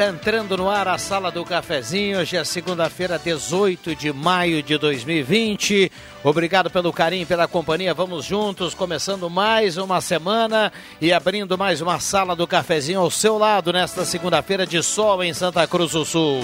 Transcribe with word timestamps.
Está 0.00 0.08
entrando 0.08 0.56
no 0.56 0.70
ar 0.70 0.88
a 0.88 0.96
Sala 0.96 1.30
do 1.30 1.44
Cafezinho. 1.44 2.20
Hoje 2.20 2.34
é 2.34 2.42
segunda-feira, 2.42 3.18
18 3.18 3.94
de 3.94 4.10
maio 4.10 4.62
de 4.62 4.78
2020. 4.78 5.92
Obrigado 6.24 6.70
pelo 6.70 6.90
carinho, 6.90 7.26
pela 7.26 7.46
companhia. 7.46 7.92
Vamos 7.92 8.24
juntos, 8.24 8.72
começando 8.72 9.28
mais 9.28 9.76
uma 9.76 10.00
semana 10.00 10.72
e 11.02 11.12
abrindo 11.12 11.58
mais 11.58 11.82
uma 11.82 12.00
Sala 12.00 12.34
do 12.34 12.46
Cafezinho 12.46 12.98
ao 13.00 13.10
seu 13.10 13.36
lado 13.36 13.74
nesta 13.74 14.06
segunda-feira 14.06 14.66
de 14.66 14.82
sol 14.82 15.22
em 15.22 15.34
Santa 15.34 15.66
Cruz 15.66 15.92
do 15.92 16.02
Sul. 16.02 16.40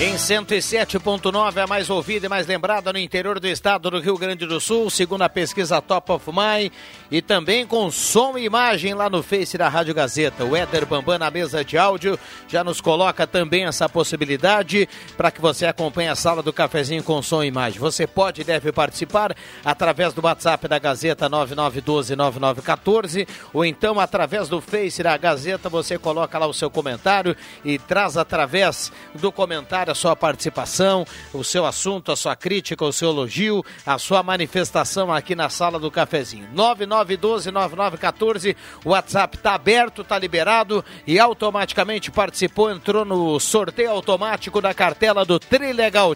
Em 0.00 0.14
107.9, 0.14 1.58
a 1.58 1.66
mais 1.66 1.90
ouvida 1.90 2.26
e 2.26 2.28
mais 2.28 2.46
lembrada 2.46 2.92
no 2.92 3.00
interior 3.00 3.40
do 3.40 3.48
estado 3.48 3.90
do 3.90 3.98
Rio 3.98 4.16
Grande 4.16 4.46
do 4.46 4.60
Sul, 4.60 4.88
segundo 4.90 5.22
a 5.22 5.28
pesquisa 5.28 5.82
Top 5.82 6.12
of 6.12 6.30
My, 6.30 6.70
e 7.10 7.20
também 7.20 7.66
com 7.66 7.90
som 7.90 8.38
e 8.38 8.44
imagem 8.44 8.94
lá 8.94 9.10
no 9.10 9.24
Face 9.24 9.58
da 9.58 9.68
Rádio 9.68 9.92
Gazeta. 9.92 10.44
O 10.44 10.54
Éder 10.54 10.86
Bambam 10.86 11.18
na 11.18 11.32
mesa 11.32 11.64
de 11.64 11.76
áudio 11.76 12.16
já 12.46 12.62
nos 12.62 12.80
coloca 12.80 13.26
também 13.26 13.64
essa 13.64 13.88
possibilidade 13.88 14.88
para 15.16 15.32
que 15.32 15.40
você 15.40 15.66
acompanhe 15.66 16.08
a 16.08 16.14
sala 16.14 16.44
do 16.44 16.52
cafezinho 16.52 17.02
com 17.02 17.20
som 17.20 17.42
e 17.42 17.48
imagem. 17.48 17.80
Você 17.80 18.06
pode 18.06 18.42
e 18.42 18.44
deve 18.44 18.70
participar 18.70 19.34
através 19.64 20.14
do 20.14 20.24
WhatsApp 20.24 20.68
da 20.68 20.78
Gazeta 20.78 21.28
99129914 21.28 23.26
ou 23.52 23.64
então 23.64 23.98
através 23.98 24.48
do 24.48 24.60
Face 24.60 25.02
da 25.02 25.16
Gazeta, 25.16 25.68
você 25.68 25.98
coloca 25.98 26.38
lá 26.38 26.46
o 26.46 26.54
seu 26.54 26.70
comentário 26.70 27.36
e 27.64 27.80
traz 27.80 28.16
através 28.16 28.92
do 29.12 29.32
comentário 29.32 29.87
a 29.90 29.94
sua 29.94 30.14
participação, 30.14 31.06
o 31.32 31.42
seu 31.42 31.64
assunto, 31.64 32.12
a 32.12 32.16
sua 32.16 32.36
crítica, 32.36 32.84
o 32.84 32.92
seu 32.92 33.10
elogio, 33.10 33.64
a 33.86 33.98
sua 33.98 34.22
manifestação 34.22 35.12
aqui 35.12 35.34
na 35.34 35.48
sala 35.48 35.78
do 35.78 35.90
cafezinho. 35.90 36.46
99129914, 36.54 38.56
o 38.84 38.90
WhatsApp 38.90 39.36
está 39.36 39.54
aberto, 39.54 40.02
está 40.02 40.18
liberado 40.18 40.84
e 41.06 41.18
automaticamente 41.18 42.10
participou, 42.10 42.70
entrou 42.70 43.04
no 43.04 43.38
sorteio 43.40 43.90
automático 43.90 44.60
da 44.60 44.74
cartela 44.74 45.24
do 45.24 45.38
Trilegal 45.38 46.14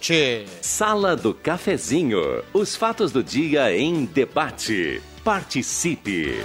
Sala 0.61 1.17
do 1.17 1.35
cafezinho, 1.35 2.43
os 2.53 2.75
fatos 2.75 3.13
do 3.13 3.23
dia 3.23 3.77
em 3.77 4.05
debate. 4.05 5.03
Participe. 5.23 6.43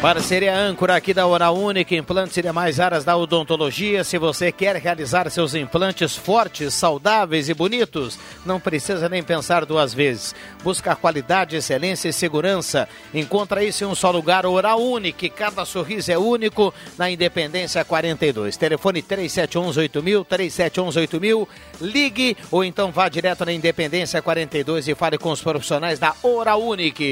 Parceria 0.00 0.54
âncora 0.54 0.94
aqui 0.94 1.14
da 1.14 1.26
Hora 1.26 1.50
Única, 1.50 1.94
implantes 1.94 2.36
e 2.36 2.42
demais 2.42 2.78
áreas 2.78 3.02
da 3.02 3.16
odontologia. 3.16 4.04
Se 4.04 4.18
você 4.18 4.52
quer 4.52 4.76
realizar 4.76 5.28
seus 5.30 5.54
implantes 5.54 6.14
fortes, 6.14 6.74
saudáveis 6.74 7.48
e 7.48 7.54
bonitos, 7.54 8.18
não 8.44 8.60
precisa 8.60 9.08
nem 9.08 9.22
pensar 9.22 9.64
duas 9.64 9.94
vezes. 9.94 10.34
Busca 10.62 10.94
qualidade, 10.94 11.56
excelência 11.56 12.10
e 12.10 12.12
segurança. 12.12 12.86
Encontra 13.12 13.64
isso 13.64 13.84
em 13.84 13.86
um 13.86 13.94
só 13.94 14.10
lugar, 14.10 14.44
Hora 14.44 14.76
Única. 14.76 15.28
Cada 15.30 15.64
sorriso 15.64 16.12
é 16.12 16.18
único 16.18 16.74
na 16.98 17.10
Independência 17.10 17.82
42. 17.82 18.54
Telefone 18.56 19.02
37118000, 19.02 20.26
37118000. 20.26 21.48
Ligue 21.80 22.36
ou 22.50 22.62
então 22.62 22.92
vá 22.92 23.08
direto 23.08 23.46
na 23.46 23.52
Independência 23.52 24.20
42 24.20 24.88
e 24.88 24.94
fale 24.94 25.16
com 25.16 25.30
os 25.30 25.40
profissionais 25.40 25.98
da 25.98 26.14
Hora 26.22 26.54
Única. 26.54 27.02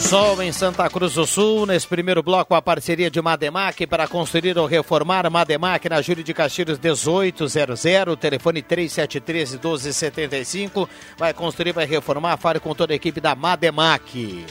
Sol 0.00 0.40
em 0.42 0.52
Santa 0.52 0.88
Cruz 0.90 1.14
do 1.14 1.26
Sul, 1.26 1.66
nesse 1.66 1.86
primeiro 1.86 2.22
bloco 2.22 2.54
a 2.54 2.62
parceria 2.62 3.10
de 3.10 3.20
Mademac 3.20 3.86
para 3.86 4.06
construir 4.06 4.56
ou 4.56 4.66
reformar 4.66 5.28
Mademac 5.30 5.88
na 5.88 6.00
Júlio 6.02 6.22
de 6.22 6.34
Castilhos 6.34 6.78
1800, 6.78 7.80
telefone 8.20 8.62
3713 8.62 9.54
1275. 9.54 10.88
Vai 11.16 11.32
construir, 11.32 11.72
vai 11.72 11.86
reformar, 11.86 12.36
fale 12.36 12.60
com 12.60 12.74
toda 12.74 12.92
a 12.92 12.96
equipe 12.96 13.20
da 13.20 13.34
Mademac. 13.34 14.44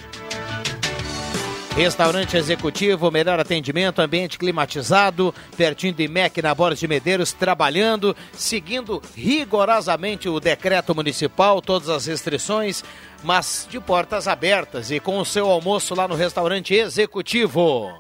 Restaurante 1.76 2.38
executivo, 2.38 3.12
melhor 3.12 3.38
atendimento, 3.38 4.00
ambiente 4.00 4.40
climatizado, 4.40 5.36
pertinho 5.58 5.94
de 5.94 6.08
MEC 6.08 6.42
na 6.42 6.56
Borges 6.56 6.80
de 6.80 6.88
Medeiros, 6.88 7.34
trabalhando, 7.34 8.16
seguindo 8.32 9.02
rigorosamente 9.14 10.30
o 10.30 10.40
decreto 10.40 10.96
municipal, 10.96 11.62
todas 11.62 11.90
as 11.90 12.06
restrições 12.06 12.82
mas 13.26 13.68
de 13.70 13.80
portas 13.80 14.28
abertas 14.28 14.90
e 14.92 15.00
com 15.00 15.20
o 15.20 15.26
seu 15.26 15.50
almoço 15.50 15.94
lá 15.96 16.08
no 16.08 16.16
restaurante 16.16 16.74
executivo. 16.74 17.92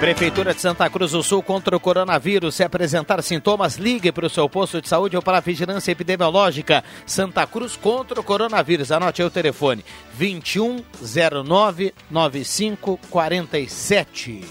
Prefeitura 0.00 0.52
de 0.54 0.60
Santa 0.62 0.88
Cruz 0.88 1.12
do 1.12 1.22
Sul 1.22 1.42
contra 1.42 1.76
o 1.76 1.80
coronavírus. 1.80 2.54
Se 2.54 2.64
apresentar 2.64 3.22
sintomas, 3.22 3.76
ligue 3.76 4.10
para 4.10 4.24
o 4.24 4.30
seu 4.30 4.48
posto 4.48 4.80
de 4.80 4.88
saúde 4.88 5.14
ou 5.14 5.20
para 5.20 5.36
a 5.36 5.42
vigilância 5.42 5.92
epidemiológica. 5.92 6.82
Santa 7.04 7.46
Cruz 7.46 7.76
contra 7.76 8.18
o 8.18 8.24
coronavírus. 8.24 8.90
Anote 8.90 9.20
aí 9.20 9.28
o 9.28 9.30
telefone: 9.30 9.84
2109 10.18 11.92
9547. 12.10 14.42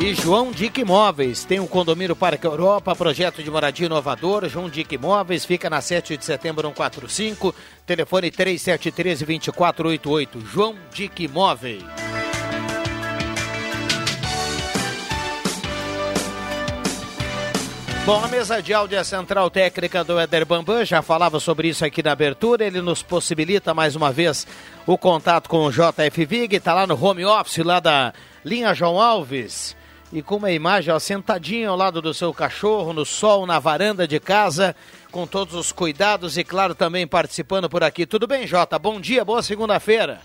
E 0.00 0.14
João 0.14 0.50
Dick 0.50 0.80
Imóveis 0.80 1.44
tem 1.44 1.60
um 1.60 1.66
condomínio 1.66 2.16
Parque 2.16 2.46
Europa, 2.46 2.96
projeto 2.96 3.42
de 3.42 3.50
moradia 3.50 3.84
inovador. 3.84 4.48
João 4.48 4.70
Dick 4.70 4.94
Imóveis 4.94 5.44
fica 5.44 5.68
na 5.68 5.82
7 5.82 6.16
de 6.16 6.24
setembro 6.24 6.66
145, 6.68 7.54
telefone 7.84 8.30
3713-2488. 8.30 10.46
João 10.46 10.74
Dick 10.90 11.24
Imóveis. 11.24 11.84
Bom, 18.06 18.22
a 18.22 18.28
mesa 18.28 18.62
de 18.62 18.72
áudio 18.72 18.94
é 18.94 19.00
a 19.00 19.04
central 19.04 19.50
técnica 19.50 20.04
do 20.04 20.16
Éder 20.16 20.46
Bambam, 20.46 20.84
já 20.84 21.02
falava 21.02 21.40
sobre 21.40 21.66
isso 21.66 21.84
aqui 21.84 22.04
na 22.04 22.12
abertura. 22.12 22.64
Ele 22.64 22.80
nos 22.80 23.02
possibilita 23.02 23.74
mais 23.74 23.96
uma 23.96 24.12
vez 24.12 24.46
o 24.86 24.96
contato 24.96 25.48
com 25.48 25.66
o 25.66 25.72
JF 25.72 26.24
Vig, 26.24 26.54
está 26.54 26.72
lá 26.72 26.86
no 26.86 26.94
home 27.04 27.24
office, 27.24 27.64
lá 27.64 27.80
da 27.80 28.14
linha 28.44 28.72
João 28.74 29.00
Alves 29.00 29.74
e 30.12 30.22
com 30.22 30.36
uma 30.36 30.52
imagem 30.52 30.94
ó, 30.94 31.00
sentadinho 31.00 31.68
ao 31.68 31.76
lado 31.76 32.00
do 32.00 32.14
seu 32.14 32.32
cachorro, 32.32 32.92
no 32.92 33.04
sol, 33.04 33.44
na 33.44 33.58
varanda 33.58 34.06
de 34.06 34.20
casa, 34.20 34.76
com 35.10 35.26
todos 35.26 35.56
os 35.56 35.72
cuidados 35.72 36.38
e, 36.38 36.44
claro, 36.44 36.76
também 36.76 37.08
participando 37.08 37.68
por 37.68 37.82
aqui. 37.82 38.06
Tudo 38.06 38.24
bem, 38.28 38.46
Jota? 38.46 38.78
Bom 38.78 39.00
dia, 39.00 39.24
boa 39.24 39.42
segunda-feira. 39.42 40.20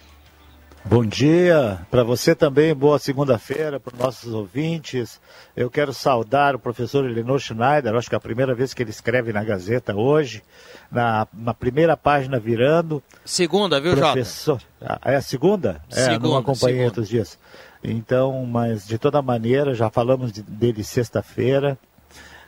Bom 0.84 1.06
dia, 1.06 1.86
para 1.92 2.04
você 2.04 2.34
também, 2.34 2.74
boa 2.74 2.98
segunda-feira, 2.98 3.80
para 3.80 3.94
os 3.94 4.00
nossos 4.00 4.34
ouvintes. 4.34 5.22
Eu 5.56 5.70
quero 5.70 5.94
saudar 5.94 6.56
o 6.56 6.60
professor 6.60 7.06
Elinor 7.06 7.40
Schneider, 7.40 7.96
acho 7.96 8.10
que 8.10 8.16
é 8.16 8.18
a 8.18 8.22
primeira 8.22 8.56
vez 8.56 8.74
que 8.74 8.82
ele 8.82 8.90
escreve 8.90 9.32
na 9.32 9.44
Gazeta 9.44 9.96
hoje, 9.96 10.44
na, 10.92 11.28
na 11.32 11.54
primeira 11.54 11.96
página 11.96 12.40
virando. 12.40 13.02
Segunda, 13.24 13.80
viu, 13.80 13.96
professor... 13.96 14.60
Jota? 14.82 15.00
Ah, 15.02 15.12
é 15.12 15.16
a 15.18 15.22
segunda? 15.22 15.82
Segunda, 15.88 16.16
é, 16.16 16.20
não 16.20 16.36
acompanhei 16.36 16.84
outros 16.84 17.08
dias. 17.08 17.38
Então, 17.84 18.46
mas 18.46 18.86
de 18.86 18.98
toda 18.98 19.22
maneira, 19.22 19.74
já 19.76 19.90
falamos 19.90 20.32
de, 20.32 20.42
dele 20.42 20.84
sexta-feira. 20.84 21.78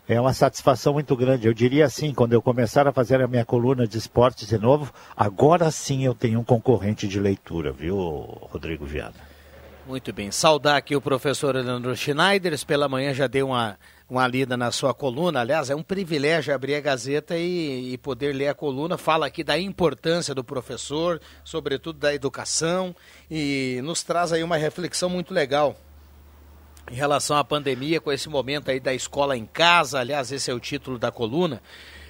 É 0.08 0.20
uma 0.20 0.34
satisfação 0.34 0.94
muito 0.94 1.16
grande. 1.16 1.48
Eu 1.48 1.54
diria 1.54 1.86
assim, 1.86 2.14
quando 2.14 2.34
eu 2.34 2.42
começar 2.42 2.88
a 2.88 2.92
fazer 2.92 3.22
a 3.22 3.28
minha 3.28 3.46
coluna 3.46 3.88
de 3.88 3.98
esportes 3.98 4.48
de 4.48 4.58
novo, 4.58 4.94
agora 5.16 5.72
sim 5.72 6.04
eu 6.04 6.14
tenho 6.14 6.42
um 6.42 6.44
concorrente 6.44 7.08
de 7.08 7.20
leitura, 7.20 7.72
viu, 7.72 7.98
Rodrigo 7.98 8.86
Viana? 8.86 9.16
Muito 9.88 10.12
bem. 10.12 10.30
Saudar 10.30 10.76
aqui 10.76 10.94
o 10.94 11.02
professor 11.02 11.56
Leandro 11.56 11.96
Schneiders. 11.96 12.66
Pela 12.66 12.90
manhã 12.90 13.14
já 13.14 13.28
deu 13.28 13.48
uma, 13.48 13.78
uma 14.10 14.28
lida 14.28 14.58
na 14.58 14.72
sua 14.72 14.94
coluna. 14.94 15.40
Aliás, 15.40 15.70
é 15.70 15.76
um 15.76 15.84
privilégio 15.84 16.54
abrir 16.54 16.76
a 16.76 16.82
Gazeta 16.82 17.38
e, 17.38 17.94
e, 17.94 17.98
poder 17.98 18.34
ler 18.34 18.50
a 18.50 18.54
coluna. 18.54 18.98
Fala 18.98 19.26
aqui 19.26 19.44
da 19.44 19.58
importância 19.58 20.36
do 20.36 20.44
professor, 20.44 21.22
sobretudo 21.46 22.00
da 22.00 22.14
educação, 22.14 22.94
e 23.32 23.80
nos 23.84 24.04
traz 24.04 24.34
aí 24.34 24.44
uma 24.44 24.58
reflexão 24.58 25.10
muito 25.10 25.34
legal 25.34 25.78
em 26.92 26.96
relação 26.96 27.38
à 27.38 27.44
pandemia, 27.44 28.02
com 28.02 28.12
esse 28.12 28.30
momento 28.30 28.70
aí 28.70 28.80
da 28.80 28.94
escola 28.94 29.38
em 29.38 29.46
casa. 29.46 30.00
Aliás, 30.00 30.32
esse 30.32 30.50
é 30.52 30.54
o 30.54 30.60
título 30.60 31.00
da 31.00 31.12
coluna. 31.12 31.62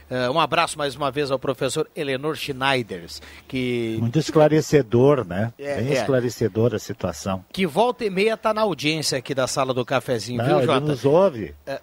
Uh, 0.10 0.31
um 0.31 0.40
abraço 0.40 0.78
mais 0.78 0.96
uma 0.96 1.10
vez 1.10 1.31
ao 1.31 1.40
professor 1.40 1.90
Eleanor 1.96 2.36
Schneiders, 2.36 3.22
que... 3.48 3.98
Muito 4.00 4.20
esclarecedor, 4.20 5.25
né? 5.25 5.54
É, 5.58 5.81
Bem 5.81 5.92
é. 5.92 5.94
esclarecedor 5.94 6.75
a 6.75 6.80
situação. 6.80 7.44
Que 7.52 7.66
volta 7.66 8.04
e 8.06 8.10
meia 8.10 8.34
está 8.34 8.54
na 8.54 8.62
audiência 8.62 9.18
aqui 9.18 9.34
da 9.34 9.48
sala 9.48 9.74
do 9.74 9.84
cafezinho, 9.84 10.38
Não, 10.38 10.46
viu, 10.46 10.66
Jota? 10.68 10.78
Ele 10.78 10.88
nos 10.88 11.06
ouve. 11.06 11.46
Uh, 11.46 11.56
é, 11.66 11.81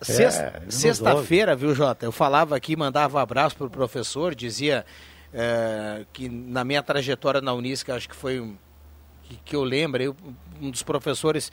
Sexta-feira, 0.68 1.56
viu, 1.56 1.74
Jota? 1.74 2.06
Eu 2.06 2.12
falava 2.12 2.54
aqui, 2.54 2.76
mandava 2.76 3.18
um 3.18 3.20
abraço 3.20 3.56
para 3.56 3.66
o 3.66 3.70
professor, 3.70 4.34
dizia 4.34 4.84
uh, 5.32 6.06
que 6.12 6.28
na 6.28 6.62
minha 6.62 6.82
trajetória 6.82 7.40
na 7.40 7.52
Unisca, 7.54 7.94
acho 7.94 8.08
que 8.08 8.14
foi 8.14 8.38
um, 8.38 8.54
que, 9.24 9.40
que 9.46 9.56
eu 9.56 9.64
lembro, 9.64 10.14
um 10.60 10.70
dos 10.70 10.82
professores 10.82 11.50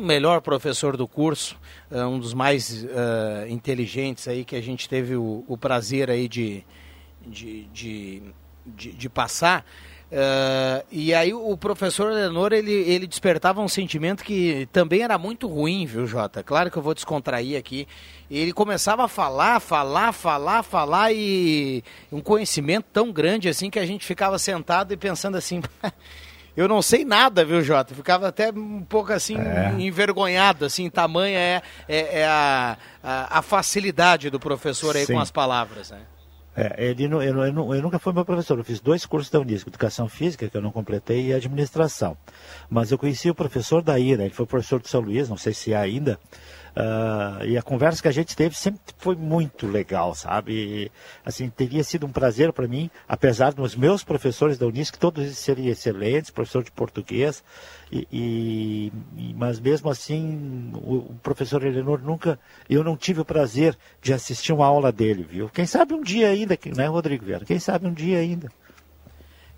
melhor 0.00 0.40
professor 0.40 0.96
do 0.96 1.06
curso, 1.06 1.56
uh, 1.90 2.06
um 2.06 2.18
dos 2.18 2.34
mais 2.34 2.84
uh, 2.84 3.48
inteligentes 3.48 4.26
aí 4.28 4.44
que 4.44 4.56
a 4.56 4.62
gente 4.62 4.88
teve 4.88 5.16
o, 5.16 5.44
o 5.46 5.56
prazer 5.56 6.10
aí 6.10 6.28
de, 6.28 6.64
de, 7.26 7.64
de, 7.64 8.22
de, 8.66 8.92
de 8.92 9.08
passar. 9.08 9.64
Uh, 10.12 10.84
e 10.90 11.14
aí 11.14 11.32
o 11.32 11.56
professor 11.56 12.12
Leonor, 12.12 12.52
ele, 12.52 12.70
ele 12.70 13.06
despertava 13.06 13.62
um 13.62 13.68
sentimento 13.68 14.22
que 14.22 14.68
também 14.70 15.00
era 15.02 15.16
muito 15.16 15.48
ruim, 15.48 15.86
viu, 15.86 16.06
Jota? 16.06 16.42
Claro 16.42 16.70
que 16.70 16.76
eu 16.76 16.82
vou 16.82 16.92
descontrair 16.92 17.58
aqui. 17.58 17.88
Ele 18.30 18.52
começava 18.52 19.04
a 19.04 19.08
falar, 19.08 19.58
falar, 19.60 20.12
falar, 20.12 20.62
falar 20.62 21.12
e 21.14 21.82
um 22.10 22.20
conhecimento 22.20 22.86
tão 22.92 23.10
grande 23.10 23.48
assim 23.48 23.70
que 23.70 23.78
a 23.78 23.86
gente 23.86 24.04
ficava 24.04 24.38
sentado 24.38 24.92
e 24.92 24.96
pensando 24.96 25.36
assim... 25.36 25.62
Eu 26.56 26.68
não 26.68 26.82
sei 26.82 27.04
nada, 27.04 27.44
viu, 27.44 27.62
Jota? 27.62 27.94
Ficava 27.94 28.28
até 28.28 28.50
um 28.50 28.82
pouco 28.82 29.12
assim, 29.12 29.36
é. 29.38 29.74
envergonhado, 29.78 30.64
assim, 30.64 30.90
tamanha 30.90 31.38
é, 31.38 31.62
é, 31.88 32.20
é 32.20 32.26
a, 32.26 32.76
a, 33.02 33.38
a, 33.38 33.42
facilidade 33.42 34.28
do 34.28 34.38
professor 34.38 34.94
aí 34.94 35.06
Sim. 35.06 35.14
com 35.14 35.20
as 35.20 35.30
palavras, 35.30 35.90
né? 35.90 36.00
É, 36.54 36.90
ele, 36.90 37.04
eu, 37.04 37.22
eu, 37.22 37.74
eu, 37.74 37.82
nunca 37.82 37.98
fui 37.98 38.12
meu 38.12 38.26
professor, 38.26 38.58
eu 38.58 38.64
fiz 38.64 38.78
dois 38.78 39.06
cursos 39.06 39.30
da 39.30 39.40
Unisco, 39.40 39.70
Educação 39.70 40.06
Física, 40.06 40.46
que 40.46 40.54
eu 40.54 40.60
não 40.60 40.70
completei, 40.70 41.28
e 41.28 41.32
Administração. 41.32 42.14
Mas 42.68 42.92
eu 42.92 42.98
conheci 42.98 43.30
o 43.30 43.34
professor 43.34 43.82
da 43.82 43.98
Ira, 43.98 44.24
ele 44.24 44.34
foi 44.34 44.44
professor 44.44 44.78
de 44.78 44.88
São 44.88 45.00
Luís, 45.00 45.30
não 45.30 45.38
sei 45.38 45.54
se 45.54 45.72
é 45.72 45.76
ainda, 45.78 46.20
Uh, 46.74 47.44
e 47.44 47.58
a 47.58 47.62
conversa 47.62 48.00
que 48.00 48.08
a 48.08 48.12
gente 48.12 48.34
teve 48.34 48.56
sempre 48.56 48.80
foi 48.96 49.14
muito 49.14 49.66
legal, 49.66 50.14
sabe? 50.14 50.52
E, 50.54 50.92
assim, 51.24 51.50
teria 51.50 51.84
sido 51.84 52.06
um 52.06 52.12
prazer 52.12 52.50
para 52.50 52.66
mim, 52.66 52.90
apesar 53.06 53.52
dos 53.52 53.76
meus 53.76 54.02
professores 54.02 54.56
da 54.56 54.66
Unisc, 54.66 54.96
todos 54.96 55.22
eles 55.22 55.36
seriam 55.36 55.68
excelentes, 55.68 56.30
professor 56.30 56.64
de 56.64 56.70
português, 56.70 57.44
e, 57.92 58.08
e, 58.10 58.92
mas 59.36 59.60
mesmo 59.60 59.90
assim, 59.90 60.72
o, 60.74 60.96
o, 60.96 61.20
professor 61.22 61.62
Eleanor 61.62 62.00
nunca, 62.00 62.38
eu 62.70 62.82
não 62.82 62.96
tive 62.96 63.20
o 63.20 63.24
prazer 63.24 63.76
de 64.00 64.14
assistir 64.14 64.54
uma 64.54 64.64
aula 64.64 64.90
dele, 64.90 65.26
viu? 65.28 65.50
Quem 65.50 65.66
sabe 65.66 65.92
um 65.92 66.02
dia 66.02 66.28
ainda, 66.28 66.58
né, 66.74 66.86
Rodrigo 66.86 67.26
Vieira? 67.26 67.44
Quem 67.44 67.58
sabe 67.58 67.86
um 67.86 67.92
dia 67.92 68.18
ainda. 68.18 68.50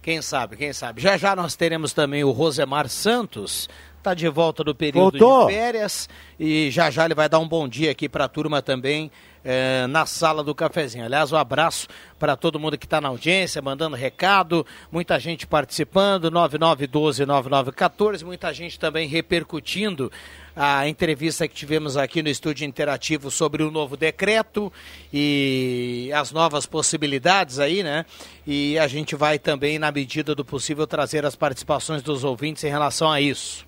Quem 0.02 0.20
sabe, 0.20 0.56
quem 0.56 0.72
sabe. 0.72 1.00
Já 1.00 1.16
já 1.16 1.36
nós 1.36 1.54
teremos 1.54 1.92
também 1.92 2.24
o 2.24 2.32
Rosemar 2.32 2.88
Santos, 2.88 3.68
está 4.04 4.12
de 4.12 4.28
volta 4.28 4.62
do 4.62 4.74
período 4.74 5.18
Voltou. 5.18 5.46
de 5.46 5.54
férias 5.54 6.10
e 6.38 6.70
já 6.70 6.90
já 6.90 7.06
ele 7.06 7.14
vai 7.14 7.26
dar 7.26 7.38
um 7.38 7.48
bom 7.48 7.66
dia 7.66 7.90
aqui 7.90 8.06
para 8.06 8.26
a 8.26 8.28
turma 8.28 8.60
também 8.60 9.10
é, 9.42 9.86
na 9.86 10.04
sala 10.06 10.42
do 10.42 10.54
cafezinho. 10.54 11.04
Aliás, 11.04 11.30
um 11.32 11.36
abraço 11.36 11.86
para 12.18 12.34
todo 12.36 12.58
mundo 12.58 12.76
que 12.78 12.86
está 12.86 13.00
na 13.00 13.08
audiência, 13.08 13.60
mandando 13.60 13.94
recado, 13.94 14.66
muita 14.90 15.18
gente 15.20 15.46
participando, 15.46 16.30
9912-9914, 16.30 18.24
muita 18.24 18.52
gente 18.52 18.78
também 18.78 19.06
repercutindo 19.06 20.10
a 20.56 20.88
entrevista 20.88 21.48
que 21.48 21.54
tivemos 21.54 21.96
aqui 21.96 22.22
no 22.22 22.28
estúdio 22.28 22.66
interativo 22.66 23.30
sobre 23.30 23.62
o 23.62 23.70
novo 23.70 23.96
decreto 23.96 24.72
e 25.12 26.10
as 26.14 26.30
novas 26.30 26.64
possibilidades 26.64 27.58
aí, 27.58 27.82
né? 27.82 28.06
E 28.46 28.78
a 28.78 28.86
gente 28.86 29.16
vai 29.16 29.38
também, 29.38 29.78
na 29.78 29.90
medida 29.90 30.34
do 30.34 30.44
possível, 30.44 30.86
trazer 30.86 31.26
as 31.26 31.34
participações 31.34 32.02
dos 32.02 32.22
ouvintes 32.22 32.64
em 32.64 32.68
relação 32.68 33.10
a 33.10 33.20
isso. 33.20 33.66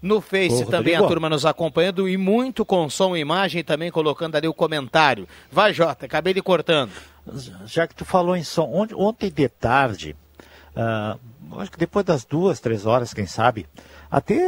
No 0.00 0.20
Face 0.20 0.62
Ô, 0.62 0.66
também 0.66 0.94
a 0.94 1.02
turma 1.02 1.28
nos 1.28 1.44
acompanhando 1.44 2.08
e 2.08 2.16
muito 2.16 2.64
com 2.64 2.88
som 2.88 3.16
e 3.16 3.20
imagem 3.20 3.64
também 3.64 3.90
colocando 3.90 4.36
ali 4.36 4.46
o 4.46 4.54
comentário. 4.54 5.26
Vai, 5.50 5.72
Jota, 5.72 6.06
acabei 6.06 6.32
de 6.32 6.42
cortando. 6.42 6.92
Já 7.66 7.86
que 7.86 7.94
tu 7.94 8.04
falou 8.04 8.36
em 8.36 8.44
som, 8.44 8.70
ontem, 8.72 8.94
ontem 8.94 9.30
de 9.30 9.48
tarde, 9.48 10.16
uh, 10.74 11.58
acho 11.60 11.70
que 11.70 11.78
depois 11.78 12.04
das 12.04 12.24
duas, 12.24 12.60
três 12.60 12.86
horas, 12.86 13.12
quem 13.12 13.26
sabe, 13.26 13.66
até, 14.10 14.38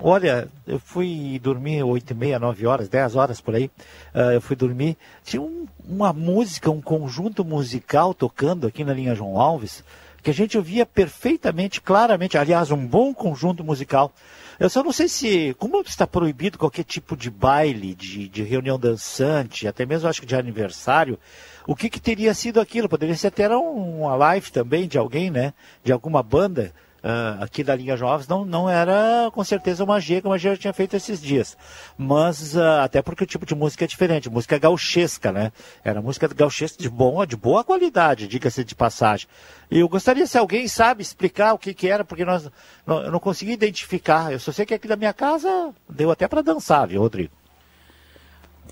olha, 0.00 0.48
eu 0.66 0.78
fui 0.78 1.40
dormir 1.42 1.82
oito 1.82 2.10
e 2.10 2.14
meia, 2.14 2.38
nove 2.38 2.66
horas, 2.66 2.88
dez 2.88 3.16
horas 3.16 3.40
por 3.40 3.54
aí, 3.54 3.70
uh, 4.14 4.32
eu 4.34 4.40
fui 4.40 4.54
dormir, 4.54 4.98
tinha 5.24 5.40
um, 5.40 5.66
uma 5.88 6.12
música, 6.12 6.70
um 6.70 6.82
conjunto 6.82 7.44
musical 7.44 8.12
tocando 8.12 8.66
aqui 8.66 8.84
na 8.84 8.92
linha 8.92 9.14
João 9.14 9.40
Alves, 9.40 9.82
que 10.22 10.30
a 10.30 10.34
gente 10.34 10.56
ouvia 10.56 10.84
perfeitamente, 10.84 11.80
claramente, 11.80 12.36
aliás, 12.36 12.70
um 12.70 12.86
bom 12.86 13.14
conjunto 13.14 13.64
musical. 13.64 14.12
Eu 14.58 14.68
só 14.68 14.82
não 14.82 14.92
sei 14.92 15.08
se, 15.08 15.54
como 15.58 15.80
está 15.82 16.06
proibido 16.06 16.58
qualquer 16.58 16.84
tipo 16.84 17.16
de 17.16 17.30
baile, 17.30 17.94
de, 17.94 18.28
de 18.28 18.42
reunião 18.42 18.78
dançante, 18.78 19.68
até 19.68 19.86
mesmo 19.86 20.08
acho 20.08 20.20
que 20.20 20.26
de 20.26 20.34
aniversário, 20.34 21.18
o 21.66 21.76
que, 21.76 21.88
que 21.88 22.00
teria 22.00 22.34
sido 22.34 22.60
aquilo? 22.60 22.88
Poderia 22.88 23.14
ser 23.14 23.28
até 23.28 23.48
uma 23.48 24.16
live 24.16 24.50
também 24.50 24.88
de 24.88 24.98
alguém, 24.98 25.30
né? 25.30 25.54
De 25.84 25.92
alguma 25.92 26.22
banda 26.22 26.72
uh, 27.02 27.42
aqui 27.42 27.62
da 27.62 27.74
linha 27.74 27.96
Jovens 27.96 28.28
não, 28.28 28.44
não 28.44 28.68
era 28.68 29.30
com 29.32 29.42
certeza 29.44 29.84
uma 29.84 30.00
G, 30.00 30.20
como 30.20 30.34
a 30.34 30.38
já 30.38 30.56
tinha 30.56 30.72
feito 30.72 30.96
esses 30.96 31.20
dias. 31.20 31.56
Mas 31.96 32.54
uh, 32.54 32.82
até 32.82 33.02
porque 33.02 33.24
o 33.24 33.26
tipo 33.26 33.46
de 33.46 33.54
música 33.54 33.84
é 33.84 33.88
diferente, 33.88 34.30
música 34.30 34.58
gauchesca, 34.58 35.32
né? 35.32 35.52
Era 35.84 36.00
música 36.02 36.28
gauchesca 36.28 36.82
de, 36.82 36.88
bom, 36.88 37.24
de 37.24 37.36
boa 37.36 37.64
qualidade, 37.64 38.28
diga-se 38.28 38.64
de 38.64 38.74
passagem. 38.74 39.28
E 39.70 39.80
eu 39.80 39.88
gostaria 39.88 40.26
se 40.26 40.38
alguém 40.38 40.66
sabe 40.66 41.02
explicar 41.02 41.52
o 41.52 41.58
que, 41.58 41.74
que 41.74 41.88
era, 41.88 42.04
porque 42.04 42.24
nós, 42.24 42.50
não, 42.86 43.02
eu 43.02 43.12
não 43.12 43.20
consegui 43.20 43.52
identificar. 43.52 44.32
Eu 44.32 44.40
só 44.40 44.52
sei 44.52 44.64
que 44.64 44.74
aqui 44.74 44.88
da 44.88 44.96
minha 44.96 45.12
casa 45.12 45.72
deu 45.88 46.10
até 46.10 46.26
para 46.26 46.42
dançar, 46.42 46.88
viu, 46.88 47.00
Rodrigo? 47.00 47.37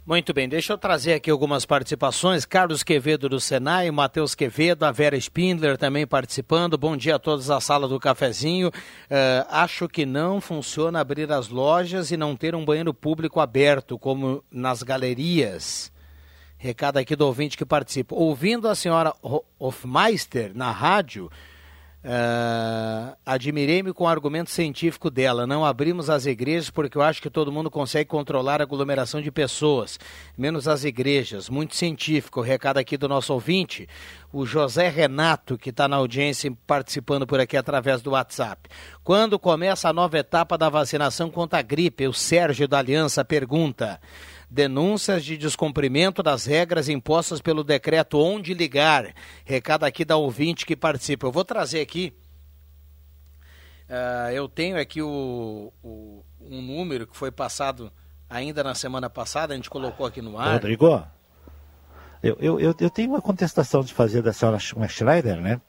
Muito 0.06 0.32
bem, 0.32 0.48
deixa 0.48 0.72
eu 0.72 0.78
trazer 0.78 1.14
aqui 1.14 1.28
algumas 1.28 1.66
participações. 1.66 2.44
Carlos 2.44 2.84
Quevedo 2.84 3.28
do 3.28 3.40
Senai, 3.40 3.90
Matheus 3.90 4.36
Quevedo, 4.36 4.84
a 4.84 4.92
Vera 4.92 5.16
Spindler 5.16 5.76
também 5.76 6.06
participando. 6.06 6.78
Bom 6.78 6.96
dia 6.96 7.16
a 7.16 7.18
todos 7.18 7.48
da 7.48 7.60
sala 7.60 7.88
do 7.88 7.98
cafezinho. 7.98 8.68
Uh, 8.68 9.44
acho 9.50 9.88
que 9.88 10.06
não 10.06 10.40
funciona 10.40 11.00
abrir 11.00 11.32
as 11.32 11.48
lojas 11.48 12.12
e 12.12 12.16
não 12.16 12.36
ter 12.36 12.54
um 12.54 12.64
banheiro 12.64 12.94
público 12.94 13.40
aberto, 13.40 13.98
como 13.98 14.44
nas 14.48 14.80
galerias. 14.80 15.90
Recado 16.56 16.98
aqui 16.98 17.16
do 17.16 17.26
ouvinte 17.26 17.56
que 17.56 17.66
participa. 17.66 18.14
Ouvindo 18.14 18.68
a 18.68 18.76
senhora 18.76 19.12
Hofmeister 19.58 20.52
na 20.54 20.70
rádio, 20.70 21.28
Uh, 22.06 23.16
Admirei-me 23.26 23.92
com 23.92 24.04
o 24.04 24.06
argumento 24.06 24.48
científico 24.48 25.10
dela. 25.10 25.44
Não 25.44 25.64
abrimos 25.64 26.08
as 26.08 26.24
igrejas 26.24 26.70
porque 26.70 26.96
eu 26.96 27.02
acho 27.02 27.20
que 27.20 27.28
todo 27.28 27.50
mundo 27.50 27.68
consegue 27.68 28.08
controlar 28.08 28.60
a 28.60 28.62
aglomeração 28.62 29.20
de 29.20 29.32
pessoas, 29.32 29.98
menos 30.38 30.68
as 30.68 30.84
igrejas. 30.84 31.48
Muito 31.48 31.74
científico. 31.74 32.38
O 32.38 32.42
recado 32.44 32.78
aqui 32.78 32.96
do 32.96 33.08
nosso 33.08 33.32
ouvinte, 33.32 33.88
o 34.32 34.46
José 34.46 34.88
Renato, 34.88 35.58
que 35.58 35.70
está 35.70 35.88
na 35.88 35.96
audiência 35.96 36.56
participando 36.64 37.26
por 37.26 37.40
aqui 37.40 37.56
através 37.56 38.00
do 38.00 38.12
WhatsApp. 38.12 38.70
Quando 39.02 39.36
começa 39.36 39.88
a 39.88 39.92
nova 39.92 40.16
etapa 40.16 40.56
da 40.56 40.68
vacinação 40.68 41.28
contra 41.28 41.58
a 41.58 41.62
gripe? 41.62 42.06
O 42.06 42.12
Sérgio 42.12 42.68
da 42.68 42.78
Aliança 42.78 43.24
pergunta 43.24 44.00
denúncias 44.48 45.24
de 45.24 45.36
descumprimento 45.36 46.22
das 46.22 46.46
regras 46.46 46.88
impostas 46.88 47.40
pelo 47.40 47.64
decreto 47.64 48.18
Onde 48.18 48.54
Ligar. 48.54 49.14
Recado 49.44 49.84
aqui 49.84 50.04
da 50.04 50.16
ouvinte 50.16 50.64
que 50.64 50.76
participa. 50.76 51.26
Eu 51.26 51.32
vou 51.32 51.44
trazer 51.44 51.80
aqui. 51.80 52.12
Uh, 53.88 54.30
eu 54.32 54.48
tenho 54.48 54.80
aqui 54.80 55.00
o, 55.00 55.72
o, 55.82 56.24
um 56.40 56.60
número 56.60 57.06
que 57.06 57.16
foi 57.16 57.30
passado 57.30 57.92
ainda 58.28 58.64
na 58.64 58.74
semana 58.74 59.08
passada, 59.08 59.52
a 59.52 59.56
gente 59.56 59.70
colocou 59.70 60.04
aqui 60.04 60.20
no 60.20 60.38
ar. 60.38 60.54
Rodrigo, 60.54 61.04
eu, 62.22 62.36
eu, 62.40 62.60
eu, 62.60 62.74
eu 62.80 62.90
tenho 62.90 63.10
uma 63.10 63.22
contestação 63.22 63.82
de 63.82 63.94
fazer 63.94 64.22
da 64.22 64.32
senhora 64.32 64.58
Schreider, 64.58 65.40
né? 65.40 65.60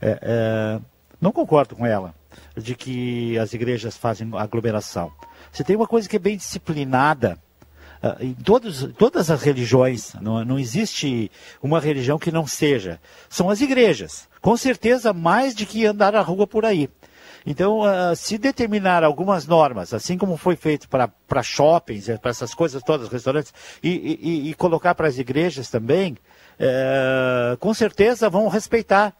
É, 0.00 0.18
é, 0.20 0.80
não 1.20 1.30
concordo 1.30 1.76
com 1.76 1.86
ela, 1.86 2.14
de 2.56 2.74
que 2.74 3.38
as 3.38 3.52
igrejas 3.52 3.96
fazem 3.96 4.28
aglomeração. 4.34 5.12
Você 5.52 5.62
tem 5.62 5.76
uma 5.76 5.86
coisa 5.86 6.08
que 6.08 6.16
é 6.16 6.18
bem 6.18 6.36
disciplinada, 6.36 7.38
em 8.20 8.34
todos, 8.34 8.88
todas 8.96 9.30
as 9.30 9.42
religiões, 9.42 10.14
não, 10.20 10.44
não 10.44 10.58
existe 10.58 11.30
uma 11.62 11.80
religião 11.80 12.18
que 12.18 12.32
não 12.32 12.46
seja. 12.46 13.00
São 13.28 13.50
as 13.50 13.60
igrejas. 13.60 14.28
Com 14.40 14.56
certeza, 14.56 15.12
mais 15.12 15.54
de 15.54 15.66
que 15.66 15.84
andar 15.84 16.12
na 16.12 16.22
rua 16.22 16.46
por 16.46 16.64
aí. 16.64 16.88
Então, 17.44 17.80
uh, 17.80 18.14
se 18.14 18.36
determinar 18.36 19.02
algumas 19.02 19.46
normas, 19.46 19.94
assim 19.94 20.18
como 20.18 20.36
foi 20.36 20.56
feito 20.56 20.88
para 20.88 21.42
shoppings, 21.42 22.08
eh, 22.08 22.18
para 22.18 22.30
essas 22.30 22.54
coisas 22.54 22.82
todas, 22.82 23.08
restaurantes, 23.08 23.52
e, 23.82 24.18
e, 24.20 24.50
e 24.50 24.54
colocar 24.54 24.94
para 24.94 25.08
as 25.08 25.18
igrejas 25.18 25.70
também, 25.70 26.12
uh, 26.12 27.56
com 27.58 27.72
certeza 27.72 28.28
vão 28.28 28.48
respeitar. 28.48 29.14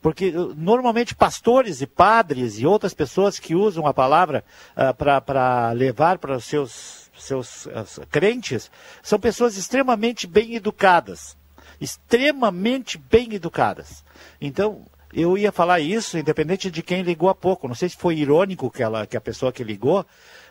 Porque 0.00 0.32
normalmente 0.56 1.14
pastores 1.14 1.80
e 1.80 1.86
padres 1.86 2.58
e 2.58 2.66
outras 2.66 2.92
pessoas 2.92 3.38
que 3.38 3.54
usam 3.54 3.86
a 3.86 3.94
palavra 3.94 4.44
uh, 4.76 4.92
para 4.92 5.70
levar 5.70 6.18
para 6.18 6.36
os 6.36 6.44
seus, 6.44 7.01
seus 7.22 7.68
crentes 8.10 8.70
são 9.02 9.18
pessoas 9.18 9.56
extremamente 9.56 10.26
bem 10.26 10.54
educadas. 10.54 11.36
Extremamente 11.80 12.98
bem 12.98 13.34
educadas. 13.34 14.04
Então, 14.40 14.86
eu 15.12 15.36
ia 15.36 15.52
falar 15.52 15.80
isso, 15.80 16.16
independente 16.16 16.70
de 16.70 16.82
quem 16.82 17.02
ligou 17.02 17.28
há 17.28 17.34
pouco. 17.34 17.68
Não 17.68 17.74
sei 17.74 17.88
se 17.88 17.96
foi 17.96 18.16
irônico 18.16 18.70
que, 18.70 18.82
ela, 18.82 19.06
que 19.06 19.16
a 19.16 19.20
pessoa 19.20 19.52
que 19.52 19.62
ligou, 19.62 20.06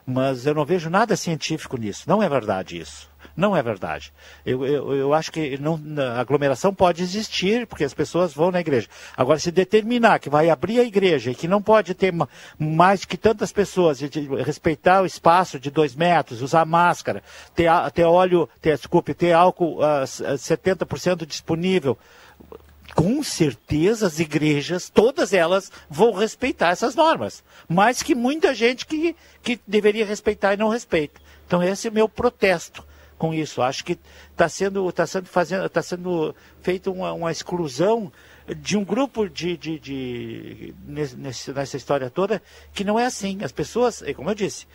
mas 0.05 0.45
eu 0.45 0.53
não 0.53 0.65
vejo 0.65 0.89
nada 0.89 1.15
científico 1.15 1.77
nisso. 1.77 2.03
Não 2.07 2.21
é 2.21 2.29
verdade 2.29 2.79
isso. 2.79 3.10
Não 3.35 3.55
é 3.55 3.63
verdade. 3.63 4.11
Eu, 4.45 4.65
eu, 4.65 4.93
eu 4.93 5.13
acho 5.13 5.31
que 5.31 5.57
não, 5.57 5.79
a 5.97 6.19
aglomeração 6.19 6.73
pode 6.73 7.01
existir, 7.01 7.65
porque 7.65 7.83
as 7.83 7.93
pessoas 7.93 8.33
vão 8.33 8.51
na 8.51 8.59
igreja. 8.59 8.87
Agora, 9.15 9.39
se 9.39 9.51
determinar 9.51 10.19
que 10.19 10.29
vai 10.29 10.49
abrir 10.49 10.79
a 10.79 10.83
igreja 10.83 11.31
e 11.31 11.35
que 11.35 11.47
não 11.47 11.61
pode 11.61 11.93
ter 11.93 12.13
mais 12.59 13.05
que 13.05 13.17
tantas 13.17 13.51
pessoas, 13.51 13.99
respeitar 14.45 15.01
o 15.01 15.05
espaço 15.05 15.59
de 15.59 15.71
dois 15.71 15.95
metros, 15.95 16.41
usar 16.41 16.65
máscara, 16.65 17.23
ter, 17.55 17.69
ter 17.93 18.03
óleo, 18.03 18.49
ter, 18.61 18.75
desculpe, 18.75 19.13
ter 19.13 19.31
álcool 19.31 19.79
uh, 19.79 20.01
ah, 20.01 20.03
70% 20.03 21.25
disponível, 21.25 21.97
com 22.93 23.23
certeza 23.23 24.07
as 24.07 24.19
igrejas, 24.19 24.89
todas 24.89 25.33
elas, 25.33 25.71
vão 25.89 26.11
respeitar 26.11 26.69
essas 26.69 26.95
normas. 26.95 27.43
Mais 27.67 28.03
que 28.03 28.13
muita 28.13 28.53
gente 28.53 28.85
que, 28.85 29.15
que 29.41 29.59
deveria 29.65 30.05
respeitar 30.05 30.53
e 30.53 30.57
não 30.57 30.67
respeita. 30.67 31.21
Então 31.47 31.63
esse 31.63 31.87
é 31.87 31.91
o 31.91 31.93
meu 31.93 32.09
protesto 32.09 32.90
com 33.21 33.35
isso. 33.35 33.61
Acho 33.61 33.85
que 33.85 33.99
está 34.31 34.49
sendo, 34.49 34.91
tá 34.91 35.05
sendo, 35.05 35.27
fazendo, 35.27 35.69
tá 35.69 35.83
sendo 35.83 36.35
feita 36.59 36.89
uma, 36.89 37.13
uma 37.13 37.31
exclusão 37.31 38.11
de 38.57 38.75
um 38.75 38.83
grupo 38.83 39.29
de, 39.29 39.55
de, 39.55 39.77
de 39.77 40.73
nesse, 40.83 41.51
nessa 41.53 41.77
história 41.77 42.09
toda 42.09 42.41
que 42.73 42.83
não 42.83 42.97
é 42.97 43.05
assim. 43.05 43.43
As 43.43 43.51
pessoas, 43.51 44.03
como 44.15 44.31
eu 44.31 44.33
disse, 44.33 44.65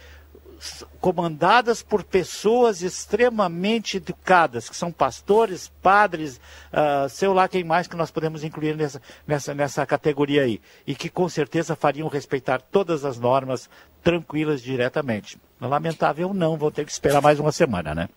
comandadas 1.00 1.83
por 1.83 2.05
pessoas 2.05 2.83
extremamente 2.83 3.97
educadas, 3.97 4.71
que 4.71 4.76
são 4.76 4.93
pastores, 4.93 5.67
padres, 5.83 6.41
uh, 6.73 7.09
sei 7.09 7.26
lá 7.26 7.49
quem 7.49 7.65
mais 7.65 7.88
que 7.88 7.97
nós 7.97 8.12
podemos 8.12 8.45
incluir 8.45 8.76
nessa, 8.76 9.03
nessa, 9.26 9.55
nessa 9.55 9.85
categoria 9.85 10.43
aí, 10.45 10.61
e 10.87 10.95
que 10.95 11.11
com 11.11 11.29
certeza 11.29 11.75
fariam 11.75 12.07
respeitar 12.07 12.61
todas 12.61 13.05
as 13.05 13.19
normas 13.19 13.69
tranquilas 14.05 14.62
diretamente. 14.62 15.37
Lamentável 15.61 16.33
não, 16.33 16.57
vou 16.57 16.71
ter 16.71 16.85
que 16.85 16.93
esperar 16.93 17.21
mais 17.21 17.41
uma 17.41 17.50
semana, 17.50 17.93
né? 17.93 18.09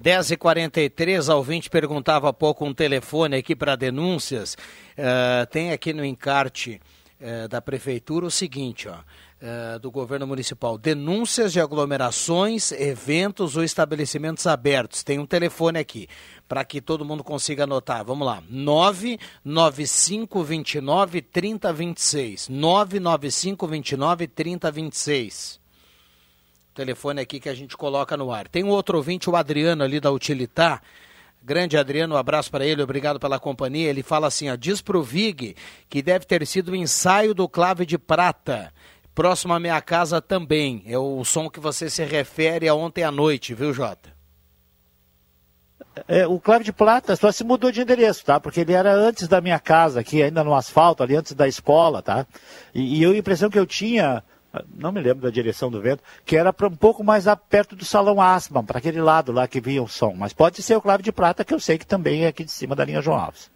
10h43, 0.00 1.28
a 1.28 1.36
ouvinte 1.36 1.68
perguntava 1.68 2.30
há 2.30 2.32
pouco 2.32 2.64
um 2.64 2.72
telefone 2.72 3.36
aqui 3.36 3.54
para 3.54 3.76
denúncias. 3.76 4.54
Uh, 4.54 5.44
tem 5.50 5.72
aqui 5.72 5.92
no 5.92 6.02
encarte 6.02 6.80
uh, 7.20 7.46
da 7.48 7.60
prefeitura 7.60 8.24
o 8.24 8.30
seguinte, 8.30 8.88
ó. 8.88 8.96
Uh, 9.42 9.78
do 9.78 9.90
governo 9.90 10.26
municipal. 10.26 10.76
Denúncias 10.76 11.50
de 11.52 11.60
aglomerações, 11.60 12.72
eventos 12.72 13.56
ou 13.56 13.64
estabelecimentos 13.64 14.46
abertos. 14.46 15.02
Tem 15.02 15.18
um 15.18 15.24
telefone 15.24 15.78
aqui 15.78 16.06
para 16.46 16.62
que 16.62 16.78
todo 16.78 17.06
mundo 17.06 17.24
consiga 17.24 17.64
anotar. 17.64 18.04
Vamos 18.04 18.26
lá. 18.26 18.42
99529 18.50 21.22
3026. 21.22 22.50
99529 22.50 24.26
3026 24.26 25.59
telefone 26.80 27.20
aqui 27.20 27.38
que 27.38 27.48
a 27.48 27.54
gente 27.54 27.76
coloca 27.76 28.16
no 28.16 28.32
ar. 28.32 28.48
Tem 28.48 28.64
um 28.64 28.70
outro 28.70 28.96
ouvinte, 28.96 29.28
o 29.28 29.36
Adriano 29.36 29.84
ali 29.84 30.00
da 30.00 30.10
Utilitar. 30.10 30.82
Grande 31.42 31.76
Adriano, 31.76 32.14
um 32.14 32.18
abraço 32.18 32.50
para 32.50 32.64
ele, 32.64 32.82
obrigado 32.82 33.20
pela 33.20 33.38
companhia. 33.38 33.90
Ele 33.90 34.02
fala 34.02 34.26
assim: 34.28 34.50
ó, 34.50 34.56
diz 34.56 34.80
pro 34.80 35.02
Vig 35.02 35.54
que 35.90 36.02
deve 36.02 36.24
ter 36.24 36.46
sido 36.46 36.72
o 36.72 36.76
ensaio 36.76 37.34
do 37.34 37.46
clave 37.48 37.84
de 37.84 37.98
prata. 37.98 38.72
Próximo 39.14 39.52
à 39.52 39.60
minha 39.60 39.80
casa 39.82 40.22
também. 40.22 40.82
É 40.86 40.98
o 40.98 41.22
som 41.22 41.50
que 41.50 41.60
você 41.60 41.90
se 41.90 42.02
refere 42.04 42.66
a 42.66 42.74
ontem 42.74 43.04
à 43.04 43.10
noite, 43.10 43.52
viu, 43.52 43.74
Jota? 43.74 44.10
É, 46.08 46.26
o 46.26 46.40
clave 46.40 46.64
de 46.64 46.72
prata 46.72 47.14
só 47.16 47.30
se 47.30 47.44
mudou 47.44 47.70
de 47.70 47.82
endereço, 47.82 48.24
tá? 48.24 48.40
Porque 48.40 48.60
ele 48.60 48.72
era 48.72 48.94
antes 48.94 49.28
da 49.28 49.40
minha 49.40 49.58
casa, 49.58 50.00
aqui 50.00 50.22
ainda 50.22 50.42
no 50.42 50.54
asfalto, 50.54 51.02
ali 51.02 51.16
antes 51.16 51.34
da 51.34 51.46
escola, 51.46 52.00
tá? 52.00 52.26
E, 52.74 53.00
e 53.00 53.02
eu, 53.02 53.10
a 53.10 53.16
impressão 53.16 53.50
que 53.50 53.58
eu 53.58 53.66
tinha 53.66 54.22
não 54.74 54.90
me 54.90 55.00
lembro 55.00 55.22
da 55.22 55.30
direção 55.30 55.70
do 55.70 55.80
vento, 55.80 56.02
que 56.24 56.36
era 56.36 56.54
um 56.62 56.76
pouco 56.76 57.04
mais 57.04 57.24
perto 57.48 57.76
do 57.76 57.84
salão 57.84 58.20
Asma, 58.20 58.62
para 58.64 58.78
aquele 58.78 59.00
lado 59.00 59.30
lá 59.30 59.46
que 59.46 59.60
vinha 59.60 59.82
o 59.82 59.88
som. 59.88 60.14
Mas 60.16 60.32
pode 60.32 60.62
ser 60.62 60.76
o 60.76 60.80
Clave 60.80 61.02
de 61.02 61.12
Prata, 61.12 61.44
que 61.44 61.54
eu 61.54 61.60
sei 61.60 61.78
que 61.78 61.86
também 61.86 62.24
é 62.24 62.28
aqui 62.28 62.44
de 62.44 62.50
cima 62.50 62.74
da 62.74 62.84
linha 62.84 63.00
João 63.00 63.18
Alves. 63.18 63.50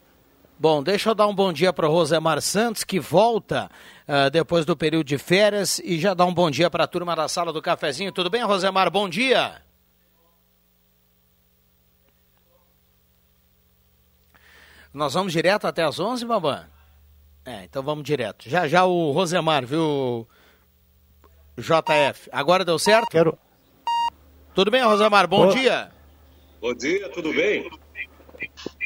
Bom, 0.56 0.82
deixa 0.82 1.10
eu 1.10 1.14
dar 1.14 1.26
um 1.26 1.34
bom 1.34 1.52
dia 1.52 1.72
para 1.72 1.88
o 1.88 1.92
Rosemar 1.92 2.40
Santos, 2.40 2.84
que 2.84 3.00
volta 3.00 3.68
uh, 4.06 4.30
depois 4.30 4.64
do 4.64 4.76
período 4.76 5.04
de 5.04 5.18
férias, 5.18 5.80
e 5.80 5.98
já 5.98 6.14
dá 6.14 6.24
um 6.24 6.32
bom 6.32 6.48
dia 6.48 6.70
para 6.70 6.84
a 6.84 6.86
turma 6.86 7.16
da 7.16 7.26
sala 7.26 7.52
do 7.52 7.60
cafezinho. 7.60 8.12
Tudo 8.12 8.30
bem, 8.30 8.44
Rosemar? 8.44 8.88
Bom 8.88 9.08
dia! 9.08 9.60
Nós 14.92 15.12
vamos 15.14 15.32
direto 15.32 15.66
até 15.66 15.82
as 15.82 15.98
11, 15.98 16.24
Bambam? 16.24 16.64
É, 17.44 17.64
então 17.64 17.82
vamos 17.82 18.04
direto. 18.04 18.48
Já 18.48 18.68
já 18.68 18.84
o 18.84 19.10
Rosemar, 19.10 19.66
viu, 19.66 20.26
JF. 21.56 22.28
Agora 22.32 22.64
deu 22.64 22.78
certo? 22.78 23.08
Quero. 23.08 23.38
Tudo 24.54 24.70
bem, 24.70 24.82
Rosamar? 24.82 25.26
Bom 25.26 25.48
dia. 25.48 25.90
Bom 26.60 26.74
dia, 26.74 27.08
tudo 27.10 27.32
bem? 27.32 27.70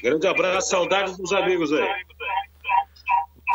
Grande 0.02 0.26
abraço, 0.26 0.70
saudades 0.70 1.16
dos 1.16 1.32
amigos 1.32 1.72
aí. 1.72 1.88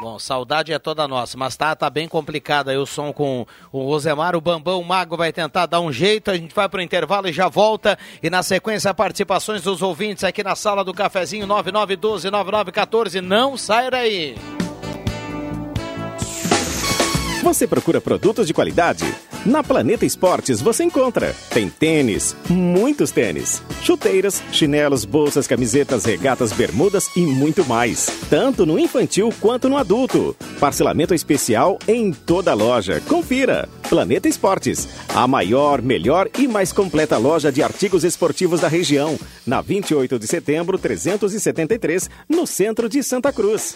Bom, 0.01 0.17
saudade 0.17 0.73
é 0.73 0.79
toda 0.79 1.07
nossa, 1.07 1.37
mas 1.37 1.55
tá, 1.55 1.75
tá 1.75 1.89
bem 1.89 2.07
complicado 2.07 2.69
aí 2.69 2.77
o 2.77 2.85
som 2.85 3.13
com 3.13 3.45
o 3.71 3.83
Rosemar, 3.83 4.35
o 4.35 4.41
Bambão, 4.41 4.81
o 4.81 4.83
Mago 4.83 5.15
vai 5.15 5.31
tentar 5.31 5.67
dar 5.67 5.81
um 5.81 5.91
jeito, 5.91 6.31
a 6.31 6.35
gente 6.35 6.53
vai 6.53 6.67
pro 6.67 6.81
intervalo 6.81 7.27
e 7.29 7.33
já 7.33 7.47
volta, 7.47 7.97
e 8.21 8.29
na 8.29 8.41
sequência 8.41 8.93
participações 8.93 9.61
dos 9.61 9.81
ouvintes 9.81 10.23
aqui 10.23 10.43
na 10.43 10.55
sala 10.55 10.83
do 10.83 10.93
cafezinho 10.93 11.47
9912-9914, 11.47 13.21
não 13.21 13.55
sai 13.55 13.91
daí! 13.91 14.62
Você 17.43 17.67
procura 17.67 17.99
produtos 17.99 18.47
de 18.47 18.53
qualidade? 18.53 19.03
Na 19.45 19.61
Planeta 19.61 20.05
Esportes 20.05 20.61
você 20.61 20.85
encontra. 20.85 21.35
Tem 21.49 21.67
tênis, 21.67 22.33
muitos 22.49 23.11
tênis, 23.11 23.61
chuteiras, 23.81 24.41
chinelos, 24.49 25.03
bolsas, 25.03 25.45
camisetas, 25.45 26.05
regatas, 26.05 26.53
bermudas 26.53 27.09
e 27.17 27.19
muito 27.19 27.65
mais. 27.65 28.05
Tanto 28.29 28.65
no 28.65 28.79
infantil 28.79 29.29
quanto 29.41 29.67
no 29.67 29.75
adulto. 29.77 30.33
Parcelamento 30.57 31.13
especial 31.13 31.77
em 31.85 32.13
toda 32.13 32.53
loja. 32.53 33.01
Confira. 33.09 33.67
Planeta 33.89 34.29
Esportes, 34.29 34.87
a 35.13 35.27
maior, 35.27 35.81
melhor 35.81 36.29
e 36.39 36.47
mais 36.47 36.71
completa 36.71 37.17
loja 37.17 37.51
de 37.51 37.61
artigos 37.61 38.05
esportivos 38.05 38.61
da 38.61 38.69
região. 38.69 39.19
Na 39.45 39.59
28 39.59 40.17
de 40.17 40.27
setembro, 40.27 40.77
373, 40.77 42.09
no 42.29 42.47
centro 42.47 42.87
de 42.87 43.03
Santa 43.03 43.33
Cruz. 43.33 43.75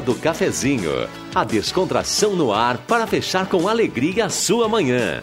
Sala 0.00 0.02
do 0.02 0.14
Cafezinho. 0.14 1.08
A 1.34 1.44
descontração 1.44 2.34
no 2.34 2.52
ar 2.52 2.78
para 2.78 3.06
fechar 3.06 3.46
com 3.46 3.68
alegria 3.68 4.26
a 4.26 4.30
sua 4.30 4.66
manhã. 4.66 5.22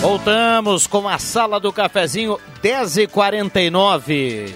Voltamos 0.00 0.86
com 0.86 1.06
a 1.06 1.18
Sala 1.18 1.60
do 1.60 1.70
Cafezinho, 1.70 2.38
10h49. 2.62 4.54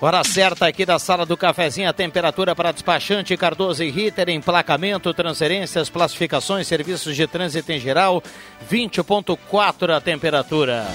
Hora 0.00 0.22
certa 0.22 0.68
aqui 0.68 0.86
da 0.86 0.98
Sala 1.00 1.26
do 1.26 1.36
Cafezinho, 1.36 1.88
a 1.88 1.92
temperatura 1.92 2.54
para 2.54 2.70
despachante 2.70 3.36
Cardoso 3.36 3.82
e 3.82 3.90
Ritter, 3.90 4.28
emplacamento, 4.28 5.12
transferências, 5.12 5.90
classificações, 5.90 6.68
serviços 6.68 7.16
de 7.16 7.26
trânsito 7.26 7.72
em 7.72 7.80
geral, 7.80 8.22
20.4 8.70 9.90
a 9.90 10.00
temperatura. 10.00 10.86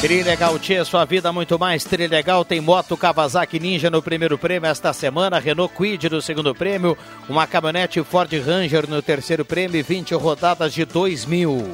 Trilegal 0.00 0.58
Tia, 0.58 0.84
sua 0.84 1.04
vida 1.06 1.32
muito 1.32 1.58
mais. 1.58 1.82
Trilegal 1.82 2.44
tem 2.44 2.60
moto 2.60 2.96
Kawasaki 2.96 3.58
Ninja 3.58 3.90
no 3.90 4.02
primeiro 4.02 4.36
prêmio 4.36 4.68
esta 4.68 4.92
semana, 4.92 5.38
Renault 5.38 5.74
Quid 5.74 6.10
no 6.10 6.20
segundo 6.20 6.54
prêmio, 6.54 6.96
uma 7.28 7.46
caminhonete 7.46 8.02
Ford 8.04 8.30
Ranger 8.32 8.88
no 8.88 9.00
terceiro 9.00 9.44
prêmio 9.44 9.78
e 9.78 9.82
20 9.82 10.14
rodadas 10.14 10.74
de 10.74 10.84
2 10.84 11.24
mil. 11.24 11.72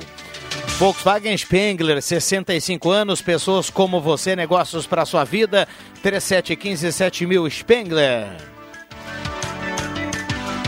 Volkswagen 0.78 1.36
Spengler, 1.36 2.00
65 2.00 2.90
anos, 2.90 3.20
pessoas 3.20 3.68
como 3.68 4.00
você, 4.00 4.36
negócios 4.36 4.86
para 4.86 5.04
sua 5.04 5.24
vida, 5.24 5.66
3715 6.02 6.92
7000 6.92 7.50
Spengler. 7.50 8.51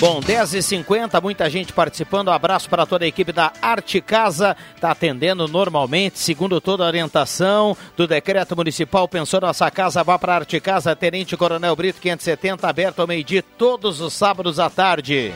Bom, 0.00 0.20
10h50, 0.20 1.20
muita 1.20 1.50
gente 1.50 1.72
participando. 1.72 2.28
Um 2.28 2.32
abraço 2.32 2.70
para 2.70 2.86
toda 2.86 3.04
a 3.04 3.08
equipe 3.08 3.32
da 3.32 3.52
Arte 3.60 4.00
Casa. 4.00 4.56
Está 4.72 4.92
atendendo 4.92 5.48
normalmente, 5.48 6.20
segundo 6.20 6.60
toda 6.60 6.84
a 6.84 6.86
orientação 6.86 7.76
do 7.96 8.06
decreto 8.06 8.54
municipal. 8.54 9.08
Pensou 9.08 9.40
nossa 9.40 9.68
casa, 9.72 10.04
vá 10.04 10.16
para 10.16 10.34
a 10.34 10.36
Arte 10.36 10.60
Casa, 10.60 10.94
Tenente 10.94 11.36
Coronel 11.36 11.74
Brito 11.74 12.00
570, 12.00 12.68
aberto 12.68 13.00
ao 13.00 13.08
meio-dia, 13.08 13.42
todos 13.42 14.00
os 14.00 14.12
sábados 14.12 14.60
à 14.60 14.70
tarde. 14.70 15.34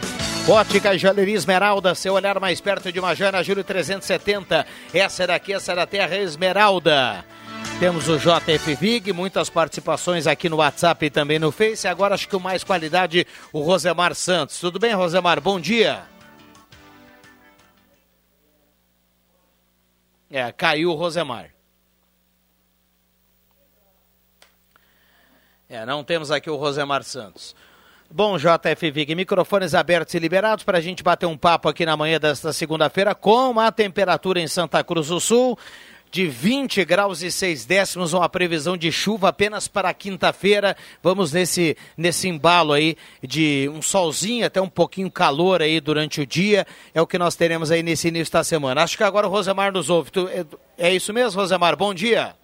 Ótica 0.48 0.96
Joalheria 0.96 1.34
Esmeralda, 1.34 1.92
seu 1.96 2.14
olhar 2.14 2.38
mais 2.38 2.60
perto 2.60 2.92
de 2.92 3.00
uma 3.00 3.16
joia 3.16 3.32
na 3.32 3.42
Júlio 3.42 3.64
370. 3.64 4.64
Essa 4.94 5.26
daqui, 5.26 5.52
essa 5.52 5.74
da 5.74 5.86
Terra 5.86 6.16
Esmeralda. 6.16 7.24
Temos 7.82 8.08
o 8.08 8.16
JF 8.16 8.76
Vig, 8.76 9.12
muitas 9.12 9.50
participações 9.50 10.28
aqui 10.28 10.48
no 10.48 10.58
WhatsApp 10.58 11.04
e 11.04 11.10
também 11.10 11.40
no 11.40 11.50
Face. 11.50 11.88
Agora 11.88 12.14
acho 12.14 12.28
que 12.28 12.36
o 12.36 12.38
mais 12.38 12.62
qualidade, 12.62 13.26
o 13.52 13.58
Rosemar 13.58 14.14
Santos. 14.14 14.60
Tudo 14.60 14.78
bem, 14.78 14.94
Rosemar? 14.94 15.40
Bom 15.40 15.58
dia. 15.58 16.04
É, 20.30 20.52
caiu 20.52 20.92
o 20.92 20.94
Rosemar. 20.94 21.50
É, 25.68 25.84
não 25.84 26.04
temos 26.04 26.30
aqui 26.30 26.48
o 26.48 26.54
Rosemar 26.54 27.02
Santos. 27.02 27.52
Bom, 28.08 28.38
JF 28.38 28.90
Vig, 28.92 29.12
microfones 29.16 29.74
abertos 29.74 30.14
e 30.14 30.20
liberados 30.20 30.62
para 30.62 30.78
a 30.78 30.80
gente 30.80 31.02
bater 31.02 31.26
um 31.26 31.36
papo 31.36 31.68
aqui 31.68 31.84
na 31.84 31.96
manhã 31.96 32.20
desta 32.20 32.52
segunda-feira 32.52 33.12
com 33.12 33.58
a 33.58 33.72
temperatura 33.72 34.38
em 34.38 34.46
Santa 34.46 34.84
Cruz 34.84 35.08
do 35.08 35.18
Sul 35.18 35.58
de 36.12 36.26
20 36.28 36.84
graus 36.84 37.22
e 37.22 37.32
6 37.32 37.64
décimos, 37.64 38.12
uma 38.12 38.28
previsão 38.28 38.76
de 38.76 38.92
chuva 38.92 39.30
apenas 39.30 39.66
para 39.66 39.94
quinta-feira. 39.94 40.76
Vamos 41.02 41.32
nesse, 41.32 41.74
nesse 41.96 42.28
embalo 42.28 42.74
aí 42.74 42.98
de 43.22 43.70
um 43.72 43.80
solzinho, 43.80 44.44
até 44.44 44.60
um 44.60 44.68
pouquinho 44.68 45.10
calor 45.10 45.62
aí 45.62 45.80
durante 45.80 46.20
o 46.20 46.26
dia. 46.26 46.66
É 46.92 47.00
o 47.00 47.06
que 47.06 47.16
nós 47.16 47.34
teremos 47.34 47.70
aí 47.70 47.82
nesse 47.82 48.08
início 48.08 48.30
da 48.30 48.44
semana. 48.44 48.82
Acho 48.82 48.94
que 48.94 49.02
agora 49.02 49.26
o 49.26 49.30
Rosemar 49.30 49.72
nos 49.72 49.88
ouve. 49.88 50.10
Tu, 50.10 50.28
é, 50.28 50.44
é 50.76 50.94
isso 50.94 51.14
mesmo, 51.14 51.40
Rosemar? 51.40 51.74
Bom 51.78 51.94
dia. 51.94 52.34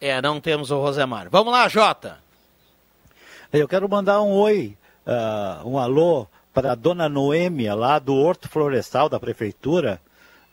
É, 0.00 0.22
não 0.22 0.40
temos 0.40 0.70
o 0.70 0.78
Rosemar. 0.78 1.28
Vamos 1.28 1.52
lá, 1.52 1.68
Jota. 1.68 2.18
Eu 3.52 3.66
quero 3.66 3.88
mandar 3.88 4.22
um 4.22 4.30
oi, 4.30 4.78
uh, 5.04 5.68
um 5.68 5.76
alô 5.76 6.28
para 6.56 6.72
a 6.72 6.74
dona 6.74 7.06
Noêmia, 7.06 7.74
lá 7.74 7.98
do 7.98 8.14
Horto 8.14 8.48
Florestal 8.48 9.10
da 9.10 9.20
Prefeitura, 9.20 10.00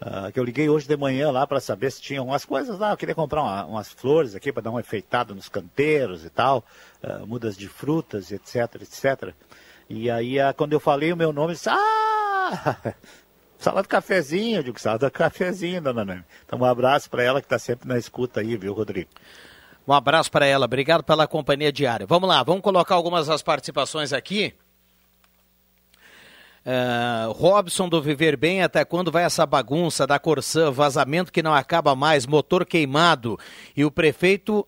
uh, 0.01 0.29
que 0.33 0.37
eu 0.37 0.43
liguei 0.43 0.67
hoje 0.67 0.85
de 0.85 0.97
manhã 0.97 1.31
lá 1.31 1.47
para 1.47 1.61
saber 1.61 1.93
se 1.93 2.01
tinha 2.01 2.21
umas 2.21 2.43
coisas 2.43 2.77
lá. 2.77 2.91
Eu 2.91 2.97
queria 2.97 3.15
comprar 3.15 3.41
uma, 3.41 3.65
umas 3.65 3.87
flores 3.87 4.35
aqui 4.35 4.51
para 4.51 4.63
dar 4.63 4.71
um 4.71 4.79
efeitado 4.81 5.33
nos 5.33 5.47
canteiros 5.47 6.25
e 6.25 6.29
tal, 6.29 6.61
uh, 7.01 7.25
mudas 7.25 7.55
de 7.55 7.69
frutas, 7.69 8.33
etc, 8.33 8.81
etc. 8.81 9.33
E 9.89 10.11
aí, 10.11 10.39
uh, 10.39 10.53
quando 10.57 10.73
eu 10.73 10.79
falei 10.81 11.13
o 11.13 11.15
meu 11.15 11.31
nome, 11.31 11.53
disse, 11.53 11.69
ah! 11.69 12.75
Sala 13.57 13.81
do 13.81 13.87
cafezinho, 13.87 14.57
eu 14.57 14.63
digo, 14.63 14.77
sala 14.77 14.99
do 14.99 15.09
cafezinho, 15.09 15.81
dona 15.81 16.03
Noêmia. 16.03 16.25
Então, 16.45 16.59
um 16.59 16.65
abraço 16.65 17.09
para 17.09 17.23
ela 17.23 17.39
que 17.39 17.45
está 17.45 17.57
sempre 17.57 17.87
na 17.87 17.97
escuta 17.97 18.41
aí, 18.41 18.57
viu, 18.57 18.73
Rodrigo? 18.73 19.09
Um 19.87 19.93
abraço 19.93 20.29
para 20.29 20.45
ela, 20.45 20.65
obrigado 20.65 21.01
pela 21.01 21.25
companhia 21.27 21.71
diária. 21.71 22.05
Vamos 22.05 22.27
lá, 22.27 22.43
vamos 22.43 22.61
colocar 22.61 22.95
algumas 22.95 23.27
das 23.27 23.41
participações 23.41 24.11
aqui. 24.11 24.53
Uh, 26.65 27.31
Robson 27.33 27.89
do 27.89 28.01
Viver 28.01 28.37
Bem, 28.37 28.63
até 28.63 28.85
quando 28.85 29.11
vai 29.11 29.25
essa 29.25 29.45
bagunça 29.45 30.07
da 30.07 30.17
Corsã, 30.17 30.71
vazamento 30.71 31.31
que 31.31 31.43
não 31.43 31.53
acaba 31.53 31.93
mais, 31.93 32.25
motor 32.25 32.65
queimado 32.65 33.37
e 33.75 33.83
o 33.83 33.91
prefeito 33.91 34.65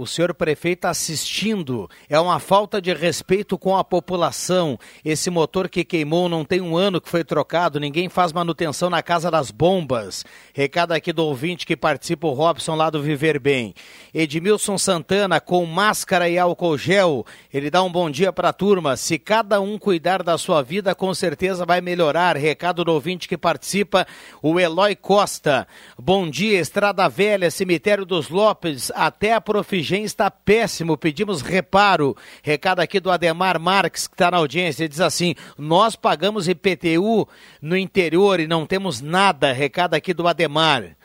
o 0.00 0.06
senhor 0.06 0.32
prefeito 0.32 0.86
assistindo. 0.86 1.88
É 2.08 2.18
uma 2.18 2.38
falta 2.38 2.80
de 2.80 2.92
respeito 2.94 3.58
com 3.58 3.76
a 3.76 3.84
população. 3.84 4.78
Esse 5.04 5.28
motor 5.28 5.68
que 5.68 5.84
queimou 5.84 6.26
não 6.26 6.42
tem 6.42 6.60
um 6.60 6.74
ano 6.74 7.02
que 7.02 7.08
foi 7.08 7.22
trocado, 7.22 7.78
ninguém 7.78 8.08
faz 8.08 8.32
manutenção 8.32 8.88
na 8.88 9.02
casa 9.02 9.30
das 9.30 9.50
bombas. 9.50 10.24
Recado 10.54 10.92
aqui 10.92 11.12
do 11.12 11.24
ouvinte 11.24 11.66
que 11.66 11.76
participa, 11.76 12.26
o 12.26 12.32
Robson 12.32 12.74
lá 12.74 12.88
do 12.88 13.02
Viver 13.02 13.38
Bem. 13.38 13.74
Edmilson 14.12 14.76
Santana, 14.76 15.40
com 15.40 15.64
máscara 15.64 16.28
e 16.28 16.38
álcool 16.38 16.76
gel, 16.76 17.24
ele 17.52 17.70
dá 17.70 17.82
um 17.82 17.90
bom 17.90 18.10
dia 18.10 18.32
para 18.32 18.48
a 18.48 18.52
turma. 18.52 18.96
Se 18.96 19.18
cada 19.18 19.60
um 19.60 19.78
cuidar 19.78 20.22
da 20.22 20.36
sua 20.36 20.62
vida, 20.62 20.94
com 20.94 21.14
certeza 21.14 21.64
vai 21.64 21.80
melhorar. 21.80 22.36
Recado 22.36 22.84
do 22.84 22.92
ouvinte 22.92 23.28
que 23.28 23.36
participa, 23.36 24.06
o 24.42 24.58
Eloy 24.58 24.96
Costa. 24.96 25.66
Bom 25.98 26.28
dia, 26.28 26.60
Estrada 26.60 27.08
Velha, 27.08 27.50
Cemitério 27.50 28.04
dos 28.04 28.28
Lopes, 28.28 28.90
até 28.94 29.34
a 29.34 29.40
Profigência 29.40 30.04
está 30.04 30.30
péssimo, 30.30 30.96
pedimos 30.96 31.40
reparo. 31.40 32.16
Recado 32.42 32.80
aqui 32.80 33.00
do 33.00 33.10
Ademar 33.10 33.58
Marques, 33.58 34.06
que 34.06 34.14
está 34.14 34.30
na 34.30 34.36
audiência, 34.38 34.88
diz 34.88 35.00
assim: 35.00 35.34
Nós 35.56 35.96
pagamos 35.96 36.48
IPTU 36.48 37.28
no 37.62 37.76
interior 37.76 38.40
e 38.40 38.46
não 38.46 38.66
temos 38.66 39.00
nada. 39.00 39.52
Recado 39.52 39.94
aqui 39.94 40.12
do 40.12 40.26
Ademar. 40.26 40.96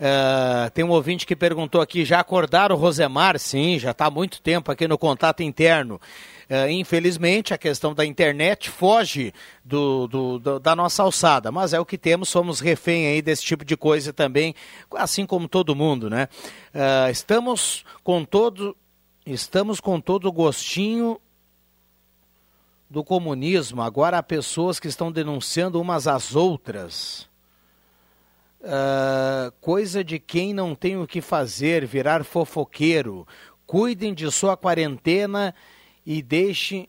Uh, 0.00 0.70
tem 0.70 0.82
um 0.82 0.88
ouvinte 0.88 1.26
que 1.26 1.36
perguntou 1.36 1.78
aqui: 1.78 2.06
já 2.06 2.20
acordaram 2.20 2.74
o 2.74 2.78
Rosemar? 2.78 3.38
Sim, 3.38 3.78
já 3.78 3.90
está 3.90 4.06
há 4.06 4.10
muito 4.10 4.40
tempo 4.40 4.72
aqui 4.72 4.88
no 4.88 4.96
contato 4.96 5.42
interno. 5.42 6.00
Uh, 6.48 6.70
infelizmente, 6.70 7.52
a 7.52 7.58
questão 7.58 7.94
da 7.94 8.04
internet 8.04 8.70
foge 8.70 9.32
do, 9.62 10.08
do, 10.08 10.38
do, 10.38 10.58
da 10.58 10.74
nossa 10.74 11.02
alçada, 11.02 11.52
mas 11.52 11.74
é 11.74 11.78
o 11.78 11.84
que 11.84 11.98
temos, 11.98 12.30
somos 12.30 12.60
refém 12.60 13.08
aí 13.08 13.20
desse 13.20 13.44
tipo 13.44 13.62
de 13.62 13.76
coisa 13.76 14.10
também, 14.10 14.54
assim 14.96 15.26
como 15.26 15.46
todo 15.46 15.76
mundo, 15.76 16.08
né? 16.08 16.28
Uh, 16.74 17.10
estamos 17.10 17.84
com 18.02 18.24
todo, 18.24 18.74
estamos 19.26 19.80
com 19.80 20.00
todo 20.00 20.26
o 20.26 20.32
gostinho 20.32 21.20
do 22.88 23.04
comunismo. 23.04 23.82
Agora 23.82 24.16
há 24.16 24.22
pessoas 24.22 24.80
que 24.80 24.88
estão 24.88 25.12
denunciando 25.12 25.78
umas 25.78 26.06
às 26.06 26.34
outras. 26.34 27.29
Uh, 28.60 29.50
coisa 29.60 30.04
de 30.04 30.18
quem 30.18 30.52
não 30.52 30.74
tem 30.74 30.96
o 30.98 31.06
que 31.06 31.22
fazer, 31.22 31.86
virar 31.86 32.24
fofoqueiro. 32.24 33.26
Cuidem 33.66 34.12
de 34.12 34.30
sua 34.30 34.54
quarentena 34.56 35.54
e 36.04 36.20
deixe 36.20 36.88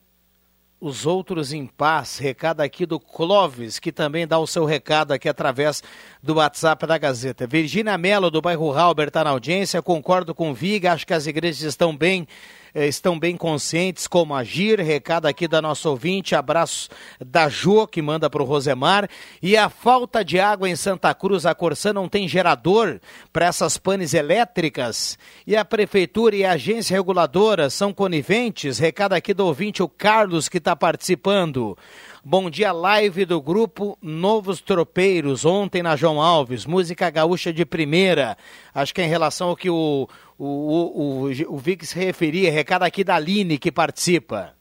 os 0.82 1.06
outros 1.06 1.54
em 1.54 1.66
paz. 1.68 2.18
Recado 2.18 2.60
aqui 2.62 2.86
do 2.86 3.00
Clóvis, 3.00 3.80
que 3.80 3.92
também 3.92 4.28
dá 4.28 4.40
o 4.40 4.48
seu 4.48 4.66
recado 4.66 5.14
aqui 5.14 5.30
através 5.30 5.82
do 6.22 6.36
WhatsApp 6.36 6.86
da 6.88 6.98
Gazeta. 6.98 7.46
Virgínia 7.48 7.98
Mello, 7.98 8.32
do 8.32 8.42
bairro 8.42 8.74
Halber, 8.74 9.08
está 9.08 9.24
na 9.24 9.30
audiência. 9.30 9.82
Concordo 9.82 10.34
com 10.34 10.52
o 10.52 10.54
Viga, 10.56 10.92
acho 10.92 11.06
que 11.06 11.14
as 11.14 11.28
igrejas 11.28 11.62
estão 11.62 11.96
bem 11.96 12.28
estão 12.74 13.18
bem 13.18 13.36
conscientes 13.36 14.08
como 14.08 14.36
agir. 14.36 14.80
Recado 14.80 15.26
aqui 15.26 15.48
da 15.48 15.62
nossa 15.62 15.90
ouvinte, 15.90 16.36
abraço 16.36 16.90
da 17.20 17.50
Jo, 17.50 17.88
que 17.88 18.02
manda 18.02 18.30
para 18.30 18.42
o 18.42 18.46
Rosemar. 18.46 19.10
E 19.42 19.58
a 19.58 19.70
falta 19.70 20.24
de 20.24 20.40
água 20.40 20.70
em 20.70 20.76
Santa 20.76 21.14
Cruz, 21.14 21.46
a 21.46 21.54
Corsã 21.54 21.94
não 21.94 22.08
tem 22.08 22.28
gerador 22.28 23.00
para 23.32 23.46
essas 23.46 23.78
panes 23.78 24.14
elétricas. 24.14 25.18
E 25.46 25.56
a 25.56 25.66
Prefeitura 25.66 26.36
e 26.36 26.46
a 26.46 26.54
agência 26.54 26.96
reguladora 26.96 27.70
são 27.70 27.94
coniventes. 27.94 28.80
Recado 28.80 29.14
aqui 29.14 29.34
do 29.34 29.46
ouvinte, 29.46 29.84
o 29.84 29.90
Carlos, 29.90 30.48
que 30.48 30.58
está 30.58 30.76
participando. 30.76 31.78
Bom 32.24 32.52
dia, 32.52 32.72
live 32.72 33.26
do 33.26 33.42
grupo 33.42 33.98
Novos 34.00 34.62
Tropeiros, 34.62 35.44
ontem 35.44 35.82
na 35.82 35.96
João 35.96 36.22
Alves, 36.22 36.68
música 36.68 37.10
gaúcha 37.10 37.52
de 37.52 37.66
primeira. 37.66 38.38
Acho 38.76 38.94
que 38.94 39.02
é 39.02 39.06
em 39.06 39.10
relação 39.10 39.50
ao 39.50 39.56
que 39.56 39.72
o, 39.72 40.08
o, 40.44 41.28
o, 41.28 41.28
o, 41.28 41.56
o 41.56 41.86
se 41.86 42.00
referia, 42.00 42.52
recado 42.52 42.82
aqui 42.82 43.04
da 43.04 43.16
Aline 43.16 43.60
que 43.60 43.72
participa. 43.72 44.56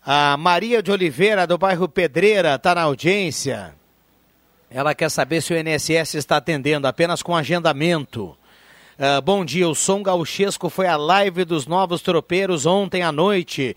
A 0.00 0.36
Maria 0.36 0.80
de 0.80 0.92
Oliveira, 0.92 1.44
do 1.44 1.58
bairro 1.58 1.88
Pedreira, 1.88 2.54
está 2.54 2.72
na 2.72 2.82
audiência. 2.82 3.74
Ela 4.70 4.94
quer 4.94 5.10
saber 5.10 5.42
se 5.42 5.52
o 5.52 5.56
INSS 5.56 6.14
está 6.14 6.36
atendendo 6.36 6.86
apenas 6.86 7.20
com 7.20 7.34
agendamento. 7.34 8.36
Uh, 8.96 9.20
bom 9.24 9.44
dia, 9.44 9.68
o 9.68 9.74
Som 9.74 10.04
Gauchesco 10.04 10.70
foi 10.70 10.86
a 10.86 10.96
live 10.96 11.44
dos 11.44 11.66
novos 11.66 12.00
tropeiros 12.00 12.66
ontem 12.66 13.02
à 13.02 13.10
noite 13.10 13.76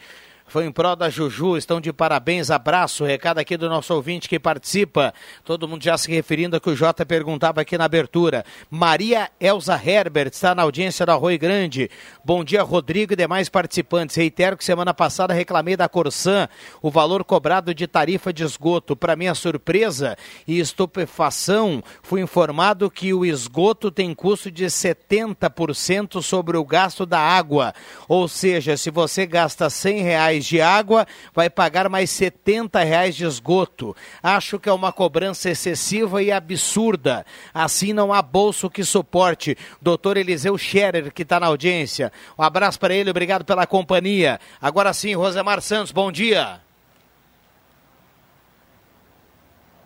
foi 0.53 0.67
em 0.67 0.71
prol 0.71 0.95
da 0.95 1.09
Juju, 1.09 1.57
estão 1.57 1.81
de 1.81 1.91
parabéns, 1.91 2.51
abraço, 2.51 3.03
recado 3.03 3.39
aqui 3.39 3.57
do 3.57 3.67
nosso 3.67 3.91
ouvinte 3.91 4.29
que 4.29 4.39
participa, 4.39 5.11
todo 5.43 5.67
mundo 5.67 5.83
já 5.83 5.97
se 5.97 6.11
referindo 6.11 6.55
a 6.55 6.59
que 6.59 6.69
o 6.69 6.75
Jota 6.75 7.03
perguntava 7.03 7.59
aqui 7.61 7.75
na 7.75 7.85
abertura. 7.85 8.45
Maria 8.69 9.31
Elza 9.39 9.73
Herbert 9.83 10.29
está 10.31 10.53
na 10.53 10.61
audiência 10.61 11.07
da 11.07 11.15
Rui 11.15 11.39
Grande. 11.39 11.89
Bom 12.23 12.43
dia, 12.43 12.61
Rodrigo 12.61 13.13
e 13.13 13.15
demais 13.15 13.49
participantes. 13.49 14.15
Reitero 14.15 14.55
que 14.55 14.63
semana 14.63 14.93
passada 14.93 15.33
reclamei 15.33 15.75
da 15.75 15.89
Corsã 15.89 16.47
o 16.83 16.91
valor 16.91 17.23
cobrado 17.23 17.73
de 17.73 17.87
tarifa 17.87 18.31
de 18.31 18.43
esgoto. 18.43 18.95
Para 18.95 19.15
minha 19.15 19.33
surpresa 19.33 20.15
e 20.47 20.59
estupefação, 20.59 21.83
fui 22.03 22.21
informado 22.21 22.91
que 22.91 23.11
o 23.11 23.25
esgoto 23.25 23.89
tem 23.89 24.13
custo 24.13 24.51
de 24.51 24.65
70% 24.65 26.21
sobre 26.21 26.57
o 26.57 26.63
gasto 26.63 27.07
da 27.07 27.19
água. 27.19 27.73
Ou 28.07 28.27
seja, 28.27 28.77
se 28.77 28.91
você 28.91 29.25
gasta 29.25 29.67
100 29.67 30.03
reais 30.03 30.42
reais 30.43 30.45
de 30.45 30.61
água, 30.61 31.07
vai 31.33 31.49
pagar 31.49 31.89
mais 31.89 32.09
70 32.09 32.83
reais 32.83 33.15
de 33.15 33.25
esgoto. 33.25 33.95
Acho 34.21 34.59
que 34.59 34.69
é 34.69 34.73
uma 34.73 34.91
cobrança 34.91 35.49
excessiva 35.49 36.21
e 36.21 36.31
absurda. 36.31 37.25
Assim 37.53 37.93
não 37.93 38.13
há 38.13 38.21
bolso 38.21 38.69
que 38.69 38.83
suporte. 38.83 39.57
Doutor 39.81 40.17
Eliseu 40.17 40.57
Scherer, 40.57 41.11
que 41.13 41.23
está 41.23 41.39
na 41.39 41.47
audiência. 41.47 42.11
Um 42.37 42.43
abraço 42.43 42.79
para 42.79 42.93
ele, 42.93 43.09
obrigado 43.09 43.45
pela 43.45 43.65
companhia. 43.65 44.39
Agora 44.61 44.93
sim, 44.93 45.15
Rosemar 45.15 45.61
Santos, 45.61 45.91
bom 45.91 46.11
dia. 46.11 46.61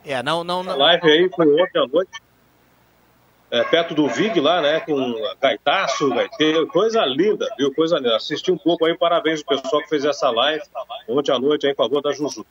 É, 0.05 0.23
não, 0.23 0.43
não, 0.43 0.63
não. 0.63 0.73
A 0.73 0.75
live 0.75 1.11
aí 1.11 1.29
foi 1.35 1.45
ontem 1.61 1.79
à 1.79 1.87
noite 1.87 2.26
é, 3.49 3.63
perto 3.63 3.93
do 3.95 4.07
Vig 4.07 4.39
lá, 4.39 4.61
né? 4.61 4.79
Com 4.81 5.15
gaitaço, 5.41 6.09
gaiteiro, 6.09 6.67
coisa 6.67 7.05
linda, 7.05 7.47
viu? 7.57 7.73
Coisa 7.73 7.97
linda. 7.97 8.15
Assisti 8.15 8.51
um 8.51 8.57
pouco 8.57 8.85
aí, 8.85 8.97
parabéns 8.97 9.41
ao 9.41 9.57
pessoal 9.57 9.81
que 9.81 9.89
fez 9.89 10.03
essa 10.03 10.29
live 10.29 10.63
ontem 11.07 11.31
à 11.31 11.39
noite 11.39 11.65
aí 11.65 11.71
em 11.71 11.75
favor 11.75 12.01
da 12.01 12.11
Juju. 12.11 12.45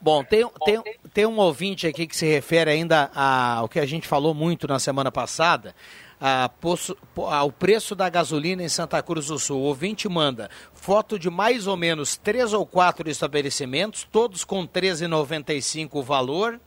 Bom, 0.00 0.22
tem, 0.22 0.48
tem, 0.64 0.82
tem 1.12 1.26
um 1.26 1.38
ouvinte 1.38 1.86
aqui 1.86 2.06
que 2.06 2.16
se 2.16 2.24
refere 2.24 2.70
ainda 2.70 3.10
ao 3.14 3.68
que 3.68 3.80
a 3.80 3.86
gente 3.86 4.06
falou 4.06 4.32
muito 4.32 4.68
na 4.68 4.78
semana 4.78 5.10
passada, 5.10 5.74
a, 6.20 6.48
ao 7.16 7.50
preço 7.50 7.94
da 7.96 8.08
gasolina 8.08 8.62
em 8.62 8.68
Santa 8.68 9.02
Cruz 9.02 9.26
do 9.26 9.38
Sul. 9.38 9.58
O 9.58 9.64
ouvinte 9.64 10.08
manda 10.08 10.48
foto 10.72 11.18
de 11.18 11.28
mais 11.28 11.66
ou 11.66 11.76
menos 11.76 12.16
três 12.16 12.52
ou 12.52 12.64
quatro 12.64 13.10
estabelecimentos, 13.10 14.06
todos 14.10 14.44
com 14.44 14.60
R$ 14.62 14.68
13,95 14.68 15.88
o 15.92 16.02
valor, 16.02 16.60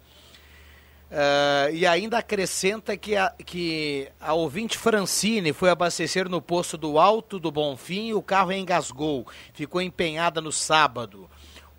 Uh, 1.12 1.76
e 1.76 1.86
ainda 1.86 2.20
acrescenta 2.20 2.96
que 2.96 3.18
a, 3.18 3.34
que 3.46 4.08
a 4.18 4.34
ouvinte 4.34 4.78
Francine 4.78 5.52
foi 5.52 5.70
abastecer 5.70 6.30
no 6.30 6.42
posto 6.42 6.78
do 6.78 6.98
Alto 6.98 7.38
do 7.38 7.52
Bonfim 7.52 8.08
e 8.08 8.14
o 8.14 8.22
carro 8.22 8.54
engasgou. 8.54 9.28
Ficou 9.54 9.82
empenhada 9.82 10.40
no 10.40 10.54
sábado. 10.54 11.30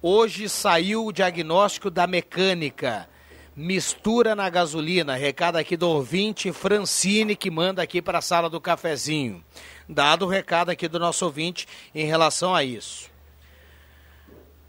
Hoje 0.03 0.51
saiu 0.51 1.07
o 1.07 1.13
diagnóstico 1.13 1.91
da 1.91 2.07
mecânica. 2.07 3.09
Mistura 3.57 4.35
na 4.35 4.51
gasolina. 4.51 5.17
Recado 5.17 5.57
aqui 5.57 5.79
do 5.79 5.89
ouvinte 5.89 6.53
Francine, 6.53 7.35
que 7.35 7.51
manda 7.51 7.83
aqui 7.83 8.03
para 8.03 8.19
a 8.19 8.23
sala 8.23 8.51
do 8.51 8.61
cafezinho. 8.61 9.43
Dado 9.89 10.27
o 10.27 10.29
recado 10.29 10.69
aqui 10.69 10.87
do 10.87 10.99
nosso 10.99 11.25
ouvinte 11.25 11.67
em 11.95 12.05
relação 12.05 12.55
a 12.55 12.63
isso. 12.63 13.11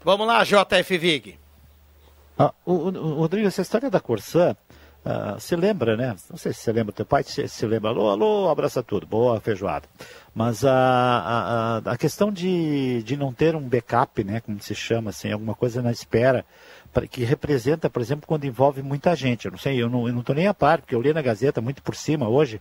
Vamos 0.02 0.26
lá, 0.26 0.42
JF 0.42 0.96
Vig. 0.96 1.43
Ah, 2.38 2.52
o, 2.64 2.72
o, 2.72 3.14
Rodrigo, 3.14 3.46
essa 3.46 3.62
história 3.62 3.90
da 3.90 4.00
Corsã, 4.00 4.56
Uh, 5.04 5.38
se 5.38 5.54
lembra, 5.54 5.98
né? 5.98 6.16
Não 6.30 6.38
sei 6.38 6.54
se 6.54 6.60
você 6.60 6.72
lembra, 6.72 6.90
teu 6.90 7.04
pai 7.04 7.22
se, 7.22 7.66
lembra, 7.66 7.90
alô, 7.90 8.08
alô, 8.08 8.48
abraça 8.48 8.82
tudo, 8.82 9.06
boa 9.06 9.38
feijoada. 9.38 9.86
Mas 10.34 10.64
a, 10.64 10.72
a, 11.84 11.90
a, 11.92 11.96
questão 11.98 12.32
de, 12.32 13.02
de 13.02 13.14
não 13.14 13.30
ter 13.30 13.54
um 13.54 13.60
backup, 13.60 14.24
né, 14.24 14.40
como 14.40 14.58
se 14.62 14.74
chama, 14.74 15.10
assim, 15.10 15.30
alguma 15.30 15.54
coisa 15.54 15.82
na 15.82 15.92
espera, 15.92 16.42
que 17.10 17.22
representa, 17.22 17.90
por 17.90 18.00
exemplo, 18.00 18.26
quando 18.26 18.46
envolve 18.46 18.80
muita 18.80 19.14
gente. 19.14 19.44
Eu 19.44 19.52
não 19.52 19.58
sei, 19.58 19.76
eu 19.76 19.90
não 19.90 20.20
estou 20.20 20.34
nem 20.34 20.46
a 20.46 20.54
par, 20.54 20.80
porque 20.80 20.94
eu 20.94 21.02
li 21.02 21.12
na 21.12 21.20
Gazeta 21.20 21.60
muito 21.60 21.82
por 21.82 21.94
cima 21.94 22.26
hoje, 22.26 22.56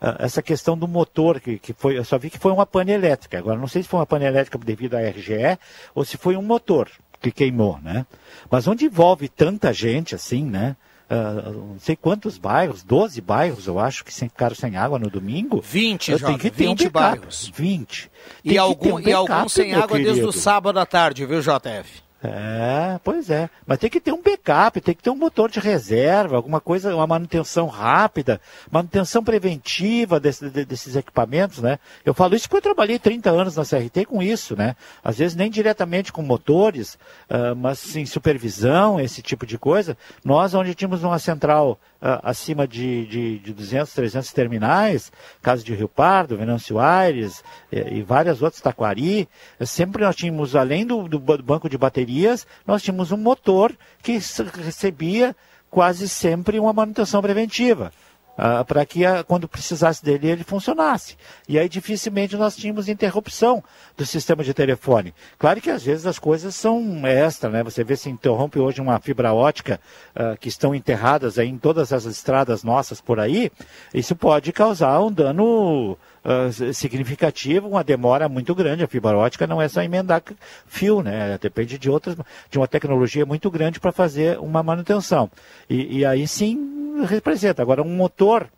uh, 0.00 0.16
essa 0.18 0.40
questão 0.40 0.78
do 0.78 0.88
motor, 0.88 1.40
que, 1.42 1.58
que 1.58 1.74
foi, 1.74 1.98
eu 1.98 2.04
só 2.06 2.16
vi 2.16 2.30
que 2.30 2.38
foi 2.38 2.52
uma 2.52 2.64
pane 2.64 2.92
elétrica. 2.92 3.36
Agora, 3.36 3.58
não 3.58 3.68
sei 3.68 3.82
se 3.82 3.88
foi 3.90 4.00
uma 4.00 4.06
pane 4.06 4.24
elétrica 4.24 4.56
devido 4.56 4.94
à 4.94 5.00
RGE 5.00 5.58
ou 5.94 6.06
se 6.06 6.16
foi 6.16 6.38
um 6.38 6.42
motor 6.42 6.88
que 7.22 7.30
queimou, 7.30 7.78
né? 7.82 8.04
Mas 8.50 8.66
onde 8.66 8.86
envolve 8.86 9.28
tanta 9.28 9.72
gente 9.72 10.14
assim, 10.14 10.44
né? 10.44 10.76
Uh, 11.10 11.52
não 11.72 11.78
sei 11.78 11.94
quantos 11.94 12.38
bairros, 12.38 12.82
12 12.82 13.20
bairros, 13.20 13.66
eu 13.66 13.78
acho, 13.78 14.02
que 14.02 14.12
ficaram 14.12 14.54
sem 14.54 14.76
água 14.76 14.98
no 14.98 15.10
domingo. 15.10 15.60
20, 15.60 16.18
Tem 16.18 16.38
que 16.38 16.50
ter 16.50 16.68
20 16.68 16.86
um 16.86 16.90
bairros. 16.90 17.52
20. 17.54 18.10
Tem 18.42 18.54
e, 18.54 18.58
algum, 18.58 18.90
um 18.90 18.92
backup, 18.94 19.10
e 19.10 19.12
alguns 19.12 19.52
sem 19.52 19.74
água 19.74 19.88
querido. 19.88 20.14
desde 20.14 20.24
o 20.24 20.32
sábado 20.32 20.78
à 20.78 20.86
tarde, 20.86 21.26
viu, 21.26 21.40
JF? 21.40 22.02
É, 22.24 23.00
pois 23.02 23.30
é. 23.30 23.50
Mas 23.66 23.78
tem 23.78 23.90
que 23.90 24.00
ter 24.00 24.12
um 24.12 24.22
backup, 24.22 24.80
tem 24.80 24.94
que 24.94 25.02
ter 25.02 25.10
um 25.10 25.16
motor 25.16 25.50
de 25.50 25.58
reserva, 25.58 26.36
alguma 26.36 26.60
coisa, 26.60 26.94
uma 26.94 27.06
manutenção 27.06 27.66
rápida, 27.66 28.40
manutenção 28.70 29.24
preventiva 29.24 30.20
desse, 30.20 30.48
desses 30.48 30.94
equipamentos, 30.94 31.58
né? 31.58 31.80
Eu 32.04 32.14
falo 32.14 32.36
isso 32.36 32.48
porque 32.48 32.58
eu 32.58 32.74
trabalhei 32.74 32.98
30 32.98 33.28
anos 33.28 33.56
na 33.56 33.64
CRT 33.64 34.04
com 34.06 34.22
isso, 34.22 34.54
né? 34.54 34.76
Às 35.02 35.18
vezes 35.18 35.36
nem 35.36 35.50
diretamente 35.50 36.12
com 36.12 36.22
motores, 36.22 36.94
uh, 37.28 37.56
mas 37.56 37.80
sim 37.80 38.06
supervisão, 38.06 39.00
esse 39.00 39.20
tipo 39.20 39.44
de 39.44 39.58
coisa. 39.58 39.96
Nós, 40.24 40.54
onde 40.54 40.76
tínhamos 40.76 41.02
uma 41.02 41.18
central 41.18 41.76
acima 42.22 42.66
de, 42.66 43.06
de, 43.06 43.38
de 43.38 43.52
200, 43.52 43.92
300 43.92 44.32
terminais, 44.32 45.12
caso 45.40 45.64
de 45.64 45.74
Rio 45.74 45.88
Pardo, 45.88 46.36
Venâncio 46.36 46.78
Aires 46.78 47.44
e, 47.70 47.98
e 47.98 48.02
várias 48.02 48.42
outras, 48.42 48.60
Taquari, 48.60 49.28
sempre 49.60 50.04
nós 50.04 50.16
tínhamos, 50.16 50.56
além 50.56 50.84
do, 50.84 51.08
do 51.08 51.18
banco 51.18 51.68
de 51.68 51.78
baterias, 51.78 52.46
nós 52.66 52.82
tínhamos 52.82 53.12
um 53.12 53.16
motor 53.16 53.72
que 54.02 54.18
recebia 54.64 55.34
quase 55.70 56.08
sempre 56.08 56.58
uma 56.58 56.72
manutenção 56.72 57.22
preventiva. 57.22 57.92
Uh, 58.32 58.64
para 58.64 58.86
que 58.86 59.04
a, 59.04 59.22
quando 59.22 59.46
precisasse 59.46 60.02
dele 60.02 60.30
ele 60.30 60.42
funcionasse. 60.42 61.18
E 61.46 61.58
aí 61.58 61.68
dificilmente 61.68 62.34
nós 62.34 62.56
tínhamos 62.56 62.88
interrupção 62.88 63.62
do 63.94 64.06
sistema 64.06 64.42
de 64.42 64.54
telefone. 64.54 65.14
Claro 65.38 65.60
que 65.60 65.70
às 65.70 65.82
vezes 65.82 66.06
as 66.06 66.18
coisas 66.18 66.54
são 66.54 67.06
extra, 67.06 67.50
né? 67.50 67.62
Você 67.62 67.84
vê 67.84 67.94
se 67.94 68.08
interrompe 68.08 68.58
hoje 68.58 68.80
uma 68.80 68.98
fibra 69.00 69.34
ótica 69.34 69.78
uh, 70.16 70.36
que 70.38 70.48
estão 70.48 70.74
enterradas 70.74 71.36
em 71.36 71.58
todas 71.58 71.92
as 71.92 72.06
estradas 72.06 72.64
nossas 72.64 73.02
por 73.02 73.20
aí, 73.20 73.52
isso 73.92 74.16
pode 74.16 74.50
causar 74.50 74.98
um 75.00 75.12
dano 75.12 75.98
uh, 76.24 76.72
significativo, 76.72 77.68
uma 77.68 77.84
demora 77.84 78.28
muito 78.28 78.54
grande. 78.54 78.84
A 78.84 78.88
fibra 78.88 79.16
ótica 79.16 79.46
não 79.46 79.60
é 79.60 79.68
só 79.68 79.82
emendar 79.82 80.22
fio, 80.66 81.02
né? 81.02 81.38
Depende 81.40 81.78
de 81.78 81.90
outras, 81.90 82.16
de 82.50 82.58
uma 82.58 82.68
tecnologia 82.68 83.26
muito 83.26 83.50
grande 83.50 83.80
para 83.80 83.92
fazer 83.92 84.38
uma 84.38 84.62
manutenção. 84.62 85.30
E, 85.68 85.98
e 85.98 86.04
aí 86.04 86.26
sim 86.26 87.04
representa. 87.06 87.62
Agora, 87.62 87.82
um 87.82 87.96
motor, 87.96 88.48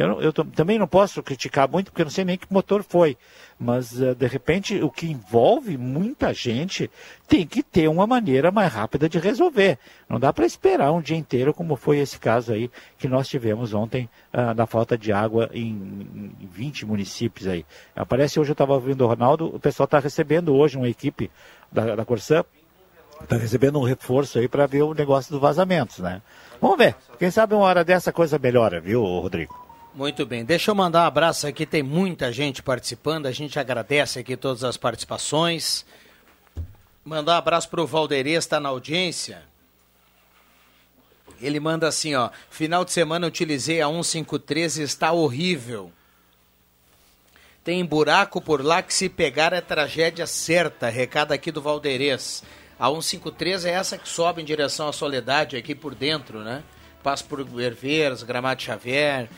eu, 0.00 0.20
eu 0.20 0.32
também 0.32 0.78
não 0.78 0.86
posso 0.86 1.22
criticar 1.22 1.68
muito, 1.68 1.90
porque 1.90 2.00
eu 2.00 2.06
não 2.06 2.10
sei 2.10 2.24
nem 2.24 2.38
que 2.38 2.50
motor 2.50 2.82
foi. 2.82 3.18
Mas, 3.58 3.92
uh, 4.00 4.14
de 4.14 4.26
repente, 4.26 4.82
o 4.82 4.90
que 4.90 5.06
envolve 5.06 5.76
muita 5.76 6.32
gente 6.32 6.90
tem 7.28 7.46
que 7.46 7.62
ter 7.62 7.86
uma 7.86 8.06
maneira 8.06 8.50
mais 8.50 8.72
rápida 8.72 9.08
de 9.10 9.18
resolver. 9.18 9.78
Não 10.08 10.18
dá 10.18 10.32
para 10.32 10.46
esperar 10.46 10.90
um 10.92 11.02
dia 11.02 11.18
inteiro, 11.18 11.52
como 11.52 11.76
foi 11.76 11.98
esse 11.98 12.18
caso 12.18 12.52
aí 12.52 12.70
que 12.96 13.06
nós 13.06 13.28
tivemos 13.28 13.74
ontem, 13.74 14.08
uh, 14.32 14.54
da 14.54 14.66
falta 14.66 14.96
de 14.96 15.12
água 15.12 15.50
em, 15.52 15.68
em 16.40 16.46
20 16.50 16.86
municípios 16.86 17.46
aí. 17.46 17.66
Aparece 17.94 18.40
hoje, 18.40 18.50
eu 18.50 18.54
estava 18.54 18.72
ouvindo 18.72 19.04
o 19.04 19.06
Ronaldo, 19.06 19.54
o 19.54 19.60
pessoal 19.60 19.84
está 19.84 19.98
recebendo 19.98 20.54
hoje 20.54 20.78
uma 20.78 20.88
equipe 20.88 21.30
da, 21.70 21.94
da 21.94 22.04
Corsã, 22.06 22.42
está 23.22 23.36
recebendo 23.36 23.78
um 23.78 23.84
reforço 23.84 24.38
aí 24.38 24.48
para 24.48 24.66
ver 24.66 24.82
o 24.82 24.94
negócio 24.94 25.30
dos 25.30 25.40
vazamentos, 25.40 25.98
né? 25.98 26.22
Vamos 26.58 26.78
ver. 26.78 26.96
Quem 27.18 27.30
sabe 27.30 27.54
uma 27.54 27.64
hora 27.64 27.84
dessa 27.84 28.10
coisa 28.10 28.38
melhora, 28.38 28.80
viu, 28.80 29.02
Rodrigo? 29.02 29.69
Muito 29.92 30.24
bem. 30.24 30.44
Deixa 30.44 30.70
eu 30.70 30.74
mandar 30.74 31.02
um 31.02 31.06
abraço 31.06 31.48
aqui. 31.48 31.66
Tem 31.66 31.82
muita 31.82 32.32
gente 32.32 32.62
participando. 32.62 33.26
A 33.26 33.32
gente 33.32 33.58
agradece 33.58 34.20
aqui 34.20 34.36
todas 34.36 34.62
as 34.62 34.76
participações. 34.76 35.84
Mandar 37.04 37.32
um 37.32 37.38
abraço 37.38 37.68
para 37.68 37.82
o 37.82 37.86
Valderês, 37.86 38.44
está 38.44 38.60
na 38.60 38.68
audiência. 38.68 39.42
Ele 41.40 41.58
manda 41.58 41.88
assim, 41.88 42.14
ó. 42.14 42.30
Final 42.50 42.84
de 42.84 42.92
semana 42.92 43.26
utilizei 43.26 43.80
a 43.80 43.88
153 43.88 44.78
e 44.78 44.82
está 44.82 45.10
horrível. 45.10 45.90
Tem 47.64 47.84
buraco 47.84 48.40
por 48.40 48.64
lá 48.64 48.82
que 48.82 48.94
se 48.94 49.08
pegar 49.08 49.52
é 49.52 49.60
tragédia 49.60 50.26
certa. 50.26 50.88
Recado 50.88 51.32
aqui 51.32 51.50
do 51.50 51.60
Valderês. 51.60 52.44
A 52.78 52.88
153 52.88 53.64
é 53.64 53.70
essa 53.70 53.98
que 53.98 54.08
sobe 54.08 54.40
em 54.40 54.44
direção 54.44 54.88
à 54.88 54.92
Soledade 54.92 55.56
aqui 55.56 55.74
por 55.74 55.94
dentro, 55.96 56.40
né? 56.40 56.62
Passa 57.02 57.24
por 57.24 57.40
Herveiras, 57.60 58.22
Gramado 58.22 58.62
Xavier. 58.62 59.28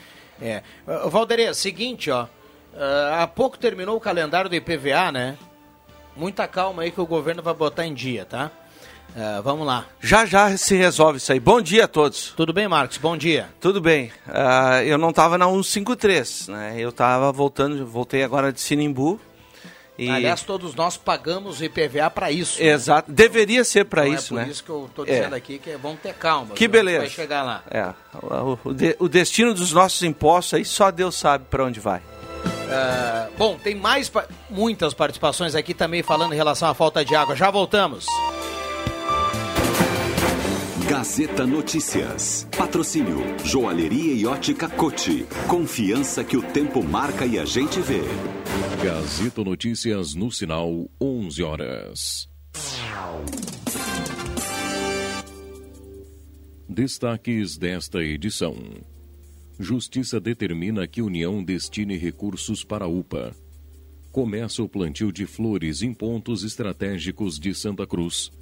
É. 0.43 0.63
Valderia, 1.09 1.55
seguinte, 1.55 2.11
ó. 2.11 2.25
Uh, 2.25 3.21
há 3.21 3.27
pouco 3.27 3.59
terminou 3.59 3.97
o 3.97 4.01
calendário 4.01 4.51
do 4.51 4.57
IPVA, 4.57 5.13
né? 5.13 5.37
Muita 6.17 6.49
calma 6.49 6.83
aí 6.83 6.91
que 6.91 7.01
o 7.01 7.07
governo 7.07 7.43
vai 7.43 7.55
botar 7.55 7.87
em 7.87 7.95
dia, 7.95 8.25
tá? 8.25 8.51
Uh, 9.15 9.43
vamos 9.43 9.67
lá. 9.67 9.87
Já 10.01 10.25
já 10.25 10.57
se 10.57 10.75
resolve 10.75 11.19
isso 11.19 11.33
aí. 11.33 11.39
Bom 11.39 11.61
dia 11.61 11.85
a 11.85 11.89
todos. 11.89 12.33
Tudo 12.35 12.53
bem, 12.53 12.67
Marcos? 12.67 12.97
Bom 12.97 13.17
dia. 13.17 13.49
Tudo 13.61 13.81
bem. 13.81 14.11
Uh, 14.27 14.83
eu 14.85 14.97
não 14.97 15.11
estava 15.11 15.37
na 15.37 15.47
153, 15.47 16.49
né? 16.49 16.75
Eu 16.79 16.89
estava 16.89 17.31
voltando, 17.31 17.87
voltei 17.87 18.25
agora 18.25 18.53
de 18.53 18.61
Sinimbu 18.61 19.21
e... 19.99 20.09
Aliás, 20.09 20.43
todos 20.43 20.75
nós 20.75 20.97
pagamos 20.97 21.61
o 21.61 21.65
IPVA 21.65 22.11
para 22.11 22.31
isso. 22.31 22.61
Né? 22.61 22.69
Exato. 22.69 23.11
Né? 23.11 23.15
Deveria 23.17 23.63
ser 23.65 23.85
para 23.85 24.07
então, 24.07 24.19
isso, 24.19 24.35
é 24.35 24.37
né? 24.37 24.45
por 24.45 24.51
isso 24.51 24.65
que 24.65 24.71
eu 24.71 24.87
estou 24.87 25.05
dizendo 25.05 25.35
é. 25.35 25.39
aqui 25.39 25.59
que 25.59 25.71
é 25.71 25.79
bom 25.79 25.97
ter 25.97 26.15
calma. 26.15 26.55
Que 26.55 26.67
beleza. 26.67 27.01
Vai 27.01 27.11
chegar 27.11 27.43
lá. 27.43 27.63
É. 27.71 27.93
O, 28.65 28.73
de, 28.73 28.97
o 28.99 29.09
destino 29.09 29.53
dos 29.55 29.73
nossos 29.73 30.03
impostos 30.03 30.55
aí 30.55 30.65
só 30.65 30.91
Deus 30.91 31.15
sabe 31.15 31.45
para 31.51 31.65
onde 31.65 31.79
vai. 31.79 32.01
Uh, 32.01 33.31
bom, 33.37 33.59
tem 33.59 33.75
mais 33.75 34.11
muitas 34.49 34.95
participações 34.95 35.55
aqui 35.55 35.75
também 35.75 36.03
falando 36.03 36.33
em 36.33 36.37
relação 36.37 36.69
à 36.69 36.75
falta 36.75 37.05
de 37.05 37.15
água. 37.15 37.37
Já 37.37 37.51
voltamos. 37.51 38.07
Gazeta 40.89 41.47
Notícias. 41.47 42.47
Patrocínio 42.57 43.19
Joalheria 43.45 44.15
e 44.15 44.27
Ótica 44.27 44.69
Cote. 44.69 45.25
Confiança 45.49 46.25
que 46.25 46.37
o 46.37 46.43
tempo 46.43 46.83
marca 46.83 47.25
e 47.25 47.39
a 47.39 47.45
gente 47.45 47.81
vê. 47.81 48.01
Gazeta 48.83 49.45
Notícias 49.45 50.15
no 50.15 50.31
sinal 50.31 50.91
11 51.01 51.43
horas. 51.43 52.29
Destaques 56.69 57.57
desta 57.57 58.03
edição. 58.03 58.57
Justiça 59.61 60.19
determina 60.19 60.87
que 60.89 61.01
União 61.01 61.45
destine 61.45 61.97
recursos 61.97 62.65
para 62.65 62.87
a 62.87 62.89
UPA. 62.89 63.33
Começa 64.11 64.63
o 64.63 64.69
plantio 64.69 65.13
de 65.13 65.27
flores 65.27 65.81
em 65.83 65.95
pontos 65.95 66.43
estratégicos 66.43 67.39
de 67.39 67.55
Santa 67.55 67.87
Cruz. 67.87 68.33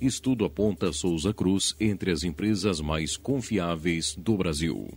Estudo 0.00 0.44
aponta 0.44 0.92
Souza 0.92 1.34
Cruz 1.34 1.74
entre 1.80 2.12
as 2.12 2.22
empresas 2.22 2.80
mais 2.80 3.16
confiáveis 3.16 4.14
do 4.16 4.36
Brasil. 4.36 4.88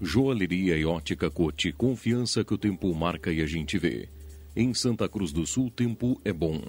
Joalheria 0.00 0.74
e 0.78 0.86
ótica 0.86 1.30
Cote, 1.30 1.70
confiança 1.70 2.42
que 2.42 2.54
o 2.54 2.58
tempo 2.58 2.94
marca 2.94 3.30
e 3.30 3.42
a 3.42 3.46
gente 3.46 3.76
vê. 3.76 4.08
Em 4.56 4.72
Santa 4.72 5.06
Cruz 5.06 5.32
do 5.32 5.46
Sul, 5.46 5.70
tempo 5.70 6.18
é 6.24 6.32
bom. 6.32 6.62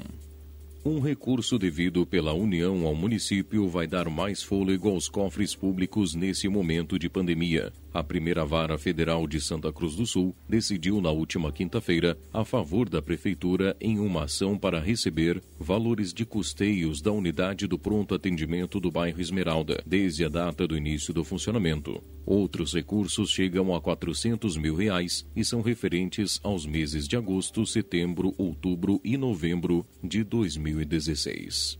Um 0.83 0.99
recurso 0.99 1.57
devido 1.57 2.05
pela 2.05 2.33
União 2.33 2.85
ao 2.85 2.93
município 2.93 3.69
vai 3.69 3.87
dar 3.87 4.09
mais 4.09 4.43
fôlego 4.43 4.89
aos 4.89 5.07
cofres 5.07 5.55
públicos 5.55 6.13
nesse 6.13 6.49
momento 6.49 6.99
de 6.99 7.07
pandemia. 7.07 7.71
A 7.93 8.01
primeira 8.01 8.45
vara 8.45 8.77
federal 8.77 9.27
de 9.27 9.41
Santa 9.41 9.71
Cruz 9.71 9.95
do 9.95 10.05
Sul 10.05 10.33
decidiu 10.47 11.01
na 11.01 11.11
última 11.11 11.51
quinta-feira 11.51 12.17
a 12.33 12.45
favor 12.45 12.87
da 12.87 13.01
prefeitura 13.01 13.75
em 13.81 13.99
uma 13.99 14.23
ação 14.23 14.57
para 14.57 14.79
receber 14.79 15.41
valores 15.59 16.13
de 16.13 16.25
custeios 16.25 17.01
da 17.01 17.11
unidade 17.11 17.67
do 17.67 17.77
pronto 17.77 18.15
atendimento 18.15 18.79
do 18.79 18.89
bairro 18.89 19.19
Esmeralda, 19.19 19.83
desde 19.85 20.23
a 20.23 20.29
data 20.29 20.65
do 20.65 20.77
início 20.77 21.13
do 21.13 21.25
funcionamento. 21.25 22.01
Outros 22.25 22.73
recursos 22.73 23.29
chegam 23.29 23.75
a 23.75 23.81
400 23.81 24.55
mil 24.55 24.75
reais 24.75 25.25
e 25.35 25.43
são 25.43 25.61
referentes 25.61 26.39
aos 26.43 26.65
meses 26.65 27.07
de 27.09 27.17
agosto, 27.17 27.65
setembro, 27.65 28.33
outubro 28.37 29.01
e 29.03 29.17
novembro 29.17 29.85
de 30.01 30.23
2016. 30.23 31.77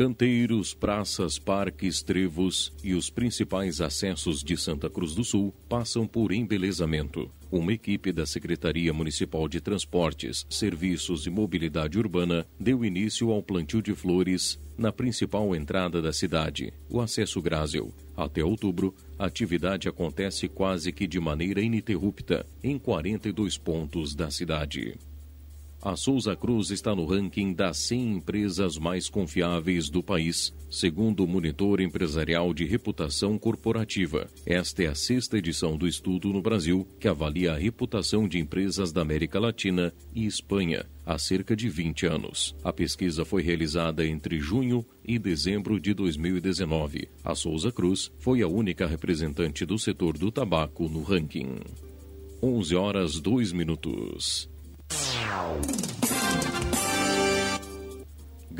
Canteiros, 0.00 0.72
praças, 0.72 1.38
parques, 1.38 2.00
trevos 2.00 2.72
e 2.82 2.94
os 2.94 3.10
principais 3.10 3.82
acessos 3.82 4.42
de 4.42 4.56
Santa 4.56 4.88
Cruz 4.88 5.14
do 5.14 5.22
Sul 5.22 5.54
passam 5.68 6.06
por 6.06 6.32
embelezamento. 6.32 7.30
Uma 7.52 7.74
equipe 7.74 8.10
da 8.10 8.24
Secretaria 8.24 8.94
Municipal 8.94 9.46
de 9.46 9.60
Transportes, 9.60 10.46
Serviços 10.48 11.26
e 11.26 11.30
Mobilidade 11.30 11.98
Urbana 11.98 12.46
deu 12.58 12.82
início 12.82 13.30
ao 13.30 13.42
plantio 13.42 13.82
de 13.82 13.94
flores 13.94 14.58
na 14.78 14.90
principal 14.90 15.54
entrada 15.54 16.00
da 16.00 16.14
cidade, 16.14 16.72
o 16.88 17.02
acesso 17.02 17.42
Grásel, 17.42 17.92
Até 18.16 18.42
outubro, 18.42 18.94
a 19.18 19.26
atividade 19.26 19.86
acontece 19.86 20.48
quase 20.48 20.92
que 20.92 21.06
de 21.06 21.20
maneira 21.20 21.60
ininterrupta 21.60 22.46
em 22.64 22.78
42 22.78 23.58
pontos 23.58 24.14
da 24.14 24.30
cidade. 24.30 24.96
A 25.82 25.96
Souza 25.96 26.36
Cruz 26.36 26.70
está 26.70 26.94
no 26.94 27.06
ranking 27.06 27.54
das 27.54 27.78
100 27.78 28.16
empresas 28.16 28.76
mais 28.76 29.08
confiáveis 29.08 29.88
do 29.88 30.02
país, 30.02 30.54
segundo 30.68 31.24
o 31.24 31.26
Monitor 31.26 31.80
Empresarial 31.80 32.52
de 32.52 32.66
Reputação 32.66 33.38
Corporativa. 33.38 34.28
Esta 34.44 34.82
é 34.82 34.86
a 34.88 34.94
sexta 34.94 35.38
edição 35.38 35.78
do 35.78 35.88
estudo 35.88 36.34
no 36.34 36.42
Brasil, 36.42 36.86
que 37.00 37.08
avalia 37.08 37.54
a 37.54 37.56
reputação 37.56 38.28
de 38.28 38.38
empresas 38.38 38.92
da 38.92 39.00
América 39.00 39.40
Latina 39.40 39.90
e 40.14 40.26
Espanha 40.26 40.84
há 41.06 41.16
cerca 41.16 41.56
de 41.56 41.70
20 41.70 42.04
anos. 42.04 42.54
A 42.62 42.74
pesquisa 42.74 43.24
foi 43.24 43.40
realizada 43.40 44.06
entre 44.06 44.38
junho 44.38 44.84
e 45.02 45.18
dezembro 45.18 45.80
de 45.80 45.94
2019. 45.94 47.08
A 47.24 47.34
Souza 47.34 47.72
Cruz 47.72 48.12
foi 48.18 48.42
a 48.42 48.46
única 48.46 48.86
representante 48.86 49.64
do 49.64 49.78
setor 49.78 50.18
do 50.18 50.30
tabaco 50.30 50.90
no 50.90 51.02
ranking. 51.02 51.58
11 52.42 52.76
horas 52.76 53.18
2 53.18 53.52
minutos. 53.52 54.49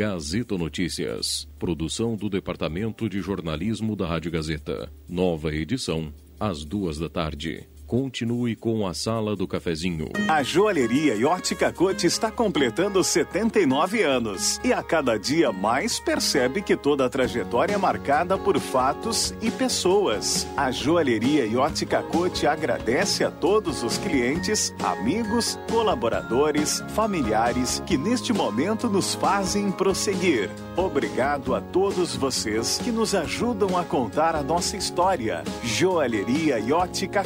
Gazeta 0.01 0.57
Notícias. 0.57 1.47
Produção 1.59 2.16
do 2.16 2.31
Departamento 2.31 3.09
de 3.09 3.21
Jornalismo 3.21 3.95
da 3.95 4.07
Rádio 4.07 4.31
Gazeta. 4.31 4.90
Nova 5.07 5.55
edição, 5.55 6.11
às 6.38 6.64
duas 6.64 6.99
da 6.99 7.09
tarde. 7.11 7.69
Continue 7.90 8.55
com 8.55 8.87
a 8.87 8.94
Sala 8.94 9.35
do 9.35 9.48
Cafezinho. 9.48 10.11
A 10.29 10.44
joalheria 10.44 11.16
e 11.16 11.24
ótica 11.24 11.72
Cote 11.72 12.07
está 12.07 12.31
completando 12.31 13.03
79 13.03 14.00
anos 14.05 14.61
e 14.62 14.72
a 14.72 14.81
cada 14.81 15.18
dia 15.18 15.50
mais 15.50 15.98
percebe 15.98 16.62
que 16.62 16.76
toda 16.76 17.05
a 17.05 17.09
trajetória 17.09 17.74
é 17.74 17.76
marcada 17.76 18.38
por 18.38 18.61
fatos 18.61 19.35
e 19.42 19.50
pessoas. 19.50 20.46
A 20.57 20.70
joalheria 20.70 21.44
e 21.44 21.57
ótica 21.57 22.00
Cote 22.00 22.46
agradece 22.46 23.24
a 23.24 23.31
todos 23.33 23.83
os 23.83 23.98
clientes, 23.98 24.72
amigos, 24.85 25.59
colaboradores, 25.68 26.85
familiares 26.90 27.83
que 27.85 27.98
neste 27.98 28.33
momento 28.33 28.88
nos 28.88 29.16
fazem 29.16 29.72
prosseguir. 29.72 30.48
Obrigado 30.76 31.57
a 31.57 31.61
todos 31.61 32.14
vocês 32.14 32.79
que 32.79 32.92
nos 32.92 33.16
ajudam 33.16 33.76
a 33.76 33.83
contar 33.83 34.37
a 34.37 34.44
nossa 34.44 34.76
história. 34.76 35.42
Joalheria 35.64 36.61
e 36.61 36.72
ótica 36.72 37.24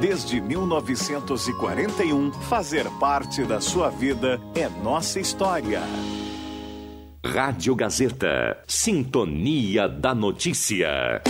Desde 0.00 0.40
1941, 0.40 2.32
fazer 2.32 2.88
parte 3.00 3.44
da 3.44 3.60
sua 3.60 3.88
vida 3.90 4.40
é 4.54 4.68
nossa 4.68 5.18
história. 5.18 5.82
Rádio 7.24 7.74
Gazeta. 7.74 8.62
Sintonia 8.66 9.88
da 9.88 10.14
Notícia. 10.14 11.22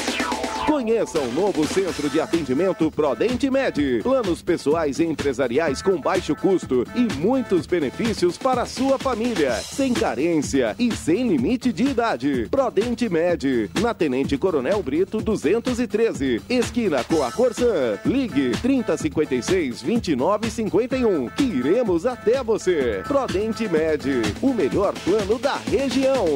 Conheça 0.68 1.18
o 1.18 1.32
novo 1.32 1.66
centro 1.66 2.10
de 2.10 2.20
atendimento 2.20 2.90
Prodente 2.90 3.50
Med. 3.50 4.02
Planos 4.02 4.42
pessoais 4.42 4.98
e 4.98 5.04
empresariais 5.04 5.80
com 5.80 5.98
baixo 5.98 6.36
custo 6.36 6.84
e 6.94 7.10
muitos 7.14 7.66
benefícios 7.66 8.36
para 8.36 8.62
a 8.62 8.66
sua 8.66 8.98
família. 8.98 9.54
Sem 9.54 9.94
carência 9.94 10.76
e 10.78 10.94
sem 10.94 11.26
limite 11.26 11.72
de 11.72 11.84
idade. 11.84 12.48
Prodente 12.50 13.08
Med. 13.08 13.70
Na 13.80 13.94
Tenente 13.94 14.36
Coronel 14.36 14.82
Brito 14.82 15.22
213. 15.22 16.42
Esquina 16.50 17.02
com 17.02 17.22
a 17.22 17.32
Corsã. 17.32 17.98
Ligue 18.04 18.50
3056 18.60 19.80
2951 19.80 21.30
que 21.30 21.44
iremos 21.44 22.04
até 22.04 22.44
você. 22.44 23.02
Prodente 23.08 23.66
Med. 23.66 24.04
O 24.42 24.52
melhor 24.52 24.92
plano 25.02 25.38
da 25.38 25.56
região. 25.56 26.26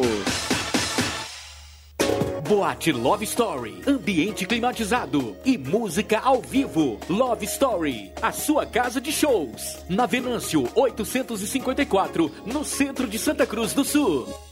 Boate 2.53 2.93
Love 2.93 3.25
Story, 3.25 3.81
ambiente 3.87 4.45
climatizado 4.45 5.35
e 5.43 5.57
música 5.57 6.19
ao 6.19 6.43
vivo. 6.43 7.01
Love 7.09 7.47
Story, 7.47 8.13
a 8.21 8.31
sua 8.31 8.67
casa 8.67 9.01
de 9.01 9.11
shows. 9.11 9.79
Na 9.89 10.05
Venâncio 10.05 10.69
854, 10.75 12.31
no 12.45 12.63
centro 12.63 13.09
de 13.09 13.19
Santa 13.19 13.47
Cruz 13.47 13.73
do 13.73 13.83
Sul. 13.83 14.52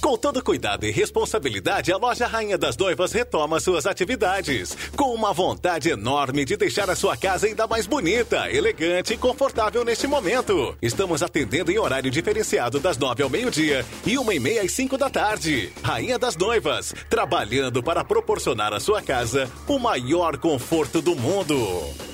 Com 0.00 0.16
todo 0.16 0.42
cuidado 0.42 0.86
e 0.86 0.90
responsabilidade, 0.90 1.92
a 1.92 1.96
loja 1.98 2.26
Rainha 2.26 2.56
das 2.56 2.74
Noivas 2.74 3.12
retoma 3.12 3.60
suas 3.60 3.84
atividades. 3.84 4.76
Com 4.96 5.14
uma 5.14 5.30
vontade 5.30 5.90
enorme 5.90 6.44
de 6.46 6.56
deixar 6.56 6.88
a 6.88 6.96
sua 6.96 7.18
casa 7.18 7.46
ainda 7.46 7.66
mais 7.66 7.86
bonita, 7.86 8.50
elegante 8.50 9.12
e 9.12 9.18
confortável 9.18 9.84
neste 9.84 10.06
momento. 10.06 10.74
Estamos 10.80 11.22
atendendo 11.22 11.70
em 11.70 11.78
horário 11.78 12.10
diferenciado 12.10 12.80
das 12.80 12.96
nove 12.96 13.22
ao 13.22 13.28
meio-dia 13.28 13.84
e 14.06 14.16
uma 14.16 14.34
e 14.34 14.40
meia 14.40 14.62
às 14.62 14.72
cinco 14.72 14.96
da 14.96 15.10
tarde. 15.10 15.70
Rainha 15.82 16.18
das 16.18 16.34
Noivas, 16.34 16.94
trabalhando 17.10 17.82
para 17.82 18.02
proporcionar 18.02 18.72
à 18.72 18.80
sua 18.80 19.02
casa 19.02 19.50
o 19.68 19.78
maior 19.78 20.38
conforto 20.38 21.02
do 21.02 21.14
mundo. 21.14 22.09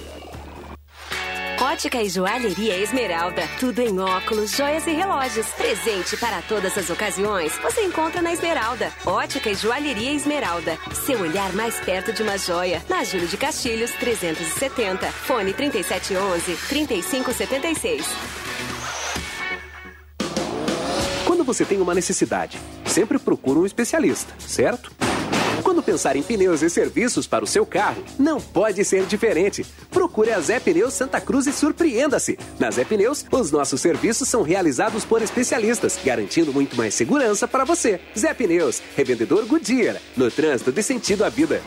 Ótica 1.60 2.02
e 2.02 2.08
Joalheria 2.08 2.76
Esmeralda. 2.76 3.42
Tudo 3.58 3.80
em 3.80 3.98
óculos, 3.98 4.50
joias 4.50 4.86
e 4.86 4.92
relógios. 4.92 5.46
Presente 5.48 6.16
para 6.18 6.42
todas 6.42 6.76
as 6.76 6.90
ocasiões. 6.90 7.56
Você 7.62 7.82
encontra 7.82 8.20
na 8.20 8.32
Esmeralda. 8.32 8.92
Ótica 9.06 9.50
e 9.50 9.54
Joalheria 9.54 10.12
Esmeralda. 10.12 10.78
Seu 11.06 11.18
olhar 11.20 11.52
mais 11.54 11.80
perto 11.80 12.12
de 12.12 12.22
uma 12.22 12.36
joia. 12.36 12.82
Na 12.88 13.02
Júlio 13.04 13.26
de 13.26 13.38
Castilhos, 13.38 13.90
370. 13.92 15.06
Fone 15.06 15.54
3711 15.54 16.56
3576. 16.68 18.06
Quando 21.24 21.42
você 21.42 21.64
tem 21.64 21.80
uma 21.80 21.94
necessidade, 21.94 22.58
sempre 22.84 23.18
procura 23.18 23.60
um 23.60 23.66
especialista, 23.66 24.32
certo? 24.38 24.92
Quando 25.62 25.82
pensar 25.82 26.16
em 26.16 26.22
pneus 26.22 26.62
e 26.62 26.70
serviços 26.70 27.26
para 27.26 27.44
o 27.44 27.46
seu 27.46 27.64
carro, 27.66 28.02
não 28.18 28.40
pode 28.40 28.84
ser 28.84 29.04
diferente. 29.06 29.64
Procure 29.90 30.32
a 30.32 30.40
Zé 30.40 30.60
Pneus 30.60 30.94
Santa 30.94 31.20
Cruz 31.20 31.46
e 31.46 31.52
surpreenda-se. 31.52 32.38
Na 32.58 32.70
Zé 32.70 32.84
Pneus, 32.84 33.24
os 33.30 33.50
nossos 33.50 33.80
serviços 33.80 34.28
são 34.28 34.42
realizados 34.42 35.04
por 35.04 35.22
especialistas, 35.22 35.98
garantindo 36.04 36.52
muito 36.52 36.76
mais 36.76 36.94
segurança 36.94 37.48
para 37.48 37.64
você. 37.64 38.00
Zé 38.16 38.32
Pneus, 38.34 38.82
revendedor 38.96 39.46
Goodyear, 39.46 40.00
no 40.16 40.30
trânsito 40.30 40.72
de 40.72 40.82
sentido 40.82 41.24
à 41.24 41.28
vida. 41.28 41.62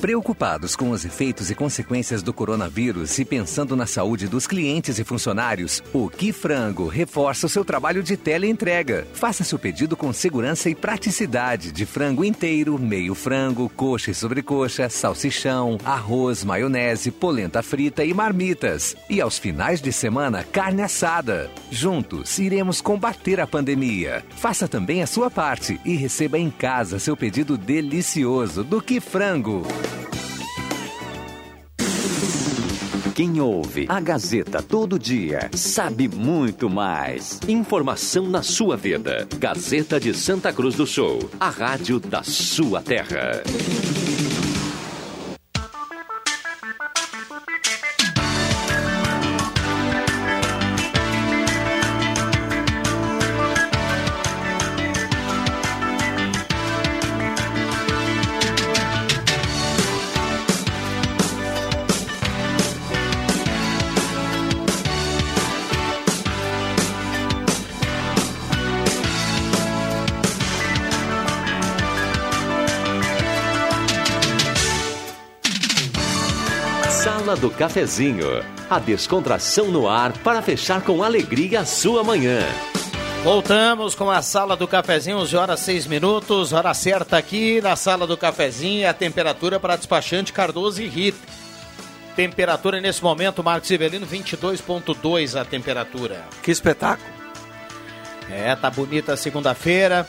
Preocupados 0.00 0.74
com 0.74 0.90
os 0.90 1.04
efeitos 1.04 1.50
e 1.50 1.54
consequências 1.54 2.22
do 2.22 2.32
coronavírus 2.32 3.18
e 3.18 3.24
pensando 3.24 3.76
na 3.76 3.84
saúde 3.84 4.28
dos 4.28 4.46
clientes 4.46 4.98
e 4.98 5.04
funcionários, 5.04 5.82
o 5.92 6.08
Que 6.08 6.32
Frango 6.32 6.88
reforça 6.88 7.44
o 7.44 7.50
seu 7.50 7.66
trabalho 7.66 8.02
de 8.02 8.16
teleentrega. 8.16 9.06
Faça 9.12 9.44
seu 9.44 9.58
pedido 9.58 9.98
com 9.98 10.10
segurança 10.10 10.70
e 10.70 10.74
praticidade 10.74 11.70
de 11.70 11.84
frango 11.84 12.24
inteiro, 12.24 12.78
meio 12.78 13.14
frango, 13.14 13.68
coxa 13.68 14.10
e 14.10 14.14
sobrecoxa, 14.14 14.88
salsichão, 14.88 15.76
arroz, 15.84 16.44
maionese, 16.44 17.10
polenta 17.10 17.62
frita 17.62 18.02
e 18.02 18.14
marmitas. 18.14 18.96
E 19.08 19.20
aos 19.20 19.38
finais 19.38 19.82
de 19.82 19.92
semana, 19.92 20.42
carne 20.42 20.80
assada. 20.80 21.50
Juntos, 21.70 22.38
iremos 22.38 22.80
combater 22.80 23.38
a 23.38 23.46
pandemia. 23.46 24.24
Faça 24.30 24.66
também 24.66 25.02
a 25.02 25.06
sua 25.06 25.30
parte 25.30 25.78
e 25.84 25.94
receba 25.94 26.38
em 26.38 26.50
casa 26.50 26.98
seu 26.98 27.14
pedido 27.14 27.58
delicioso 27.58 28.64
do 28.64 28.80
Que 28.80 28.98
Frango. 28.98 29.62
Quem 33.20 33.38
ouve 33.38 33.84
a 33.86 34.00
Gazeta 34.00 34.62
todo 34.62 34.98
dia 34.98 35.50
sabe 35.52 36.08
muito 36.08 36.70
mais. 36.70 37.38
Informação 37.46 38.26
na 38.26 38.42
sua 38.42 38.78
vida. 38.78 39.28
Gazeta 39.38 40.00
de 40.00 40.14
Santa 40.14 40.50
Cruz 40.54 40.74
do 40.74 40.86
Sul, 40.86 41.28
a 41.38 41.50
rádio 41.50 42.00
da 42.00 42.22
sua 42.22 42.80
terra. 42.80 43.42
Do 77.40 77.50
Cafezinho. 77.50 78.26
A 78.68 78.78
descontração 78.78 79.68
no 79.68 79.88
ar 79.88 80.12
para 80.18 80.42
fechar 80.42 80.82
com 80.82 81.02
alegria 81.02 81.60
a 81.60 81.64
sua 81.64 82.04
manhã. 82.04 82.40
Voltamos 83.24 83.94
com 83.94 84.10
a 84.10 84.20
Sala 84.20 84.56
do 84.56 84.68
Cafezinho, 84.68 85.18
11 85.18 85.36
horas 85.36 85.60
6 85.60 85.86
minutos, 85.86 86.52
hora 86.52 86.72
certa 86.74 87.16
aqui 87.16 87.60
na 87.60 87.76
Sala 87.76 88.06
do 88.06 88.16
Cafezinho, 88.16 88.88
a 88.88 88.92
temperatura 88.92 89.58
para 89.58 89.76
despachante 89.76 90.32
Cardoso 90.32 90.82
e 90.82 90.86
Rita. 90.86 91.18
Temperatura 92.14 92.80
nesse 92.80 93.02
momento, 93.02 93.42
Marcos 93.42 93.68
Sivelino, 93.68 94.06
22.2 94.06 95.40
a 95.40 95.44
temperatura. 95.44 96.24
Que 96.42 96.50
espetáculo. 96.50 97.08
É, 98.30 98.54
tá 98.54 98.70
bonita 98.70 99.14
a 99.14 99.16
segunda-feira. 99.16 100.06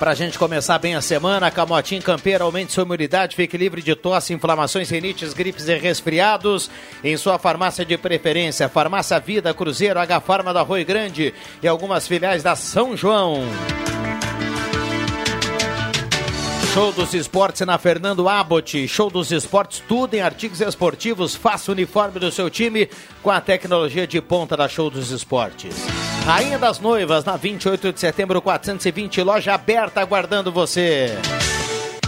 Pra 0.00 0.14
gente 0.14 0.38
começar 0.38 0.78
bem 0.78 0.94
a 0.94 1.02
semana, 1.02 1.50
Camotim 1.50 2.00
Campeira 2.00 2.42
aumente 2.42 2.72
sua 2.72 2.84
imunidade, 2.84 3.36
fique 3.36 3.58
livre 3.58 3.82
de 3.82 3.94
tosse, 3.94 4.32
inflamações, 4.32 4.88
rinites, 4.88 5.34
gripes 5.34 5.68
e 5.68 5.76
resfriados. 5.76 6.70
Em 7.04 7.18
sua 7.18 7.38
farmácia 7.38 7.84
de 7.84 7.98
preferência, 7.98 8.66
Farmácia 8.66 9.20
Vida, 9.20 9.52
Cruzeiro, 9.52 10.00
H 10.00 10.20
Farma 10.22 10.54
do 10.54 10.58
Arroio 10.58 10.86
Grande 10.86 11.34
e 11.62 11.68
algumas 11.68 12.08
filiais 12.08 12.42
da 12.42 12.56
São 12.56 12.96
João. 12.96 13.44
Show 16.72 16.92
dos 16.92 17.12
Esportes 17.14 17.66
na 17.66 17.78
Fernando 17.78 18.28
Abbott. 18.28 18.86
Show 18.86 19.10
dos 19.10 19.32
Esportes, 19.32 19.82
tudo 19.88 20.14
em 20.14 20.20
artigos 20.20 20.60
esportivos. 20.60 21.34
Faça 21.34 21.72
o 21.72 21.74
uniforme 21.74 22.20
do 22.20 22.30
seu 22.30 22.48
time 22.48 22.88
com 23.24 23.30
a 23.30 23.40
tecnologia 23.40 24.06
de 24.06 24.20
ponta 24.20 24.56
da 24.56 24.68
Show 24.68 24.88
dos 24.88 25.10
Esportes. 25.10 25.74
Rainha 26.24 26.60
das 26.60 26.78
Noivas, 26.78 27.24
na 27.24 27.36
28 27.36 27.92
de 27.92 27.98
setembro, 27.98 28.40
420, 28.40 29.20
loja 29.20 29.52
aberta 29.52 30.00
aguardando 30.00 30.52
você. 30.52 31.18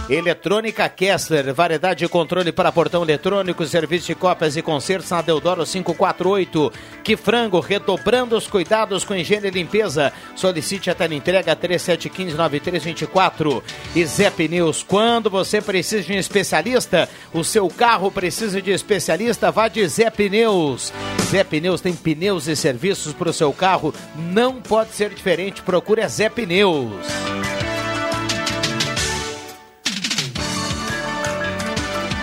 Eletrônica 0.09 0.89
Kessler, 0.89 1.53
variedade 1.53 1.99
de 1.99 2.09
controle 2.09 2.51
para 2.51 2.73
portão 2.73 3.03
eletrônico, 3.03 3.65
serviço 3.65 4.07
de 4.07 4.15
cópias 4.15 4.57
e 4.57 4.61
concertos 4.61 5.09
na 5.09 5.21
Deodoro 5.21 5.65
548. 5.65 6.73
Que 7.01 7.15
frango, 7.15 7.61
redobrando 7.61 8.35
os 8.35 8.45
cuidados 8.45 9.05
com 9.05 9.15
higiene 9.15 9.47
e 9.47 9.51
limpeza. 9.51 10.11
Solicite 10.35 10.89
a 10.89 10.95
entrega 11.09 11.55
3715-9324. 11.55 13.63
E 13.95 14.05
Zé 14.05 14.29
Pneus, 14.29 14.83
quando 14.83 15.29
você 15.29 15.61
precisa 15.61 16.03
de 16.03 16.11
um 16.11 16.17
especialista, 16.17 17.07
o 17.33 17.41
seu 17.41 17.69
carro 17.69 18.11
precisa 18.11 18.61
de 18.61 18.71
especialista, 18.71 19.51
vá 19.51 19.69
de 19.69 19.87
Zé 19.87 20.09
Pneus. 20.09 20.91
Zé 21.29 21.45
Pneus 21.45 21.79
tem 21.79 21.95
pneus 21.95 22.47
e 22.47 22.57
serviços 22.57 23.13
para 23.13 23.29
o 23.29 23.33
seu 23.33 23.53
carro, 23.53 23.93
não 24.15 24.61
pode 24.61 24.91
ser 24.91 25.11
diferente, 25.11 25.61
procure 25.61 26.01
a 26.01 26.09
Zé 26.09 26.27
Pneus. 26.29 27.52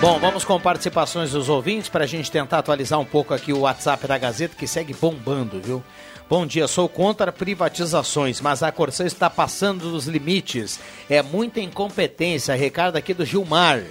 Bom, 0.01 0.19
vamos 0.19 0.47
com 0.47 0.59
participações 0.59 1.33
dos 1.33 1.51
ouvintes 1.51 1.91
para 1.91 2.05
a 2.05 2.07
gente 2.07 2.31
tentar 2.31 2.61
atualizar 2.61 2.99
um 2.99 3.05
pouco 3.05 3.35
aqui 3.35 3.53
o 3.53 3.61
WhatsApp 3.61 4.07
da 4.07 4.17
Gazeta 4.17 4.57
que 4.57 4.67
segue 4.67 4.95
bombando, 4.95 5.61
viu? 5.61 5.85
Bom 6.27 6.47
dia, 6.47 6.67
sou 6.67 6.89
contra 6.89 7.31
privatizações, 7.31 8.41
mas 8.41 8.63
a 8.63 8.73
Corsã 8.73 9.05
está 9.05 9.29
passando 9.29 9.91
dos 9.91 10.07
limites. 10.07 10.81
É 11.09 11.21
muita 11.23 11.61
incompetência. 11.61 12.55
Recado 12.55 12.97
aqui 12.97 13.13
do 13.13 13.27
Gilmar. 13.27 13.83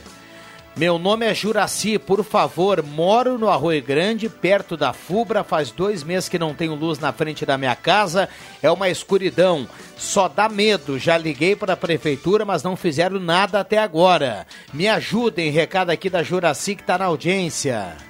Meu 0.79 0.97
nome 0.97 1.25
é 1.25 1.35
Juraci, 1.35 1.99
por 1.99 2.23
favor, 2.23 2.81
moro 2.81 3.37
no 3.37 3.49
Arroio 3.49 3.83
Grande, 3.83 4.29
perto 4.29 4.77
da 4.77 4.93
Fubra, 4.93 5.43
faz 5.43 5.71
dois 5.71 6.05
meses 6.05 6.29
que 6.29 6.39
não 6.39 6.53
tenho 6.53 6.73
luz 6.73 6.99
na 6.99 7.11
frente 7.11 7.45
da 7.45 7.57
minha 7.57 7.75
casa, 7.75 8.29
é 8.63 8.71
uma 8.71 8.87
escuridão, 8.87 9.67
só 9.97 10.29
dá 10.29 10.47
medo, 10.47 10.97
já 10.97 11.17
liguei 11.17 11.53
para 11.53 11.73
a 11.73 11.77
prefeitura, 11.77 12.45
mas 12.45 12.63
não 12.63 12.77
fizeram 12.77 13.19
nada 13.19 13.59
até 13.59 13.77
agora. 13.77 14.47
Me 14.71 14.87
ajudem, 14.87 15.51
recado 15.51 15.89
aqui 15.89 16.09
da 16.09 16.23
Juraci 16.23 16.75
que 16.75 16.81
está 16.81 16.97
na 16.97 17.05
audiência. 17.07 18.08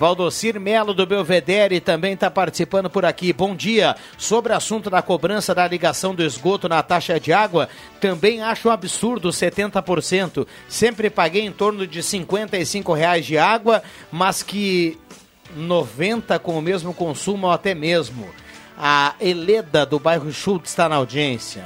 Valdocir 0.00 0.58
Melo 0.58 0.94
do 0.94 1.04
Belvedere 1.04 1.78
também 1.78 2.14
está 2.14 2.30
participando 2.30 2.88
por 2.88 3.04
aqui. 3.04 3.34
Bom 3.34 3.54
dia. 3.54 3.94
Sobre 4.16 4.50
o 4.50 4.56
assunto 4.56 4.88
da 4.88 5.02
cobrança 5.02 5.54
da 5.54 5.68
ligação 5.68 6.14
do 6.14 6.24
esgoto 6.24 6.70
na 6.70 6.82
taxa 6.82 7.20
de 7.20 7.34
água, 7.34 7.68
também 8.00 8.40
acho 8.40 8.70
um 8.70 8.72
absurdo 8.72 9.28
70%. 9.28 10.46
Sempre 10.66 11.10
paguei 11.10 11.44
em 11.44 11.52
torno 11.52 11.86
de 11.86 12.02
55 12.02 12.94
reais 12.94 13.26
de 13.26 13.36
água, 13.36 13.82
mas 14.10 14.42
que 14.42 14.98
90 15.54 16.38
com 16.38 16.56
o 16.58 16.62
mesmo 16.62 16.94
consumo 16.94 17.48
ou 17.48 17.52
até 17.52 17.74
mesmo. 17.74 18.26
A 18.78 19.12
Eleda 19.20 19.84
do 19.84 19.98
bairro 19.98 20.32
Schultz 20.32 20.70
está 20.70 20.88
na 20.88 20.96
audiência. 20.96 21.62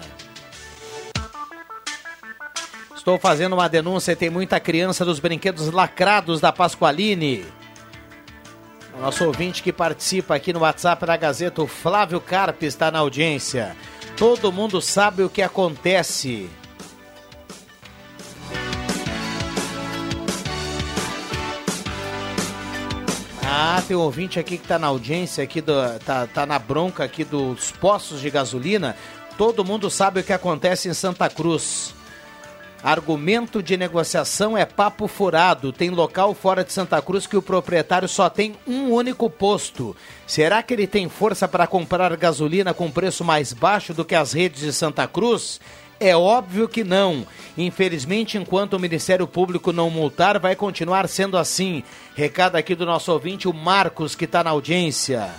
Estou 2.97 3.17
fazendo 3.17 3.53
uma 3.53 3.69
denúncia, 3.69 4.17
tem 4.17 4.29
muita 4.29 4.59
criança 4.59 5.05
dos 5.05 5.21
brinquedos 5.21 5.71
lacrados 5.71 6.41
da 6.41 6.51
Pasqualine. 6.51 7.45
O 8.97 9.01
nosso 9.01 9.25
ouvinte 9.25 9.63
que 9.63 9.73
participa 9.73 10.37
aqui 10.37 10.53
no 10.53 10.61
WhatsApp 10.61 11.05
da 11.05 11.17
Gazeta, 11.17 11.61
o 11.61 11.67
Flávio 11.67 12.21
Carpe, 12.21 12.65
está 12.65 12.93
na 12.93 13.01
audiência. 13.01 13.77
Todo 14.17 14.53
mundo 14.53 14.81
sabe 14.81 15.25
o 15.25 15.29
que 15.29 15.43
acontece. 15.43 16.49
Ah, 23.43 23.83
tem 23.87 23.97
um 23.97 24.01
ouvinte 24.01 24.39
aqui 24.39 24.57
que 24.57 24.65
está 24.65 24.79
na 24.79 24.87
audiência, 24.87 25.43
aqui 25.43 25.61
do, 25.61 25.75
tá, 26.05 26.27
tá 26.27 26.47
na 26.47 26.59
bronca 26.59 27.03
aqui 27.03 27.25
dos 27.25 27.73
postos 27.73 28.21
de 28.21 28.31
gasolina. 28.31 28.97
Todo 29.37 29.65
mundo 29.65 29.91
sabe 29.91 30.21
o 30.21 30.25
que 30.25 30.33
acontece 30.33 30.89
em 30.89 30.95
Santa 30.95 31.29
Cruz. 31.29 31.93
Argumento 32.85 33.63
de 33.63 33.79
negociação 33.79 34.59
é 34.59 34.67
papo 34.67 35.09
furado. 35.09 35.73
Tem 35.73 35.89
local 35.89 36.35
fora 36.35 36.63
de 36.63 36.71
Santa 36.71 37.01
Cruz 37.01 37.27
que 37.27 37.35
o 37.35 37.41
proprietário 37.41 38.07
só 38.07 38.29
tem 38.29 38.57
um 38.67 38.91
único 38.91 39.31
posto. 39.31 39.97
Será 40.27 40.63
que 40.63 40.75
ele 40.75 40.87
tem 40.87 41.09
força 41.09 41.49
para 41.49 41.67
comprar 41.67 42.15
gasolina 42.15 42.75
com 42.75 42.91
preço 42.91 43.25
mais 43.25 43.55
baixo 43.55 43.95
do 43.95 44.05
que 44.05 44.15
as 44.15 44.35
redes 44.35 44.61
de 44.61 44.71
Santa 44.71 45.09
Cruz? 45.09 45.63
É 45.99 46.15
óbvio 46.15 46.69
que 46.69 46.85
não. 46.85 47.27
Infelizmente, 47.57 48.37
enquanto 48.37 48.75
o 48.75 48.81
Ministério 48.81 49.27
Público 49.27 49.73
não 49.73 49.89
multar, 49.89 50.39
vai 50.39 50.55
continuar 50.55 51.09
sendo 51.09 51.39
assim. 51.39 51.83
Recado 52.15 52.57
aqui 52.57 52.75
do 52.75 52.85
nosso 52.85 53.11
ouvinte, 53.11 53.49
o 53.49 53.55
Marcos, 53.55 54.15
que 54.15 54.27
está 54.27 54.45
na 54.45 54.51
audiência. 54.51 55.31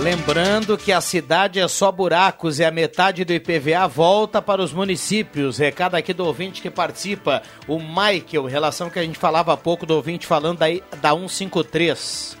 Lembrando 0.00 0.78
que 0.78 0.92
a 0.92 1.00
cidade 1.00 1.58
é 1.58 1.66
só 1.66 1.90
buracos 1.90 2.60
e 2.60 2.64
a 2.64 2.70
metade 2.70 3.24
do 3.24 3.32
IPVA 3.32 3.88
volta 3.88 4.40
para 4.40 4.62
os 4.62 4.72
municípios. 4.72 5.58
Recado 5.58 5.96
aqui 5.96 6.14
do 6.14 6.24
ouvinte 6.24 6.62
que 6.62 6.70
participa, 6.70 7.42
o 7.66 7.80
Michael, 7.80 8.46
relação 8.46 8.88
que 8.88 8.98
a 9.00 9.02
gente 9.02 9.18
falava 9.18 9.52
há 9.52 9.56
pouco 9.56 9.84
do 9.84 9.96
ouvinte 9.96 10.24
falando 10.24 10.58
da, 10.58 10.66
da 11.00 11.10
153. 11.10 12.38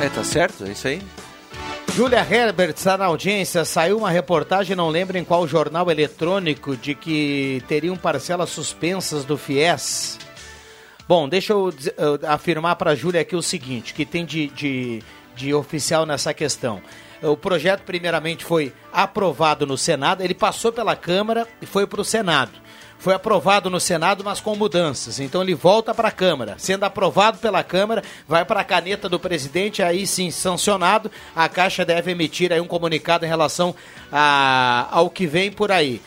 É, 0.00 0.08
tá 0.08 0.24
certo, 0.24 0.64
é 0.64 0.72
isso 0.72 0.88
aí. 0.88 1.00
Júlia 1.94 2.26
Herbert 2.28 2.70
está 2.70 2.98
na 2.98 3.04
audiência. 3.04 3.64
Saiu 3.64 3.98
uma 3.98 4.10
reportagem, 4.10 4.74
não 4.74 4.88
lembro 4.88 5.16
em 5.16 5.24
qual 5.24 5.46
jornal 5.46 5.88
eletrônico, 5.90 6.76
de 6.76 6.94
que 6.94 7.62
teriam 7.68 7.96
parcelas 7.96 8.50
suspensas 8.50 9.24
do 9.24 9.36
FIES. 9.36 10.18
Bom, 11.10 11.28
deixa 11.28 11.52
eu, 11.52 11.74
eu 11.96 12.20
afirmar 12.28 12.76
para 12.76 12.92
a 12.92 12.94
Júlia 12.94 13.22
aqui 13.22 13.34
o 13.34 13.42
seguinte, 13.42 13.92
que 13.92 14.06
tem 14.06 14.24
de, 14.24 14.46
de, 14.46 15.02
de 15.34 15.52
oficial 15.52 16.06
nessa 16.06 16.32
questão. 16.32 16.80
O 17.20 17.36
projeto, 17.36 17.80
primeiramente, 17.80 18.44
foi 18.44 18.72
aprovado 18.92 19.66
no 19.66 19.76
Senado, 19.76 20.22
ele 20.22 20.34
passou 20.34 20.70
pela 20.70 20.94
Câmara 20.94 21.48
e 21.60 21.66
foi 21.66 21.84
para 21.84 22.00
o 22.00 22.04
Senado. 22.04 22.52
Foi 22.96 23.12
aprovado 23.12 23.68
no 23.68 23.80
Senado, 23.80 24.22
mas 24.22 24.40
com 24.40 24.54
mudanças. 24.54 25.18
Então 25.18 25.42
ele 25.42 25.52
volta 25.52 25.92
para 25.92 26.06
a 26.06 26.12
Câmara. 26.12 26.54
Sendo 26.58 26.84
aprovado 26.84 27.38
pela 27.38 27.64
Câmara, 27.64 28.04
vai 28.28 28.44
para 28.44 28.60
a 28.60 28.64
caneta 28.64 29.08
do 29.08 29.18
presidente, 29.18 29.82
aí 29.82 30.06
sim 30.06 30.30
sancionado. 30.30 31.10
A 31.34 31.48
Caixa 31.48 31.84
deve 31.84 32.12
emitir 32.12 32.52
aí 32.52 32.60
um 32.60 32.68
comunicado 32.68 33.24
em 33.24 33.28
relação 33.28 33.74
a, 34.12 34.86
ao 34.92 35.10
que 35.10 35.26
vem 35.26 35.50
por 35.50 35.72
aí. 35.72 36.00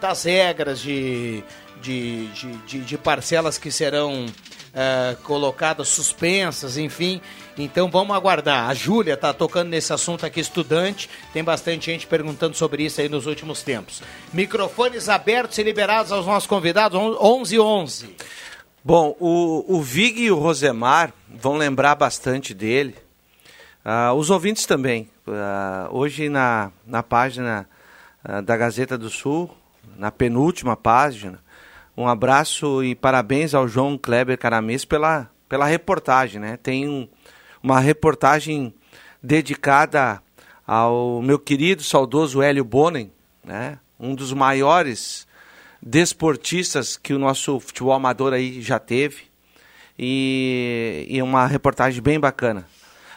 Das 0.00 0.24
regras 0.24 0.80
de 0.80 1.44
de, 1.82 2.26
de, 2.28 2.52
de, 2.58 2.80
de 2.80 2.98
parcelas 2.98 3.58
que 3.58 3.70
serão 3.70 4.26
uh, 4.26 5.16
colocadas 5.22 5.88
suspensas, 5.88 6.76
enfim. 6.76 7.20
Então 7.56 7.90
vamos 7.90 8.14
aguardar. 8.14 8.68
A 8.68 8.74
Júlia 8.74 9.14
está 9.14 9.32
tocando 9.32 9.68
nesse 9.68 9.92
assunto 9.92 10.24
aqui, 10.24 10.40
estudante. 10.40 11.10
Tem 11.32 11.42
bastante 11.42 11.86
gente 11.86 12.06
perguntando 12.06 12.56
sobre 12.56 12.84
isso 12.84 13.00
aí 13.00 13.08
nos 13.08 13.26
últimos 13.26 13.62
tempos. 13.62 14.02
Microfones 14.32 15.08
abertos 15.08 15.58
e 15.58 15.62
liberados 15.62 16.12
aos 16.12 16.26
nossos 16.26 16.46
convidados, 16.46 16.98
11 16.98 17.54
e 17.54 17.58
11. 17.58 18.16
Bom, 18.84 19.16
o, 19.18 19.76
o 19.76 19.82
Vig 19.82 20.22
e 20.22 20.30
o 20.30 20.38
Rosemar 20.38 21.12
vão 21.28 21.56
lembrar 21.56 21.94
bastante 21.96 22.54
dele. 22.54 22.94
Uh, 23.84 24.14
os 24.14 24.30
ouvintes 24.30 24.66
também. 24.66 25.10
Uh, 25.26 25.96
hoje 25.96 26.28
na, 26.28 26.70
na 26.86 27.02
página 27.02 27.68
uh, 28.24 28.40
da 28.40 28.56
Gazeta 28.56 28.96
do 28.96 29.10
Sul, 29.10 29.50
na 29.96 30.10
penúltima 30.10 30.76
página, 30.76 31.40
um 31.98 32.06
abraço 32.06 32.84
e 32.84 32.94
parabéns 32.94 33.54
ao 33.54 33.66
João 33.66 33.98
Kleber 33.98 34.38
Caramês 34.38 34.84
pela, 34.84 35.28
pela 35.48 35.66
reportagem, 35.66 36.40
né? 36.40 36.56
Tem 36.56 36.88
um, 36.88 37.08
uma 37.60 37.80
reportagem 37.80 38.72
dedicada 39.20 40.22
ao 40.64 41.20
meu 41.20 41.40
querido, 41.40 41.82
saudoso 41.82 42.40
Hélio 42.40 42.62
Bonen, 42.64 43.10
né? 43.44 43.80
um 43.98 44.14
dos 44.14 44.32
maiores 44.32 45.26
desportistas 45.82 46.96
que 46.96 47.12
o 47.12 47.18
nosso 47.18 47.58
futebol 47.58 47.92
amador 47.92 48.32
aí 48.32 48.62
já 48.62 48.78
teve. 48.78 49.24
E, 49.98 51.04
e 51.08 51.20
uma 51.20 51.48
reportagem 51.48 52.00
bem 52.00 52.20
bacana. 52.20 52.64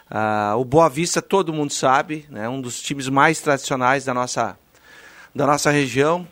Uh, 0.10 0.58
o 0.58 0.66
Boa 0.66 0.90
Vista, 0.90 1.22
todo 1.22 1.54
mundo 1.54 1.72
sabe, 1.72 2.26
né? 2.32 2.50
um 2.50 2.60
dos 2.60 2.82
times 2.82 3.08
mais 3.08 3.40
tradicionais 3.40 4.06
da 4.06 4.14
nossa, 4.16 4.58
da 5.36 5.46
nossa 5.46 5.70
região. 5.70 6.28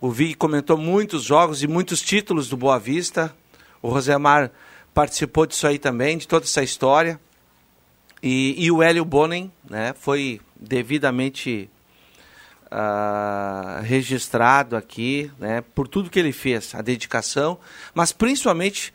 O 0.00 0.10
Vig 0.10 0.34
comentou 0.34 0.76
muitos 0.76 1.22
jogos 1.22 1.62
e 1.62 1.66
muitos 1.66 2.02
títulos 2.02 2.48
do 2.48 2.56
Boa 2.56 2.78
Vista. 2.78 3.34
O 3.80 3.88
Rosemar 3.88 4.50
participou 4.92 5.46
disso 5.46 5.66
aí 5.66 5.78
também, 5.78 6.18
de 6.18 6.28
toda 6.28 6.44
essa 6.44 6.62
história. 6.62 7.18
E, 8.22 8.54
e 8.64 8.70
o 8.70 8.82
Hélio 8.82 9.04
Bonen 9.04 9.52
né, 9.68 9.94
foi 9.98 10.40
devidamente 10.56 11.70
uh, 12.66 13.82
registrado 13.82 14.76
aqui, 14.76 15.30
né, 15.38 15.62
por 15.74 15.86
tudo 15.86 16.10
que 16.10 16.18
ele 16.18 16.32
fez, 16.32 16.74
a 16.74 16.82
dedicação, 16.82 17.58
mas 17.94 18.12
principalmente, 18.12 18.92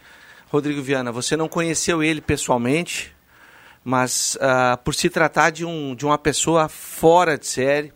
Rodrigo 0.52 0.82
Viana, 0.82 1.12
você 1.12 1.38
não 1.38 1.48
conheceu 1.48 2.04
ele 2.04 2.22
pessoalmente, 2.22 3.16
mas 3.84 4.36
uh, 4.36 4.78
por 4.84 4.94
se 4.94 5.10
tratar 5.10 5.52
de, 5.52 5.66
um, 5.66 5.96
de 5.96 6.06
uma 6.06 6.18
pessoa 6.18 6.68
fora 6.68 7.38
de 7.38 7.48
série, 7.48 7.94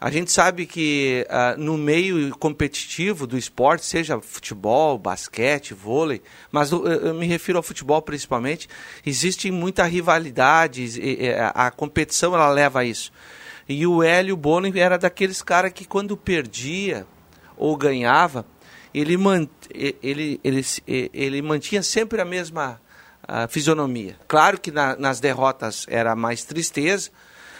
a 0.00 0.10
gente 0.10 0.30
sabe 0.30 0.64
que 0.64 1.26
uh, 1.28 1.60
no 1.60 1.76
meio 1.76 2.30
competitivo 2.38 3.26
do 3.26 3.36
esporte, 3.36 3.84
seja 3.84 4.20
futebol, 4.20 4.96
basquete, 4.96 5.74
vôlei, 5.74 6.22
mas 6.52 6.70
eu, 6.70 6.86
eu 6.86 7.14
me 7.14 7.26
refiro 7.26 7.58
ao 7.58 7.64
futebol 7.64 8.00
principalmente, 8.00 8.68
existe 9.04 9.50
muita 9.50 9.84
rivalidade, 9.84 10.82
e, 10.84 11.24
e, 11.24 11.34
a 11.34 11.70
competição 11.72 12.32
ela 12.32 12.48
leva 12.48 12.80
a 12.80 12.84
isso. 12.84 13.10
E 13.68 13.86
o 13.86 14.02
Hélio 14.02 14.36
Bono 14.36 14.70
era 14.78 14.96
daqueles 14.96 15.42
caras 15.42 15.72
que 15.72 15.84
quando 15.84 16.16
perdia 16.16 17.04
ou 17.56 17.76
ganhava, 17.76 18.46
ele, 18.94 19.16
mant... 19.16 19.50
ele, 19.70 20.40
ele, 20.44 20.64
ele 20.86 21.42
mantinha 21.42 21.82
sempre 21.82 22.20
a 22.20 22.24
mesma 22.24 22.80
a 23.28 23.46
fisionomia. 23.46 24.16
Claro 24.26 24.58
que 24.58 24.70
na, 24.70 24.96
nas 24.96 25.20
derrotas 25.20 25.84
era 25.88 26.16
mais 26.16 26.44
tristeza, 26.44 27.10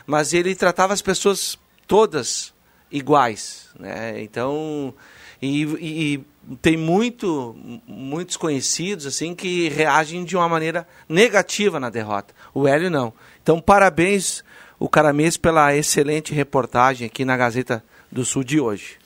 mas 0.06 0.32
ele 0.32 0.54
tratava 0.54 0.94
as 0.94 1.02
pessoas 1.02 1.58
todas 1.88 2.54
iguais. 2.92 3.70
Né? 3.78 4.22
Então, 4.22 4.94
e, 5.42 5.62
e, 5.62 6.56
tem 6.62 6.76
muito, 6.76 7.56
muitos 7.86 8.36
conhecidos 8.36 9.06
assim 9.06 9.34
que 9.34 9.68
reagem 9.68 10.24
de 10.24 10.36
uma 10.36 10.48
maneira 10.48 10.86
negativa 11.08 11.80
na 11.80 11.90
derrota. 11.90 12.34
O 12.54 12.68
Hélio 12.68 12.90
não. 12.90 13.12
Então, 13.42 13.60
parabéns 13.60 14.44
o 14.78 14.88
Caramês 14.88 15.36
pela 15.36 15.74
excelente 15.74 16.32
reportagem 16.32 17.06
aqui 17.06 17.24
na 17.24 17.36
Gazeta 17.36 17.82
do 18.12 18.24
Sul 18.24 18.44
de 18.44 18.60
hoje. 18.60 18.96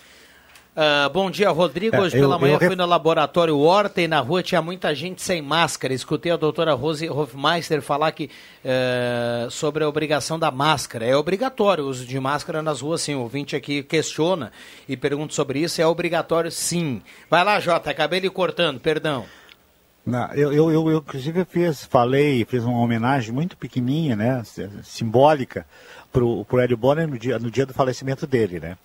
Uh, 0.75 1.11
bom 1.11 1.31
dia, 1.31 1.51
Rodrigo. 1.51 1.99
Hoje 1.99 2.17
é, 2.17 2.21
pela 2.21 2.39
manhã 2.39 2.55
eu... 2.55 2.59
fui 2.59 2.75
no 2.75 2.87
laboratório 2.87 3.59
Horta 3.59 4.01
e 4.01 4.09
na 4.09 4.21
rua 4.21 4.43
tinha 4.43 4.63
muita 4.63 4.95
gente 4.95 5.21
sem 5.21 5.43
máscara. 5.43 5.93
Escutei 5.93 6.33
a 6.33 6.37
doutora 6.37 6.73
Rose 6.73 7.11
Hofmeister 7.11 7.83
falar 7.83 8.11
que, 8.13 8.31
uh, 8.65 9.51
sobre 9.51 9.85
a 9.85 9.89
obrigação 9.89 10.39
da 10.39 10.51
máscara. 10.51 11.05
É 11.05 11.15
obrigatório 11.15 11.85
o 11.85 11.89
uso 11.89 12.07
de 12.07 12.19
máscara 12.19 12.63
nas 12.63 12.81
ruas, 12.81 13.03
sim. 13.03 13.15
O 13.15 13.21
ouvinte 13.21 13.55
aqui 13.55 13.83
questiona 13.83 14.51
e 14.89 14.97
pergunta 14.97 15.35
sobre 15.35 15.59
isso. 15.59 15.79
É 15.83 15.87
obrigatório, 15.87 16.51
sim. 16.51 17.03
Vai 17.29 17.45
lá, 17.45 17.61
Jota, 17.61 17.91
acabei 17.91 18.21
lhe 18.21 18.31
cortando, 18.31 18.81
perdão. 18.81 19.27
Não, 20.07 20.33
eu, 20.33 20.53
eu, 20.53 20.71
eu, 20.71 20.91
eu, 20.91 20.99
inclusive, 20.99 21.45
fiz, 21.45 21.85
falei, 21.85 22.45
fiz 22.45 22.65
uma 22.65 22.81
homenagem 22.81 23.33
muito 23.33 23.57
pequenininha, 23.57 24.17
né, 24.17 24.43
simbólica, 24.83 25.65
para 26.13 26.25
o 26.25 26.61
Hélio 26.61 26.77
Bonner 26.77 27.09
no 27.09 27.19
dia, 27.19 27.39
no 27.39 27.51
dia 27.51 27.65
do 27.65 27.73
falecimento 27.73 28.27
dele, 28.27 28.61
né. 28.61 28.77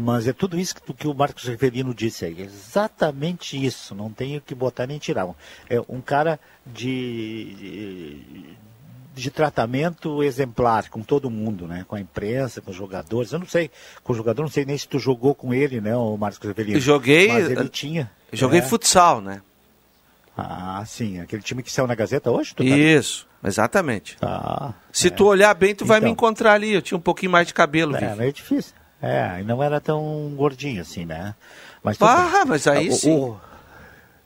Mas 0.00 0.28
é 0.28 0.32
tudo 0.32 0.58
isso 0.58 0.76
que, 0.76 0.92
que 0.92 1.08
o 1.08 1.14
Marcos 1.14 1.44
Rivelino 1.44 1.92
disse 1.92 2.24
aí, 2.24 2.40
exatamente 2.40 3.62
isso, 3.62 3.94
não 3.94 4.10
tenho 4.10 4.40
que 4.40 4.54
botar 4.54 4.86
nem 4.86 4.98
tirar. 4.98 5.28
É 5.68 5.80
um 5.88 6.00
cara 6.00 6.38
de, 6.64 7.54
de, 7.54 8.56
de 9.14 9.30
tratamento 9.30 10.22
exemplar 10.22 10.88
com 10.88 11.02
todo 11.02 11.28
mundo, 11.28 11.66
né? 11.66 11.84
Com 11.88 11.96
a 11.96 12.00
imprensa, 12.00 12.60
com 12.60 12.70
os 12.70 12.76
jogadores. 12.76 13.32
Eu 13.32 13.40
não 13.40 13.46
sei, 13.46 13.70
com 14.04 14.12
o 14.12 14.16
jogador, 14.16 14.42
não 14.42 14.50
sei 14.50 14.64
nem 14.64 14.78
se 14.78 14.86
tu 14.86 14.98
jogou 14.98 15.34
com 15.34 15.52
ele, 15.52 15.80
né, 15.80 15.96
o 15.96 16.16
Marcos 16.16 16.46
Rivelino. 16.46 16.78
Joguei. 16.78 17.28
Mas 17.28 17.50
ele 17.50 17.68
tinha. 17.68 18.10
Joguei 18.32 18.60
é, 18.60 18.62
futsal, 18.62 19.20
né? 19.20 19.42
Ah, 20.36 20.84
sim. 20.86 21.18
Aquele 21.18 21.42
time 21.42 21.62
que 21.62 21.72
saiu 21.72 21.86
na 21.86 21.94
Gazeta 21.94 22.30
hoje? 22.30 22.54
Tá 22.54 22.62
Isso, 22.62 23.26
exatamente. 23.46 24.16
Ah, 24.20 24.72
Se 24.92 25.08
é. 25.08 25.10
tu 25.10 25.26
olhar 25.26 25.54
bem, 25.54 25.74
tu 25.74 25.84
então, 25.84 25.88
vai 25.88 26.00
me 26.00 26.06
então. 26.06 26.12
encontrar 26.12 26.52
ali. 26.54 26.72
Eu 26.72 26.82
tinha 26.82 26.98
um 26.98 27.00
pouquinho 27.00 27.32
mais 27.32 27.46
de 27.46 27.54
cabelo. 27.54 27.96
É, 27.96 28.14
meio 28.14 28.32
difícil. 28.32 28.74
É, 29.00 29.40
e 29.40 29.44
não 29.44 29.62
era 29.62 29.80
tão 29.80 30.32
gordinho 30.36 30.80
assim, 30.80 31.04
né? 31.04 31.34
Mas, 31.82 32.00
ah, 32.00 32.44
mas 32.46 32.66
aí 32.66 32.88
o, 32.88 32.92
sim. 32.92 33.14
O, 33.14 33.38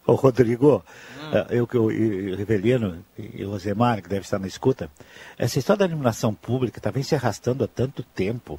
o 0.06 0.14
Rodrigo, 0.14 0.82
hum. 1.22 1.36
É, 1.36 1.58
eu 1.58 1.66
que 1.66 1.76
o 1.76 1.88
Rivelino 1.88 3.04
e 3.18 3.44
o 3.44 3.50
Rosemar, 3.50 4.02
que 4.02 4.08
deve 4.08 4.22
estar 4.22 4.38
na 4.38 4.46
escuta, 4.46 4.90
essa 5.36 5.58
história 5.58 5.80
da 5.80 5.86
iluminação 5.86 6.34
pública 6.34 6.78
está 6.78 6.90
vem 6.90 7.02
se 7.02 7.14
arrastando 7.14 7.64
há 7.64 7.68
tanto 7.68 8.02
tempo. 8.02 8.58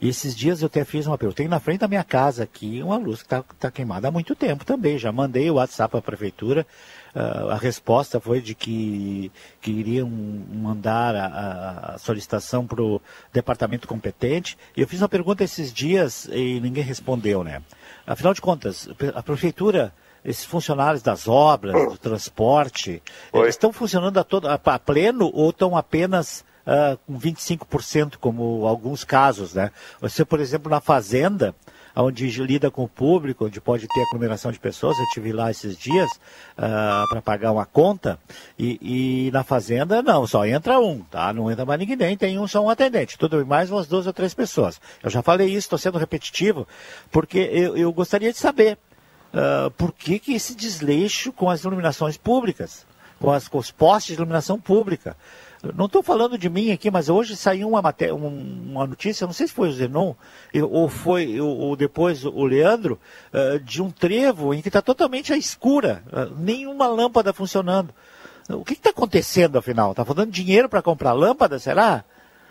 E 0.00 0.08
esses 0.08 0.34
dias 0.34 0.62
eu 0.62 0.66
até 0.66 0.84
fiz 0.84 1.06
uma 1.06 1.16
pergunta. 1.16 1.36
Tem 1.36 1.48
na 1.48 1.60
frente 1.60 1.80
da 1.80 1.88
minha 1.88 2.02
casa 2.02 2.42
aqui 2.42 2.82
uma 2.82 2.96
luz 2.96 3.20
que 3.20 3.26
está 3.26 3.44
tá 3.56 3.70
queimada 3.70 4.08
há 4.08 4.10
muito 4.10 4.34
tempo 4.34 4.64
também. 4.64 4.98
Já 4.98 5.12
mandei 5.12 5.48
o 5.48 5.54
WhatsApp 5.54 5.92
para 5.92 6.00
a 6.00 6.02
prefeitura. 6.02 6.66
Uh, 7.14 7.50
a 7.50 7.56
resposta 7.56 8.18
foi 8.18 8.40
de 8.40 8.54
que, 8.54 9.30
que 9.60 9.70
iriam 9.70 10.08
mandar 10.08 11.14
a, 11.14 11.94
a 11.94 11.98
solicitação 11.98 12.66
para 12.66 12.82
o 12.82 13.02
departamento 13.32 13.86
competente. 13.86 14.56
E 14.76 14.80
eu 14.80 14.88
fiz 14.88 15.00
uma 15.00 15.08
pergunta 15.08 15.44
esses 15.44 15.72
dias 15.72 16.26
e 16.32 16.58
ninguém 16.60 16.82
respondeu, 16.82 17.44
né? 17.44 17.62
Afinal 18.06 18.32
de 18.32 18.40
contas, 18.40 18.88
a 19.14 19.22
prefeitura 19.22 19.92
esses 20.24 20.44
funcionários 20.44 21.02
das 21.02 21.26
obras, 21.26 21.74
do 21.90 21.98
transporte, 21.98 23.02
Oi. 23.32 23.42
eles 23.42 23.54
estão 23.54 23.72
funcionando 23.72 24.18
a, 24.18 24.24
todo, 24.24 24.48
a, 24.48 24.54
a 24.54 24.78
pleno 24.78 25.30
ou 25.34 25.50
estão 25.50 25.76
apenas 25.76 26.44
uh, 26.66 26.96
com 27.06 27.18
25%, 27.18 28.16
como 28.20 28.66
alguns 28.66 29.04
casos, 29.04 29.54
né? 29.54 29.70
Você, 30.00 30.24
por 30.24 30.40
exemplo, 30.40 30.70
na 30.70 30.80
fazenda, 30.80 31.54
onde 31.94 32.26
lida 32.42 32.70
com 32.70 32.84
o 32.84 32.88
público, 32.88 33.46
onde 33.46 33.60
pode 33.60 33.86
ter 33.86 34.02
aglomeração 34.02 34.50
de 34.50 34.58
pessoas, 34.58 34.98
eu 34.98 35.06
tive 35.12 35.32
lá 35.32 35.50
esses 35.50 35.76
dias 35.76 36.10
uh, 36.56 37.08
para 37.08 37.20
pagar 37.22 37.52
uma 37.52 37.66
conta, 37.66 38.18
e, 38.58 39.26
e, 39.26 39.30
na 39.30 39.44
fazenda 39.44 40.02
não, 40.02 40.26
só 40.26 40.46
entra 40.46 40.80
um, 40.80 41.00
tá? 41.00 41.32
Não 41.32 41.50
entra 41.50 41.64
mais 41.64 41.78
ninguém, 41.78 42.16
tem 42.16 42.38
um 42.38 42.46
só 42.46 42.64
um 42.64 42.70
atendente, 42.70 43.18
tudo 43.18 43.44
mais 43.46 43.70
umas 43.70 43.86
duas 43.86 44.06
ou 44.06 44.12
três 44.12 44.34
pessoas. 44.34 44.80
Eu 45.02 45.10
já 45.10 45.22
falei 45.22 45.48
isso, 45.48 45.58
estou 45.58 45.78
sendo 45.78 45.98
repetitivo, 45.98 46.66
porque 47.10 47.38
eu, 47.38 47.76
eu 47.76 47.92
gostaria 47.92 48.32
de 48.32 48.38
saber 48.38 48.78
uh, 49.32 49.70
por 49.72 49.92
que, 49.92 50.18
que 50.18 50.34
esse 50.34 50.54
desleixo 50.54 51.32
com 51.32 51.50
as 51.50 51.64
iluminações 51.64 52.16
públicas, 52.16 52.86
com, 53.20 53.30
as, 53.30 53.48
com 53.48 53.58
os 53.58 53.70
postes 53.70 54.14
de 54.16 54.20
iluminação 54.20 54.58
pública. 54.58 55.16
Não 55.76 55.86
estou 55.86 56.02
falando 56.02 56.36
de 56.36 56.48
mim 56.48 56.72
aqui, 56.72 56.90
mas 56.90 57.08
hoje 57.08 57.36
saiu 57.36 57.68
uma, 57.68 57.80
matéria, 57.80 58.14
uma 58.14 58.84
notícia, 58.84 59.26
não 59.26 59.32
sei 59.32 59.46
se 59.46 59.52
foi 59.52 59.68
o 59.68 59.72
Zenon, 59.72 60.14
ou 60.68 60.88
foi 60.88 61.40
ou 61.40 61.76
depois 61.76 62.24
o 62.24 62.44
Leandro, 62.44 62.98
uh, 63.32 63.60
de 63.60 63.80
um 63.80 63.88
trevo 63.88 64.52
em 64.52 64.60
que 64.60 64.68
está 64.68 64.82
totalmente 64.82 65.32
à 65.32 65.36
escura, 65.36 66.02
uh, 66.12 66.34
nenhuma 66.36 66.88
lâmpada 66.88 67.32
funcionando. 67.32 67.94
O 68.48 68.64
que 68.64 68.72
está 68.72 68.90
acontecendo 68.90 69.56
afinal? 69.56 69.92
Está 69.92 70.04
faltando 70.04 70.32
dinheiro 70.32 70.68
para 70.68 70.82
comprar 70.82 71.12
lâmpada, 71.12 71.60
será? 71.60 72.04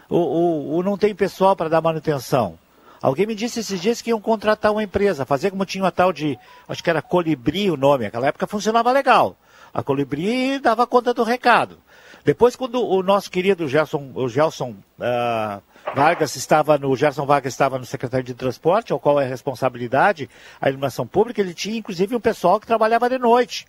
Ou, 0.10 0.22
ou, 0.22 0.68
ou 0.68 0.84
não 0.84 0.98
tem 0.98 1.14
pessoal 1.14 1.54
para 1.54 1.68
dar 1.68 1.82
manutenção? 1.82 2.58
Alguém 3.02 3.26
me 3.26 3.36
disse 3.36 3.60
esses 3.60 3.82
dias 3.82 4.02
que 4.02 4.12
iam 4.12 4.22
contratar 4.22 4.72
uma 4.72 4.84
empresa, 4.84 5.26
fazer 5.26 5.50
como 5.50 5.66
tinha 5.66 5.84
uma 5.84 5.92
tal 5.92 6.14
de, 6.14 6.40
acho 6.70 6.82
que 6.84 6.90
era 6.90 7.02
Colibri 7.02 7.70
o 7.70 7.76
nome, 7.76 8.06
naquela 8.06 8.28
época 8.28 8.48
funcionava 8.48 8.92
legal. 8.92 9.36
A 9.74 9.84
Colibri 9.84 10.60
dava 10.60 10.88
conta 10.88 11.14
do 11.14 11.24
recado. 11.24 11.78
Depois, 12.24 12.56
quando 12.56 12.84
o 12.84 13.02
nosso 13.02 13.32
querido 13.32 13.68
Gerson, 13.68 14.12
o 14.14 14.30
Gelson 14.30 14.76
uh, 15.00 15.62
Vargas 15.96 16.36
estava 16.36 16.78
no, 16.78 16.96
Gerson 16.96 17.26
Vargas 17.26 17.54
estava 17.54 17.80
no 17.80 17.86
secretário 17.86 18.26
de 18.26 18.34
transporte, 18.34 18.94
ao 18.94 19.00
qual 19.00 19.20
é 19.20 19.26
a 19.26 19.28
responsabilidade 19.28 20.30
a 20.60 20.70
iluminação 20.70 21.08
pública, 21.08 21.42
ele 21.42 21.54
tinha 21.54 21.78
inclusive 21.78 22.16
um 22.16 22.20
pessoal 22.20 22.60
que 22.60 22.68
trabalhava 22.68 23.10
de 23.10 23.18
noite. 23.18 23.66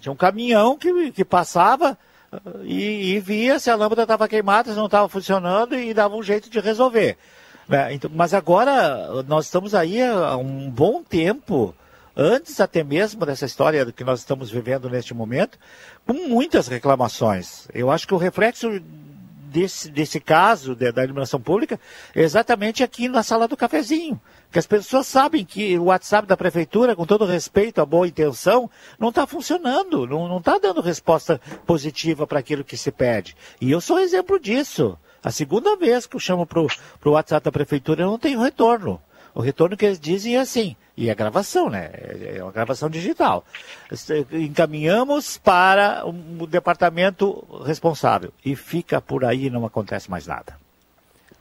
Tinha 0.00 0.12
um 0.12 0.16
caminhão 0.16 0.78
que, 0.78 1.10
que 1.10 1.24
passava 1.24 1.98
uh, 2.32 2.64
e, 2.64 3.14
e, 3.14 3.20
via 3.20 3.58
se 3.58 3.70
a 3.70 3.74
lâmpada 3.74 4.02
estava 4.02 4.28
queimada, 4.28 4.70
se 4.70 4.76
não 4.76 4.86
estava 4.86 5.08
funcionando 5.08 5.74
e 5.74 5.92
dava 5.92 6.16
um 6.16 6.22
jeito 6.22 6.48
de 6.48 6.60
resolver. 6.60 7.18
Né? 7.68 7.94
Então, 7.94 8.10
mas 8.14 8.32
agora 8.32 9.22
nós 9.24 9.46
estamos 9.46 9.74
aí 9.74 10.00
há 10.02 10.36
um 10.36 10.70
bom 10.70 11.02
tempo 11.02 11.74
antes 12.16 12.60
até 12.60 12.82
mesmo 12.84 13.24
dessa 13.24 13.46
história 13.46 13.90
que 13.92 14.04
nós 14.04 14.20
estamos 14.20 14.50
vivendo 14.50 14.88
neste 14.88 15.14
momento, 15.14 15.58
com 16.06 16.14
muitas 16.28 16.68
reclamações. 16.68 17.68
Eu 17.72 17.90
acho 17.90 18.06
que 18.06 18.14
o 18.14 18.18
reflexo 18.18 18.68
desse, 19.52 19.90
desse 19.90 20.18
caso 20.18 20.74
de, 20.74 20.90
da 20.90 21.04
iluminação 21.04 21.40
pública 21.40 21.78
é 22.14 22.22
exatamente 22.22 22.82
aqui 22.82 23.08
na 23.08 23.22
sala 23.22 23.46
do 23.46 23.56
cafezinho. 23.56 24.20
Que 24.50 24.58
as 24.58 24.66
pessoas 24.66 25.06
sabem 25.06 25.44
que 25.44 25.78
o 25.78 25.84
WhatsApp 25.84 26.26
da 26.26 26.36
prefeitura, 26.36 26.96
com 26.96 27.06
todo 27.06 27.24
respeito 27.24 27.80
à 27.80 27.86
boa 27.86 28.08
intenção, 28.08 28.68
não 28.98 29.10
está 29.10 29.26
funcionando, 29.26 30.06
não 30.06 30.38
está 30.38 30.58
dando 30.58 30.80
resposta 30.80 31.40
positiva 31.66 32.26
para 32.26 32.38
aquilo 32.38 32.64
que 32.64 32.76
se 32.76 32.90
pede. 32.90 33.36
E 33.60 33.70
eu 33.70 33.80
sou 33.80 33.98
exemplo 33.98 34.40
disso. 34.40 34.98
A 35.22 35.30
segunda 35.30 35.76
vez 35.76 36.04
que 36.04 36.16
eu 36.16 36.20
chamo 36.20 36.44
para 36.44 36.60
o 36.60 37.12
WhatsApp 37.12 37.44
da 37.44 37.52
prefeitura, 37.52 38.02
eu 38.02 38.10
não 38.10 38.18
tenho 38.18 38.40
retorno. 38.40 39.00
O 39.34 39.40
retorno 39.40 39.76
que 39.76 39.86
eles 39.86 39.98
dizem 39.98 40.36
é 40.36 40.40
assim, 40.40 40.76
e 40.96 41.10
a 41.10 41.14
gravação, 41.14 41.70
né? 41.70 41.90
É, 41.92 42.36
é 42.36 42.42
uma 42.42 42.52
gravação 42.52 42.90
digital. 42.90 43.44
Encaminhamos 44.32 45.38
para 45.38 46.04
o 46.06 46.46
departamento 46.46 47.44
responsável 47.64 48.32
e 48.44 48.54
fica 48.54 49.00
por 49.00 49.24
aí, 49.24 49.48
não 49.48 49.64
acontece 49.64 50.10
mais 50.10 50.26
nada. 50.26 50.56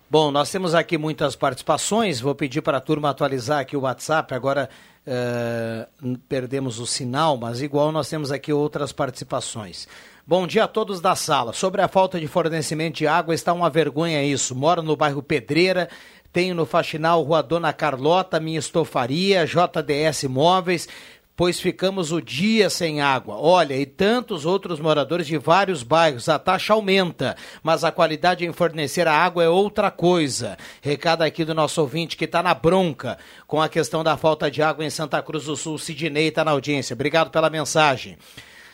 Bom, 0.09 0.29
nós 0.29 0.51
temos 0.51 0.75
aqui 0.75 0.97
muitas 0.97 1.37
participações. 1.37 2.19
Vou 2.19 2.35
pedir 2.35 2.61
para 2.61 2.79
a 2.79 2.81
turma 2.81 3.09
atualizar 3.09 3.59
aqui 3.59 3.77
o 3.77 3.81
WhatsApp. 3.81 4.33
Agora 4.33 4.69
uh, 5.07 6.17
perdemos 6.27 6.79
o 6.79 6.85
sinal, 6.85 7.37
mas 7.37 7.61
igual 7.61 7.93
nós 7.93 8.09
temos 8.09 8.29
aqui 8.29 8.51
outras 8.51 8.91
participações. 8.91 9.87
Bom 10.27 10.45
dia 10.45 10.65
a 10.65 10.67
todos 10.67 10.99
da 10.99 11.15
sala. 11.15 11.53
Sobre 11.53 11.81
a 11.81 11.87
falta 11.87 12.19
de 12.19 12.27
fornecimento 12.27 12.97
de 12.97 13.07
água, 13.07 13.33
está 13.33 13.53
uma 13.53 13.69
vergonha 13.69 14.21
isso. 14.21 14.53
Moro 14.53 14.83
no 14.83 14.97
bairro 14.97 15.23
Pedreira, 15.23 15.89
tenho 16.32 16.55
no 16.55 16.65
Faxinal 16.65 17.21
Rua 17.21 17.43
Dona 17.43 17.73
Carlota, 17.73 18.39
minha 18.39 18.59
estofaria, 18.59 19.45
JDS 19.45 20.23
Móveis, 20.25 20.88
pois 21.36 21.59
ficamos 21.59 22.11
o 22.11 22.21
dia 22.21 22.69
sem 22.69 23.01
água. 23.01 23.36
Olha, 23.38 23.75
e 23.75 23.86
tantos 23.86 24.45
outros 24.45 24.79
moradores 24.79 25.27
de 25.27 25.38
vários 25.38 25.84
bairros, 25.84 26.29
a 26.29 26.38
taxa 26.38 26.73
aumenta, 26.73 27.36
mas 27.63 27.84
a 27.84 27.91
qualidade 27.91 28.45
em 28.45 28.53
fornecer 28.53 29.07
a 29.07 29.13
água 29.13 29.43
é 29.43 29.49
outra 29.49 29.89
coisa. 29.89 30.57
Recado 30.82 31.23
aqui 31.23 31.43
do 31.43 31.53
nosso 31.53 31.82
ouvinte 31.82 32.15
que 32.15 32.25
está 32.25 32.43
na 32.43 32.53
bronca 32.53 33.17
com 33.47 33.61
a 33.61 33.67
questão 33.67 34.03
da 34.03 34.15
falta 34.15 34.51
de 34.51 34.61
água 34.61 34.86
em 34.86 34.89
Santa 34.89 35.21
Cruz 35.21 35.45
do 35.45 35.55
Sul. 35.57 35.77
Sidney 35.77 36.27
está 36.27 36.45
na 36.45 36.51
audiência. 36.51 36.93
Obrigado 36.93 37.32
pela 37.32 37.49
mensagem. 37.49 38.17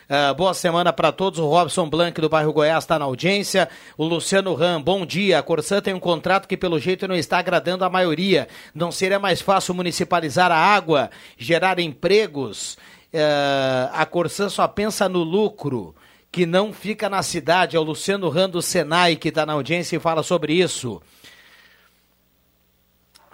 Uh, 0.10 0.34
boa 0.36 0.54
semana 0.54 0.94
para 0.94 1.12
todos. 1.12 1.38
O 1.38 1.50
Robson 1.50 1.90
Blanc 1.90 2.22
do 2.22 2.30
bairro 2.30 2.54
Goiás 2.54 2.86
está 2.86 2.98
na 2.98 3.04
audiência. 3.04 3.68
O 3.98 4.06
Luciano 4.06 4.54
Ram, 4.54 4.82
bom 4.82 5.06
dia. 5.06 5.38
A 5.38 5.44
Corsã 5.44 5.82
tem 5.82 5.94
um 5.94 6.00
contrato 6.00 6.48
que 6.48 6.56
pelo 6.56 6.80
jeito 6.80 7.10
não 7.10 7.16
está 7.16 7.40
agradando 7.40 7.84
a 7.84 7.90
maioria. 7.90 8.48
Não 8.74 8.90
seria 8.90 9.20
mais 9.20 9.42
fácil 9.42 9.74
municipalizar 9.74 10.50
a 10.50 10.56
água, 10.56 11.12
gerar 11.38 11.78
empregos? 11.78 12.78
Uh, 13.14 13.92
a 13.92 14.06
Corsã 14.06 14.48
só 14.48 14.66
pensa 14.66 15.10
no 15.10 15.24
lucro 15.24 15.94
que 16.32 16.46
não 16.46 16.72
fica 16.72 17.10
na 17.10 17.22
cidade. 17.22 17.76
É 17.76 17.80
o 17.80 17.84
Luciano 17.84 18.30
Ram 18.30 18.50
do 18.50 18.62
Senai 18.62 19.18
que 19.18 19.28
está 19.28 19.46
na 19.46 19.54
audiência 19.54 19.98
e 19.98 20.00
fala 20.00 20.24
sobre 20.24 20.54
isso. 20.54 21.02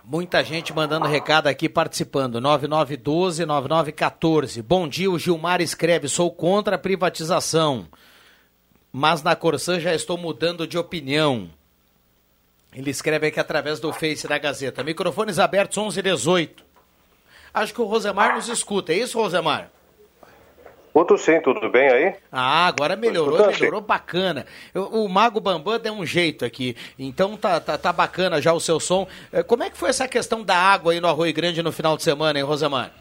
Muita 0.06 0.43
gente 0.43 0.74
mandando 0.74 1.08
recado 1.08 1.47
aqui, 1.47 1.70
participando. 1.70 2.41
9912-9914. 2.41 4.62
Bom 4.62 4.86
dia, 4.86 5.10
o 5.10 5.18
Gilmar 5.18 5.62
escreve: 5.62 6.10
sou 6.10 6.30
contra 6.30 6.76
a 6.76 6.80
privatização, 6.80 7.88
mas 8.91 9.24
na 9.24 9.34
Corsã 9.34 9.80
já 9.80 9.95
estou 9.95 10.18
mudando 10.18 10.68
de 10.68 10.78
opinião. 10.78 11.49
Ele 12.74 12.89
escreve 12.89 13.28
aqui 13.28 13.39
através 13.39 13.80
do 13.80 13.93
Face 13.93 14.28
da 14.28 14.38
Gazeta. 14.38 14.84
Microfones 14.84 15.39
abertos 15.39 15.78
11 15.78 15.97
e 15.97 16.04
18. 16.04 16.66
Acho 17.54 17.74
que 17.74 17.82
o 17.82 17.86
Rosemar 17.86 18.36
nos 18.36 18.49
escuta, 18.49 18.91
é 18.91 18.97
isso, 18.97 19.18
Rosemar? 19.18 19.72
Outro 20.94 21.18
sim, 21.18 21.41
tudo 21.41 21.70
bem 21.70 21.89
aí? 21.89 22.16
Ah, 22.32 22.68
agora 22.68 22.96
melhorou, 22.96 23.48
melhorou 23.48 23.82
bacana. 23.82 24.46
O, 24.76 25.06
o, 25.06 25.10
Mago 25.10 25.39
Bambam 25.39 25.80
deu 25.80 25.91
um 25.91 26.06
jeito 26.06 26.46
aqui, 26.46 26.78
então 27.00 27.36
tá, 27.36 27.60
tá, 27.60 27.78
tá 27.80 27.91
bacana 27.91 28.39
já 28.39 28.54
o 28.54 28.60
seu 28.60 28.80
som. 28.80 29.08
É, 29.32 29.41
como 29.41 29.64
é 29.64 29.72
que 29.72 29.78
foi 29.78 29.89
essa 29.89 30.08
questão 30.08 30.44
da 30.44 30.56
água 30.56 30.94
aí 30.94 31.00
no 31.00 31.08
Arroio 31.08 31.34
Grande 31.34 31.64
no 31.64 31.72
final 31.72 31.98
de 31.98 32.04
semana, 32.04 32.38
hein, 32.38 32.46
Rosemar? 32.46 32.91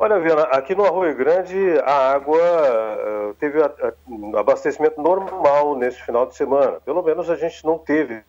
Olha, 0.00 0.18
Viana, 0.18 0.42
aqui 0.42 0.74
no 0.74 0.84
Arroio 0.84 1.14
Grande 1.14 1.56
a 1.84 2.12
água 2.12 2.38
uh, 2.38 3.34
teve 3.34 3.60
abastecimento 4.36 5.00
normal 5.00 5.76
nesse 5.76 6.02
final 6.02 6.26
de 6.26 6.34
semana. 6.36 6.80
Pelo 6.84 7.02
menos 7.02 7.30
a 7.30 7.36
gente 7.36 7.64
não 7.64 7.78
teve. 7.78 8.22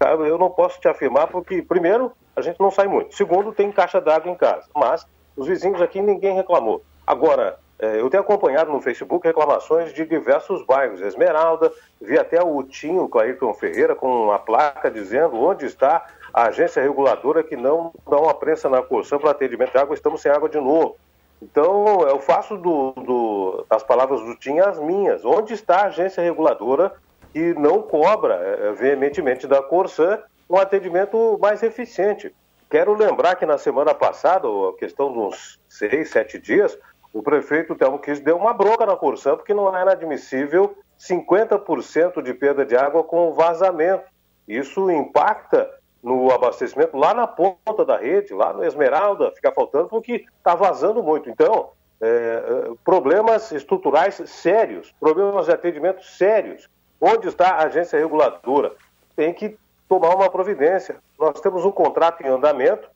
Eu 0.00 0.38
não 0.38 0.50
posso 0.50 0.80
te 0.80 0.88
afirmar 0.88 1.28
porque, 1.28 1.62
primeiro, 1.62 2.12
a 2.36 2.40
gente 2.40 2.58
não 2.58 2.70
sai 2.70 2.86
muito. 2.86 3.14
Segundo, 3.14 3.52
tem 3.52 3.72
caixa 3.72 4.00
d'água 4.00 4.30
em 4.30 4.34
casa. 4.34 4.66
Mas 4.74 5.06
os 5.36 5.46
vizinhos 5.46 5.80
aqui 5.80 6.00
ninguém 6.00 6.34
reclamou. 6.34 6.82
Agora, 7.06 7.58
é, 7.78 8.00
eu 8.00 8.08
tenho 8.08 8.22
acompanhado 8.22 8.70
no 8.70 8.80
Facebook 8.80 9.26
reclamações 9.26 9.92
de 9.92 10.06
diversos 10.06 10.64
bairros. 10.64 11.00
Esmeralda, 11.00 11.72
vi 12.00 12.18
até 12.18 12.42
o 12.42 12.62
Tinho, 12.62 13.08
Clairton 13.08 13.52
Ferreira, 13.52 13.94
com 13.94 14.24
uma 14.24 14.38
placa 14.38 14.90
dizendo 14.90 15.36
onde 15.36 15.66
está 15.66 16.06
a 16.32 16.44
agência 16.46 16.82
reguladora 16.82 17.42
que 17.42 17.56
não 17.56 17.92
dá 18.08 18.16
uma 18.16 18.34
prensa 18.34 18.68
na 18.68 18.82
Corsã 18.82 19.18
para 19.18 19.30
atendimento 19.30 19.72
de 19.72 19.78
água, 19.78 19.94
estamos 19.94 20.20
sem 20.20 20.30
água 20.30 20.48
de 20.48 20.58
novo. 20.58 20.96
Então, 21.42 22.00
eu 22.08 22.18
faço 22.20 22.56
do, 22.56 22.92
do, 22.92 23.66
das 23.68 23.82
palavras 23.82 24.20
do 24.20 24.34
Tinho 24.36 24.64
as 24.64 24.78
minhas. 24.78 25.24
Onde 25.24 25.52
está 25.52 25.82
a 25.82 25.86
agência 25.86 26.22
reguladora 26.22 26.92
que 27.32 27.54
não 27.54 27.82
cobra 27.82 28.34
é, 28.34 28.72
veementemente 28.72 29.46
da 29.46 29.60
Corsã 29.62 30.20
um 30.48 30.56
atendimento 30.56 31.38
mais 31.40 31.62
eficiente? 31.62 32.32
Quero 32.70 32.94
lembrar 32.94 33.36
que 33.36 33.46
na 33.46 33.58
semana 33.58 33.94
passada, 33.94 34.48
a 34.48 34.78
questão 34.78 35.12
de 35.12 35.18
uns 35.18 35.60
seis, 35.68 36.10
sete 36.10 36.38
dias, 36.38 36.78
o 37.12 37.22
prefeito 37.22 37.76
Telmo 37.76 37.98
Quis 37.98 38.20
deu 38.20 38.36
uma 38.36 38.52
bronca 38.52 38.84
na 38.84 38.96
Corsã, 38.96 39.36
porque 39.36 39.54
não 39.54 39.74
era 39.76 39.92
admissível 39.92 40.76
50% 40.98 42.22
de 42.22 42.34
perda 42.34 42.64
de 42.64 42.76
água 42.76 43.04
com 43.04 43.32
vazamento. 43.32 44.04
Isso 44.48 44.90
impacta 44.90 45.70
no 46.02 46.30
abastecimento 46.30 46.96
lá 46.96 47.14
na 47.14 47.26
ponta 47.26 47.84
da 47.84 47.96
rede, 47.96 48.34
lá 48.34 48.52
no 48.52 48.64
Esmeralda, 48.64 49.32
fica 49.32 49.52
faltando 49.52 49.88
porque 49.88 50.26
está 50.36 50.54
vazando 50.54 51.02
muito. 51.02 51.30
Então, 51.30 51.70
é, 52.00 52.06
é, 52.06 52.72
problemas 52.84 53.50
estruturais 53.52 54.20
sérios, 54.26 54.92
problemas 55.00 55.46
de 55.46 55.52
atendimento 55.52 56.04
sérios. 56.04 56.68
Onde 57.00 57.28
está 57.28 57.50
a 57.50 57.64
agência 57.64 57.98
reguladora? 57.98 58.72
Tem 59.16 59.32
que 59.32 59.56
tomar 59.88 60.14
uma 60.14 60.30
providência. 60.30 60.96
Nós 61.18 61.40
temos 61.40 61.64
um 61.64 61.70
contrato 61.70 62.22
em 62.22 62.28
andamento 62.28 62.88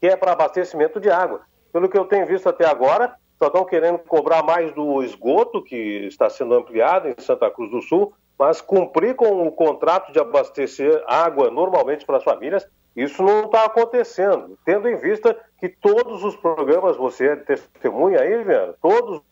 que 0.00 0.06
é 0.06 0.16
para 0.16 0.32
abastecimento 0.32 0.98
de 0.98 1.10
água. 1.10 1.42
Pelo 1.72 1.88
que 1.88 1.98
eu 1.98 2.06
tenho 2.06 2.26
visto 2.26 2.48
até 2.48 2.66
agora, 2.66 3.14
só 3.38 3.46
estão 3.46 3.64
querendo 3.64 3.98
cobrar 3.98 4.42
mais 4.42 4.72
do 4.72 5.02
esgoto, 5.02 5.62
que 5.62 5.76
está 6.06 6.28
sendo 6.28 6.54
ampliado 6.54 7.08
em 7.08 7.14
Santa 7.18 7.50
Cruz 7.50 7.70
do 7.70 7.82
Sul, 7.82 8.12
mas 8.38 8.60
cumprir 8.60 9.14
com 9.14 9.46
o 9.46 9.52
contrato 9.52 10.12
de 10.12 10.18
abastecer 10.18 11.02
água 11.06 11.50
normalmente 11.50 12.06
para 12.06 12.16
as 12.16 12.24
famílias, 12.24 12.66
isso 12.96 13.22
não 13.22 13.44
está 13.44 13.66
acontecendo. 13.66 14.58
Tendo 14.64 14.88
em 14.88 14.96
vista 14.96 15.36
que 15.58 15.68
todos 15.68 16.24
os 16.24 16.36
programas, 16.36 16.96
você 16.96 17.28
é 17.28 17.36
testemunha 17.36 18.20
aí, 18.20 18.42
Viana, 18.42 18.74
todos 18.80 19.22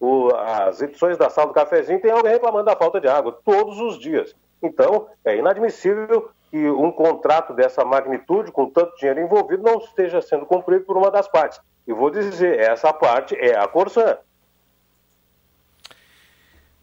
o, 0.00 0.28
as 0.34 0.80
edições 0.82 1.16
da 1.16 1.30
sala 1.30 1.48
do 1.48 1.54
cafezinho 1.54 2.00
tem 2.00 2.10
alguém 2.10 2.32
reclamando 2.32 2.66
da 2.66 2.76
falta 2.76 3.00
de 3.00 3.08
água, 3.08 3.38
todos 3.44 3.80
os 3.80 3.98
dias. 3.98 4.34
Então, 4.62 5.08
é 5.24 5.36
inadmissível 5.36 6.30
que 6.50 6.68
um 6.70 6.90
contrato 6.90 7.52
dessa 7.52 7.84
magnitude, 7.84 8.50
com 8.50 8.70
tanto 8.70 8.96
dinheiro 8.96 9.20
envolvido, 9.20 9.62
não 9.62 9.78
esteja 9.78 10.20
sendo 10.20 10.46
cumprido 10.46 10.84
por 10.84 10.96
uma 10.96 11.10
das 11.10 11.28
partes. 11.28 11.60
E 11.86 11.92
vou 11.92 12.10
dizer, 12.10 12.58
essa 12.58 12.92
parte 12.92 13.34
é 13.36 13.56
a 13.56 13.66
Corsã. 13.68 14.18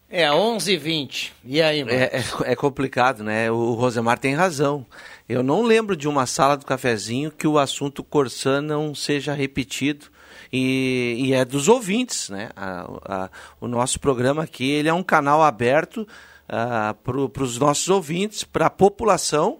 É, 0.08 0.30
11 0.30 0.72
h 0.72 0.82
20 0.82 1.34
E 1.44 1.60
aí, 1.60 1.84
mano? 1.84 1.96
É, 1.96 2.04
é, 2.04 2.52
é, 2.52 2.56
complicado, 2.56 3.24
né? 3.24 3.50
O 3.50 3.72
Rosemar 3.72 4.18
tem 4.18 4.34
razão. 4.34 4.86
Eu 5.28 5.42
não 5.42 5.62
lembro 5.62 5.96
de 5.96 6.06
uma 6.06 6.26
sala 6.26 6.56
do 6.56 6.64
cafezinho 6.64 7.32
que 7.32 7.46
o 7.46 7.58
assunto 7.58 8.04
Corsã 8.04 8.60
não 8.60 8.94
seja 8.94 9.32
repetido. 9.32 10.06
E, 10.52 11.16
e 11.18 11.34
é 11.34 11.44
dos 11.44 11.68
ouvintes, 11.68 12.30
né? 12.30 12.50
A, 12.54 12.86
a, 13.04 13.30
o 13.60 13.66
nosso 13.66 13.98
programa 13.98 14.44
aqui, 14.44 14.70
ele 14.70 14.88
é 14.88 14.94
um 14.94 15.02
canal 15.02 15.42
aberto 15.42 16.06
uh, 16.48 16.94
para 16.94 17.42
os 17.42 17.58
nossos 17.58 17.88
ouvintes, 17.88 18.44
para 18.44 18.66
a 18.66 18.70
população, 18.70 19.58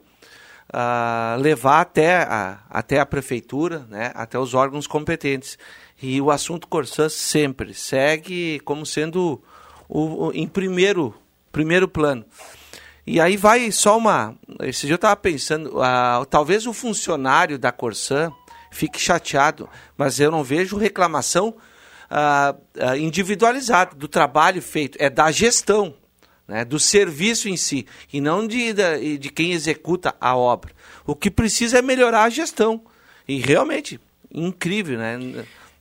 uh, 0.73 1.41
levar 1.41 1.81
até 1.81 2.23
a, 2.23 2.61
até 2.71 3.01
a 3.01 3.07
prefeitura, 3.07 3.87
né, 3.89 4.13
até 4.15 4.39
os 4.39 4.55
órgãos 4.55 4.87
competentes. 4.87 5.59
E 6.01 6.21
o 6.21 6.31
assunto 6.31 6.69
Corsã 6.69 7.09
sempre 7.09 7.73
segue 7.73 8.61
como 8.61 8.85
sendo 8.85 9.43
o, 9.89 10.27
o, 10.27 10.33
em 10.33 10.47
primeiro, 10.47 11.15
primeiro 11.51 11.89
plano. 11.89 12.25
E 13.07 13.21
aí 13.21 13.37
vai 13.37 13.71
só 13.71 13.97
uma. 13.97 14.35
Esse 14.61 14.83
dia 14.83 14.95
eu 14.95 14.97
estava 14.97 15.17
pensando, 15.17 15.79
uh, 15.79 16.27
talvez 16.27 16.67
o 16.67 16.73
funcionário 16.73 17.59
da 17.59 17.73
Corsã 17.73 18.33
fique 18.71 19.01
chateado, 19.01 19.69
mas 19.97 20.21
eu 20.21 20.31
não 20.31 20.45
vejo 20.45 20.77
reclamação 20.77 21.57
individualizada 23.01 23.97
do 23.97 24.07
trabalho 24.07 24.63
feito, 24.63 24.97
é 25.01 25.11
da 25.11 25.29
gestão 25.33 25.93
né, 26.47 26.65
do 26.65 26.79
serviço 26.79 27.49
em 27.49 27.57
si, 27.57 27.87
e 28.13 28.21
não 28.21 28.47
de, 28.47 28.73
de, 28.73 29.19
de 29.19 29.31
quem 29.31 29.53
executa 29.53 30.15
a 30.21 30.37
obra. 30.37 30.73
O 31.07 31.15
que 31.15 31.31
precisa 31.31 31.79
é 31.79 31.83
melhorar 31.83 32.25
a 32.25 32.31
gestão. 32.31 32.83
E 33.27 33.39
realmente, 33.39 34.01
incrível, 34.33 34.99
né? 34.99 35.19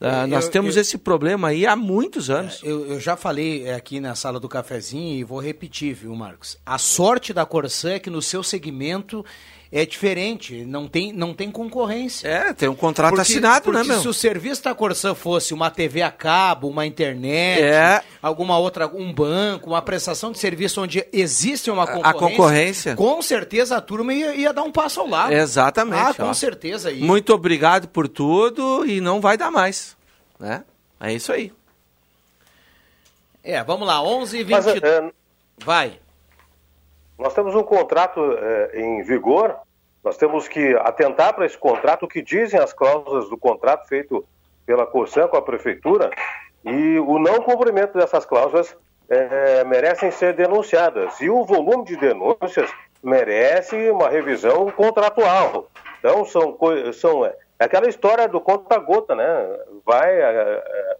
Uh, 0.01 0.28
nós 0.28 0.45
eu, 0.45 0.51
temos 0.51 0.76
eu, 0.76 0.82
esse 0.82 0.97
problema 0.97 1.49
aí 1.49 1.66
há 1.66 1.76
muitos 1.76 2.30
anos. 2.30 2.61
É, 2.63 2.68
eu, 2.68 2.86
eu, 2.88 2.99
já 2.99 3.16
falei 3.16 3.70
aqui 3.72 3.99
na 3.99 4.13
sala 4.13 4.39
do 4.39 4.49
cafezinho 4.49 5.18
e 5.18 5.24
vou 5.24 5.39
repetir, 5.39 5.93
viu, 5.93 6.13
Marcos? 6.16 6.57
A 6.66 6.78
sorte 6.78 7.34
da 7.34 7.45
Corsã 7.45 7.91
é 7.91 7.99
que 7.99 8.09
no 8.09 8.22
seu 8.22 8.43
segmento 8.43 9.26
é 9.72 9.86
diferente, 9.86 10.63
não 10.66 10.88
tem, 10.88 11.11
não 11.11 11.34
tem 11.34 11.49
concorrência. 11.49 12.28
É, 12.28 12.53
tem 12.53 12.70
um 12.70 12.76
contrato 12.76 13.11
porque, 13.11 13.22
assinado, 13.22 13.63
porque 13.63 13.80
né, 13.80 13.84
meu? 13.84 14.01
Se 14.01 14.07
o 14.07 14.13
serviço 14.13 14.63
da 14.63 14.76
Corsã 14.76 15.13
fosse 15.16 15.53
uma 15.53 15.70
TV 15.70 16.01
a 16.01 16.11
cabo, 16.11 16.68
uma 16.70 16.86
internet, 16.86 17.61
é. 17.61 18.01
alguma 18.22 18.57
outra, 18.57 18.88
um 18.88 19.11
banco, 19.11 19.72
uma 19.72 19.82
prestação 19.82 20.32
de 20.32 20.39
serviço 20.39 20.82
onde 20.82 21.05
existe 21.11 21.70
uma 21.72 21.86
concorrência, 21.86 22.09
a 22.09 22.13
concorrência. 22.13 22.95
com 22.95 23.22
certeza 23.22 23.78
a 23.78 23.82
turma 23.82 24.13
ia, 24.13 24.36
ia 24.36 24.53
dar 24.53 24.63
um 24.63 24.72
passo 24.72 25.01
ao 25.01 25.07
lado. 25.07 25.34
Exatamente. 25.34 26.01
Ah, 26.01 26.13
com 26.13 26.30
ó. 26.30 26.34
certeza. 26.34 26.91
Ia. 26.91 27.03
Muito 27.03 27.34
obrigado 27.34 27.88
por 27.88 28.07
tudo 28.07 28.86
e 28.86 29.01
não 29.01 29.20
vai 29.20 29.38
dar 29.38 29.51
mais, 29.51 29.97
né? 30.39 30.63
É 30.99 31.13
isso 31.13 31.32
aí. 31.32 31.51
É, 33.43 33.63
vamos 33.63 33.88
lá, 33.88 34.01
11 34.01 34.39
h 34.41 34.59
20... 34.59 34.84
é, 34.84 35.11
vai. 35.63 35.99
Nós 37.18 37.34
temos 37.34 37.55
um 37.55 37.63
contrato 37.63 38.20
é, 38.38 38.80
em 38.80 39.01
vigor, 39.03 39.55
nós 40.03 40.18
temos 40.18 40.47
que 40.47 40.76
atentar 40.78 41.34
para 41.34 41.45
esse 41.45 41.57
contrato, 41.57 42.03
o 42.03 42.07
que 42.07 42.22
dizem 42.22 42.59
as 42.59 42.74
cláusulas 42.74 43.30
do 43.30 43.38
contrato 43.38 43.88
feito 43.88 44.26
pela 44.66 44.86
Corsan 44.86 45.28
com 45.28 45.38
a 45.38 45.41
Prefeitura, 45.41 46.09
e 46.63 46.99
o 46.99 47.18
não 47.20 47.41
cumprimento 47.41 47.97
dessas 47.97 48.26
cláusulas 48.26 48.76
é, 49.09 49.63
merecem 49.63 50.11
ser 50.11 50.34
denunciadas. 50.34 51.20
E 51.22 51.30
o 51.30 51.43
volume 51.43 51.86
de 51.86 51.95
denúncias 51.95 52.72
merece 53.03 53.89
uma 53.91 54.09
revisão 54.09 54.70
contratual. 54.72 55.68
Então, 55.99 56.26
são, 56.26 56.57
são 56.93 57.26
é 57.59 57.66
aquela 57.66 57.88
história 57.88 58.28
do 58.28 58.41
conta-gota, 58.41 59.16
né? 59.16 59.26
Vai, 59.86 60.22
é, 60.22 60.63
é, 60.66 60.97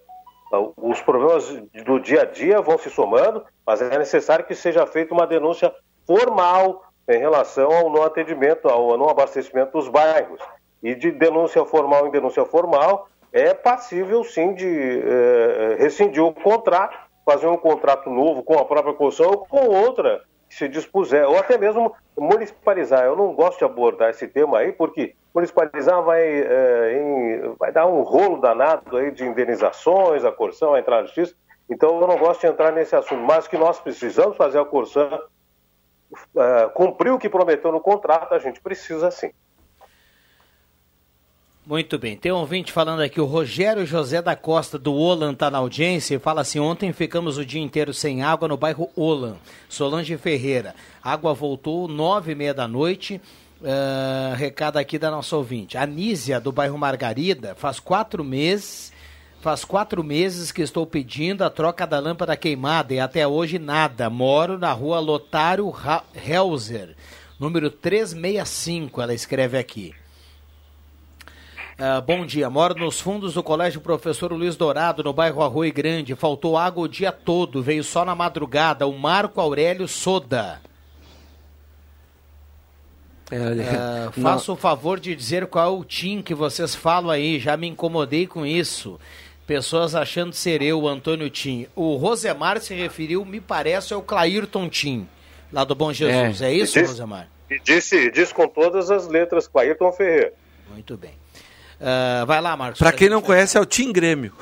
os 0.76 1.00
problemas 1.02 1.48
do 1.84 2.00
dia 2.00 2.22
a 2.22 2.24
dia 2.24 2.60
vão 2.60 2.78
se 2.78 2.88
somando, 2.88 3.44
mas 3.66 3.82
é 3.82 3.98
necessário 3.98 4.44
que 4.44 4.54
seja 4.54 4.86
feita 4.86 5.12
uma 5.12 5.26
denúncia 5.26 5.72
formal 6.06 6.84
em 7.08 7.18
relação 7.18 7.70
ao 7.70 7.90
não 7.90 8.02
atendimento, 8.02 8.68
ao 8.68 8.96
não 8.96 9.08
abastecimento 9.08 9.72
dos 9.72 9.88
bairros. 9.88 10.40
E 10.82 10.94
de 10.94 11.10
denúncia 11.10 11.64
formal 11.64 12.06
em 12.06 12.10
denúncia 12.10 12.44
formal, 12.44 13.08
é 13.32 13.54
passível 13.54 14.24
sim 14.24 14.54
de 14.54 15.00
é, 15.00 15.76
rescindir 15.78 16.24
o 16.24 16.32
contrato, 16.32 16.96
fazer 17.24 17.46
um 17.46 17.56
contrato 17.56 18.08
novo 18.08 18.42
com 18.42 18.58
a 18.58 18.64
própria 18.64 18.94
construção 18.94 19.32
ou 19.32 19.38
com 19.46 19.66
outra 19.66 20.22
que 20.48 20.54
se 20.54 20.68
dispuser, 20.68 21.28
ou 21.28 21.36
até 21.36 21.58
mesmo 21.58 21.92
municipalizar. 22.16 23.04
Eu 23.04 23.16
não 23.16 23.34
gosto 23.34 23.58
de 23.58 23.64
abordar 23.64 24.10
esse 24.10 24.28
tema 24.28 24.58
aí, 24.58 24.72
porque 24.72 25.14
municipalizar 25.34 26.02
vai, 26.02 26.22
é, 26.22 26.98
em, 26.98 27.54
vai 27.58 27.72
dar 27.72 27.86
um 27.86 28.02
rolo 28.02 28.40
danado 28.40 28.96
aí 28.96 29.10
de 29.10 29.24
indenizações, 29.24 30.24
a 30.24 30.30
Corsã 30.30 30.68
vai 30.68 30.80
entrar 30.80 30.98
na 30.98 31.06
justiça. 31.06 31.34
Então 31.68 32.00
eu 32.00 32.06
não 32.06 32.16
gosto 32.16 32.42
de 32.42 32.46
entrar 32.46 32.70
nesse 32.70 32.94
assunto, 32.94 33.22
mas 33.22 33.48
que 33.48 33.58
nós 33.58 33.80
precisamos 33.80 34.36
fazer 34.36 34.60
a 34.60 34.64
Corsã 34.64 35.20
uh, 36.12 36.70
cumprir 36.74 37.12
o 37.12 37.18
que 37.18 37.28
prometeu 37.28 37.72
no 37.72 37.80
contrato, 37.80 38.34
a 38.34 38.38
gente 38.38 38.60
precisa 38.60 39.10
sim. 39.10 39.30
Muito 41.66 41.98
bem. 41.98 42.16
Tem 42.16 42.30
um 42.30 42.36
ouvinte 42.36 42.70
falando 42.70 43.00
aqui, 43.00 43.20
o 43.20 43.24
Rogério 43.24 43.84
José 43.84 44.22
da 44.22 44.36
Costa 44.36 44.78
do 44.78 44.94
Olan 44.94 45.32
está 45.32 45.50
na 45.50 45.58
audiência 45.58 46.14
e 46.14 46.18
fala 46.18 46.42
assim: 46.42 46.60
ontem 46.60 46.92
ficamos 46.92 47.38
o 47.38 47.44
dia 47.44 47.60
inteiro 47.60 47.92
sem 47.92 48.22
água 48.22 48.46
no 48.46 48.56
bairro 48.56 48.88
Olan, 48.94 49.34
Solange 49.68 50.16
Ferreira. 50.16 50.76
Água 51.02 51.34
voltou 51.34 51.88
nove 51.88 52.32
e 52.32 52.34
meia 52.36 52.54
da 52.54 52.68
noite. 52.68 53.20
Uh, 53.60 54.36
recado 54.36 54.76
aqui 54.76 54.96
da 54.96 55.10
nossa 55.10 55.34
ouvinte. 55.34 55.76
Anísia, 55.76 56.38
do 56.38 56.52
bairro 56.52 56.78
Margarida, 56.78 57.54
faz 57.56 57.80
quatro 57.80 58.22
meses 58.22 58.92
Faz 59.46 59.64
quatro 59.64 60.02
meses 60.02 60.50
que 60.50 60.60
estou 60.60 60.84
pedindo 60.84 61.44
a 61.44 61.48
troca 61.48 61.86
da 61.86 62.00
lâmpada 62.00 62.36
queimada 62.36 62.92
e 62.92 62.98
até 62.98 63.28
hoje 63.28 63.60
nada. 63.60 64.10
Moro 64.10 64.58
na 64.58 64.72
rua 64.72 64.98
Lotário 64.98 65.72
Helzer, 66.16 66.96
número 67.38 67.70
365, 67.70 69.00
ela 69.00 69.14
escreve 69.14 69.56
aqui. 69.56 69.94
Uh, 71.78 72.02
bom 72.04 72.26
dia, 72.26 72.50
moro 72.50 72.74
nos 72.74 73.00
fundos 73.00 73.34
do 73.34 73.42
Colégio 73.44 73.80
Professor 73.80 74.32
Luiz 74.32 74.56
Dourado, 74.56 75.04
no 75.04 75.12
bairro 75.12 75.40
Arroio 75.40 75.72
Grande. 75.72 76.16
Faltou 76.16 76.58
água 76.58 76.82
o 76.82 76.88
dia 76.88 77.12
todo, 77.12 77.62
veio 77.62 77.84
só 77.84 78.04
na 78.04 78.16
madrugada. 78.16 78.84
O 78.84 78.98
Marco 78.98 79.40
Aurélio 79.40 79.86
Soda. 79.86 80.60
É, 83.30 84.08
uh, 84.10 84.20
faço 84.20 84.54
o 84.54 84.56
favor 84.56 84.98
de 84.98 85.14
dizer 85.14 85.46
qual 85.46 85.68
é 85.68 85.78
o 85.78 85.84
TIM 85.84 86.20
que 86.20 86.34
vocês 86.34 86.74
falam 86.74 87.10
aí, 87.10 87.38
já 87.38 87.56
me 87.56 87.68
incomodei 87.68 88.26
com 88.26 88.44
isso 88.44 88.98
pessoas 89.46 89.94
achando 89.94 90.34
ser 90.34 90.60
eu, 90.60 90.80
o 90.80 90.88
Antônio 90.88 91.30
Tim. 91.30 91.66
O 91.74 91.96
Rosemar 91.96 92.60
se 92.60 92.74
referiu, 92.74 93.24
me 93.24 93.40
parece, 93.40 93.94
ao 93.94 94.02
Clairton 94.02 94.68
Tim, 94.68 95.08
lá 95.52 95.64
do 95.64 95.74
Bom 95.74 95.92
Jesus. 95.92 96.42
É, 96.42 96.50
é 96.50 96.54
isso, 96.54 96.74
disse, 96.74 96.90
Rosemar? 96.92 97.28
E 97.48 97.60
disse, 97.60 98.10
disse 98.10 98.34
com 98.34 98.48
todas 98.48 98.90
as 98.90 99.06
letras, 99.06 99.46
Clairton 99.46 99.92
Ferreira. 99.92 100.32
Muito 100.70 100.96
bem. 100.96 101.12
Uh, 101.80 102.26
vai 102.26 102.40
lá, 102.40 102.56
Marcos. 102.56 102.78
Para 102.78 102.92
quem 102.92 103.08
não 103.08 103.22
conhece, 103.22 103.56
é 103.56 103.60
o 103.60 103.66
Tim 103.66 103.92
Grêmio. 103.92 104.32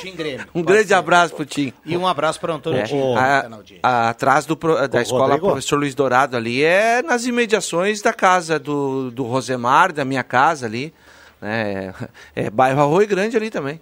Tim 0.00 0.14
Grêmio. 0.14 0.46
um 0.54 0.62
grande 0.62 0.88
ser. 0.88 0.94
abraço 0.94 1.34
pro 1.34 1.44
Tim. 1.44 1.72
E 1.84 1.96
um 1.96 2.06
abraço 2.06 2.38
para 2.38 2.54
Antônio 2.54 2.80
é. 2.80 2.84
Tim. 2.84 3.14
A, 3.16 3.48
a, 3.82 4.08
atrás 4.10 4.46
do, 4.46 4.54
da 4.54 4.98
o 4.98 5.02
escola 5.02 5.24
Rodrigo. 5.24 5.46
Professor 5.48 5.76
Luiz 5.76 5.94
Dourado 5.94 6.36
ali 6.36 6.62
é 6.62 7.02
nas 7.02 7.24
imediações 7.24 8.00
da 8.00 8.12
casa 8.12 8.58
do, 8.58 9.10
do 9.10 9.24
Rosemar, 9.24 9.92
da 9.92 10.04
minha 10.04 10.22
casa 10.22 10.66
ali. 10.66 10.94
É, 11.40 11.92
é 12.36 12.50
bairro 12.50 12.80
Arroio 12.80 13.08
Grande 13.08 13.36
ali 13.36 13.50
também. 13.50 13.80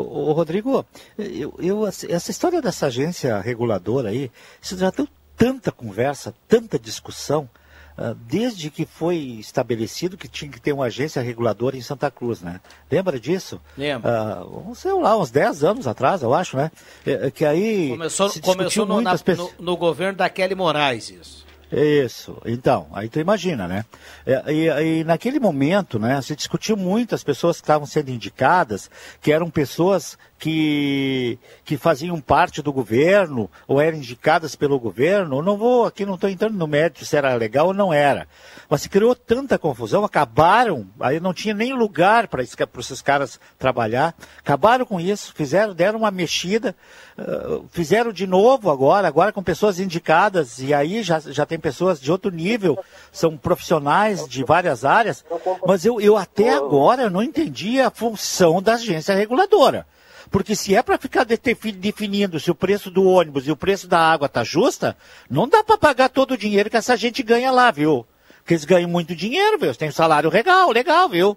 O, 0.00 0.32
Rodrigo, 0.32 0.84
eu, 1.18 1.54
eu, 1.58 1.86
essa 1.86 2.30
história 2.30 2.60
dessa 2.60 2.86
agência 2.86 3.40
reguladora 3.40 4.10
aí, 4.10 4.30
isso 4.60 4.76
já 4.76 4.90
deu 4.90 5.08
tanta 5.36 5.72
conversa, 5.72 6.34
tanta 6.46 6.78
discussão, 6.78 7.48
uh, 7.96 8.14
desde 8.14 8.70
que 8.70 8.84
foi 8.84 9.16
estabelecido 9.16 10.16
que 10.16 10.28
tinha 10.28 10.50
que 10.50 10.60
ter 10.60 10.72
uma 10.72 10.86
agência 10.86 11.22
reguladora 11.22 11.76
em 11.76 11.80
Santa 11.80 12.10
Cruz, 12.10 12.42
né? 12.42 12.60
Lembra 12.90 13.18
disso? 13.18 13.60
Lembro. 13.76 14.10
Uh, 14.10 14.74
sei 14.74 14.92
lá, 14.92 15.16
uns 15.16 15.30
10 15.30 15.64
anos 15.64 15.86
atrás, 15.86 16.22
eu 16.22 16.34
acho, 16.34 16.56
né? 16.56 16.70
É, 17.06 17.30
que 17.30 17.44
aí. 17.44 17.88
Começou, 17.90 18.30
começou 18.42 18.86
no, 18.86 19.00
na, 19.00 19.14
no, 19.14 19.50
no 19.58 19.76
governo 19.76 20.18
da 20.18 20.28
Kelly 20.28 20.54
Moraes, 20.54 21.10
isso. 21.10 21.49
Isso, 21.72 22.36
então, 22.44 22.88
aí 22.92 23.08
tu 23.08 23.20
imagina, 23.20 23.68
né? 23.68 23.84
E, 24.26 24.52
e, 24.52 25.00
e, 25.00 25.04
naquele 25.04 25.38
momento, 25.38 26.00
né, 26.00 26.20
se 26.20 26.34
discutiu 26.34 26.76
muito 26.76 27.14
as 27.14 27.22
pessoas 27.22 27.58
que 27.58 27.62
estavam 27.62 27.86
sendo 27.86 28.10
indicadas, 28.10 28.90
que 29.20 29.32
eram 29.32 29.48
pessoas 29.48 30.18
que, 30.40 31.38
que 31.66 31.76
faziam 31.76 32.18
parte 32.18 32.62
do 32.62 32.72
governo, 32.72 33.48
ou 33.68 33.78
eram 33.78 33.98
indicadas 33.98 34.56
pelo 34.56 34.80
governo. 34.80 35.36
Eu 35.36 35.42
não 35.42 35.56
vou, 35.58 35.84
aqui 35.84 36.06
não 36.06 36.14
estou 36.14 36.30
entrando 36.30 36.56
no 36.56 36.66
mérito 36.66 37.04
se 37.04 37.14
era 37.14 37.34
legal 37.34 37.66
ou 37.66 37.74
não 37.74 37.92
era. 37.92 38.26
Mas 38.68 38.80
se 38.80 38.88
criou 38.88 39.14
tanta 39.14 39.58
confusão, 39.58 40.02
acabaram, 40.02 40.88
aí 40.98 41.20
não 41.20 41.34
tinha 41.34 41.52
nem 41.52 41.74
lugar 41.74 42.26
para 42.26 42.42
esses 42.42 43.02
caras 43.02 43.38
trabalhar, 43.58 44.14
acabaram 44.38 44.86
com 44.86 44.98
isso, 44.98 45.34
fizeram, 45.34 45.74
deram 45.74 45.98
uma 45.98 46.10
mexida, 46.10 46.74
uh, 47.18 47.66
fizeram 47.70 48.10
de 48.10 48.26
novo 48.26 48.70
agora, 48.70 49.06
agora 49.06 49.32
com 49.32 49.42
pessoas 49.42 49.78
indicadas, 49.78 50.58
e 50.58 50.72
aí 50.72 51.02
já, 51.02 51.20
já 51.20 51.44
tem 51.44 51.58
pessoas 51.58 52.00
de 52.00 52.10
outro 52.10 52.30
nível, 52.30 52.78
são 53.12 53.36
profissionais 53.36 54.26
de 54.26 54.42
várias 54.42 54.86
áreas, 54.86 55.22
mas 55.66 55.84
eu, 55.84 56.00
eu 56.00 56.16
até 56.16 56.54
agora 56.54 57.10
não 57.10 57.22
entendi 57.22 57.78
a 57.78 57.90
função 57.90 58.62
da 58.62 58.74
agência 58.74 59.14
reguladora. 59.14 59.86
Porque 60.30 60.54
se 60.54 60.74
é 60.74 60.82
para 60.82 60.96
ficar 60.96 61.24
definindo 61.24 62.38
se 62.38 62.50
o 62.50 62.54
preço 62.54 62.90
do 62.90 63.04
ônibus 63.04 63.46
e 63.46 63.50
o 63.50 63.56
preço 63.56 63.88
da 63.88 63.98
água 63.98 64.28
tá 64.28 64.44
justa, 64.44 64.96
não 65.28 65.48
dá 65.48 65.64
para 65.64 65.76
pagar 65.76 66.08
todo 66.08 66.32
o 66.32 66.36
dinheiro 66.36 66.70
que 66.70 66.76
essa 66.76 66.96
gente 66.96 67.22
ganha 67.22 67.50
lá, 67.50 67.70
viu? 67.70 68.06
Porque 68.38 68.54
eles 68.54 68.64
ganham 68.64 68.88
muito 68.88 69.14
dinheiro, 69.14 69.58
viu? 69.58 69.66
Eles 69.66 69.76
têm 69.76 69.88
um 69.88 69.92
salário 69.92 70.30
legal, 70.30 70.70
legal, 70.70 71.08
viu? 71.08 71.36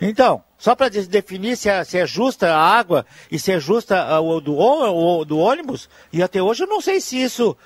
Então, 0.00 0.44
só 0.58 0.74
para 0.74 0.88
definir 0.88 1.56
se 1.56 1.68
é, 1.68 1.82
se 1.84 1.98
é, 1.98 2.06
justa 2.06 2.54
a 2.54 2.58
água 2.58 3.04
e 3.30 3.38
se 3.38 3.50
é 3.50 3.58
justa 3.58 4.20
o 4.20 4.40
do, 4.40 5.24
do 5.24 5.38
ônibus, 5.38 5.88
e 6.12 6.22
até 6.22 6.42
hoje 6.42 6.62
eu 6.64 6.68
não 6.68 6.80
sei 6.80 7.00
se 7.00 7.20
isso 7.20 7.56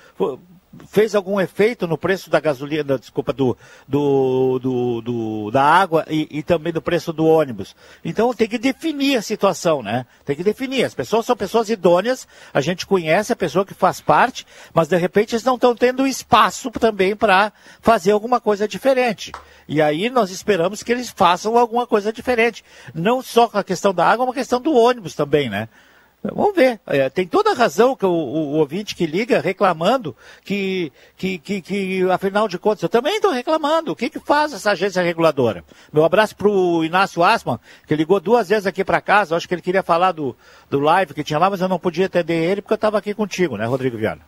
fez 0.87 1.15
algum 1.15 1.39
efeito 1.39 1.87
no 1.87 1.97
preço 1.97 2.29
da 2.29 2.39
gasolina, 2.39 2.97
desculpa, 2.97 3.33
do, 3.33 3.57
do, 3.87 4.59
do, 4.59 5.01
do 5.01 5.51
da 5.51 5.63
água 5.63 6.05
e, 6.09 6.27
e, 6.29 6.43
também 6.43 6.73
do 6.73 6.81
preço 6.81 7.11
do 7.11 7.25
ônibus. 7.25 7.75
Então 8.03 8.33
tem 8.33 8.47
que 8.47 8.57
definir 8.57 9.17
a 9.17 9.21
situação, 9.21 9.81
né? 9.81 10.05
Tem 10.23 10.35
que 10.35 10.43
definir. 10.43 10.83
As 10.83 10.93
pessoas 10.93 11.25
são 11.25 11.35
pessoas 11.35 11.69
idôneas, 11.69 12.27
a 12.53 12.61
gente 12.61 12.85
conhece 12.85 13.31
a 13.31 13.35
pessoa 13.35 13.65
que 13.65 13.73
faz 13.73 14.01
parte, 14.01 14.45
mas 14.73 14.87
de 14.87 14.97
repente 14.97 15.33
eles 15.33 15.43
não 15.43 15.55
estão 15.55 15.75
tendo 15.75 16.07
espaço 16.07 16.71
também 16.71 17.15
para 17.15 17.51
fazer 17.81 18.11
alguma 18.11 18.39
coisa 18.39 18.67
diferente. 18.67 19.31
E 19.67 19.81
aí 19.81 20.09
nós 20.09 20.31
esperamos 20.31 20.83
que 20.83 20.91
eles 20.91 21.09
façam 21.09 21.57
alguma 21.57 21.87
coisa 21.87 22.11
diferente. 22.11 22.63
Não 22.93 23.21
só 23.21 23.47
com 23.47 23.57
a 23.57 23.63
questão 23.63 23.93
da 23.93 24.07
água, 24.07 24.25
mas 24.25 24.35
a 24.35 24.39
questão 24.39 24.61
do 24.61 24.73
ônibus 24.73 25.15
também, 25.15 25.49
né? 25.49 25.67
Vamos 26.33 26.55
ver. 26.55 26.79
É, 26.87 27.09
tem 27.09 27.27
toda 27.27 27.51
a 27.51 27.53
razão 27.53 27.95
que 27.95 28.05
o, 28.05 28.09
o, 28.09 28.53
o, 28.53 28.57
ouvinte 28.57 28.95
que 28.95 29.05
liga 29.05 29.39
reclamando 29.39 30.15
que, 30.43 30.91
que, 31.17 31.37
que, 31.37 31.61
que, 31.61 32.11
afinal 32.11 32.47
de 32.47 32.57
contas, 32.57 32.83
eu 32.83 32.89
também 32.89 33.15
estou 33.15 33.31
reclamando. 33.31 33.91
O 33.91 33.95
que, 33.95 34.09
que 34.09 34.19
faz 34.19 34.53
essa 34.53 34.71
agência 34.71 35.01
reguladora? 35.01 35.63
Meu 35.91 36.05
abraço 36.05 36.35
para 36.35 36.47
o 36.47 36.83
Inácio 36.83 37.23
Asman, 37.23 37.59
que 37.87 37.95
ligou 37.95 38.19
duas 38.19 38.49
vezes 38.49 38.65
aqui 38.65 38.83
para 38.83 39.01
casa. 39.01 39.35
Acho 39.35 39.47
que 39.47 39.53
ele 39.53 39.61
queria 39.61 39.83
falar 39.83 40.11
do, 40.11 40.35
do 40.69 40.79
live 40.79 41.13
que 41.13 41.23
tinha 41.23 41.39
lá, 41.39 41.49
mas 41.49 41.61
eu 41.61 41.67
não 41.67 41.79
podia 41.79 42.05
atender 42.05 42.35
ele 42.35 42.61
porque 42.61 42.73
eu 42.73 42.75
estava 42.75 42.97
aqui 42.97 43.13
contigo, 43.13 43.57
né, 43.57 43.65
Rodrigo 43.65 43.97
Viana? 43.97 44.21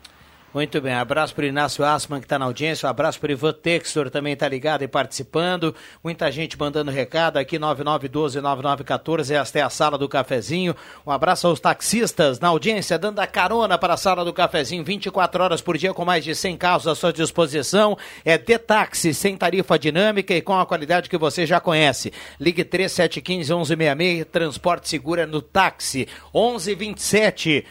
Muito 0.54 0.80
bem, 0.80 0.94
abraço 0.94 1.36
para 1.36 1.44
o 1.44 1.48
Inácio 1.48 1.84
Asman 1.84 2.22
que 2.22 2.26
está 2.26 2.40
na 2.40 2.46
audiência, 2.46 2.88
um 2.88 2.90
abraço 2.90 3.20
para 3.20 3.28
o 3.28 3.32
Ivan 3.34 3.52
Textor 3.52 4.10
também 4.10 4.32
está 4.32 4.48
ligado 4.48 4.82
e 4.82 4.88
participando, 4.88 5.76
muita 6.02 6.32
gente 6.32 6.58
mandando 6.58 6.90
recado 6.90 7.36
aqui, 7.36 7.60
9912-9914, 7.60 9.32
esta 9.36 9.60
é 9.60 9.62
a 9.62 9.70
sala 9.70 9.98
do 9.98 10.08
cafezinho, 10.08 10.74
um 11.06 11.12
abraço 11.12 11.48
aos 11.48 11.60
taxistas 11.60 12.40
na 12.40 12.48
audiência, 12.48 12.98
dando 12.98 13.20
a 13.20 13.28
carona 13.28 13.78
para 13.78 13.96
a 13.96 13.98
sala 13.98 14.24
do 14.24 14.32
cafezinho, 14.32 14.86
24 14.86 15.44
horas 15.44 15.62
por 15.62 15.78
dia 15.78 15.94
com 15.94 16.06
mais 16.06 16.24
de 16.24 16.34
100 16.34 16.56
carros 16.56 16.88
à 16.88 16.96
sua 16.96 17.12
disposição, 17.12 17.98
é 18.24 18.38
de 18.38 18.58
táxi, 18.58 19.14
sem 19.14 19.36
tarifa 19.36 19.78
dinâmica 19.78 20.34
e 20.34 20.42
com 20.42 20.58
a 20.58 20.66
qualidade 20.66 21.10
que 21.10 21.18
você 21.18 21.46
já 21.46 21.60
conhece, 21.60 22.14
ligue 22.40 22.64
3715-1166, 22.64 24.24
transporte 24.24 24.88
segura 24.88 25.28
no 25.28 25.42
táxi, 25.42 26.08
1127 26.34 27.66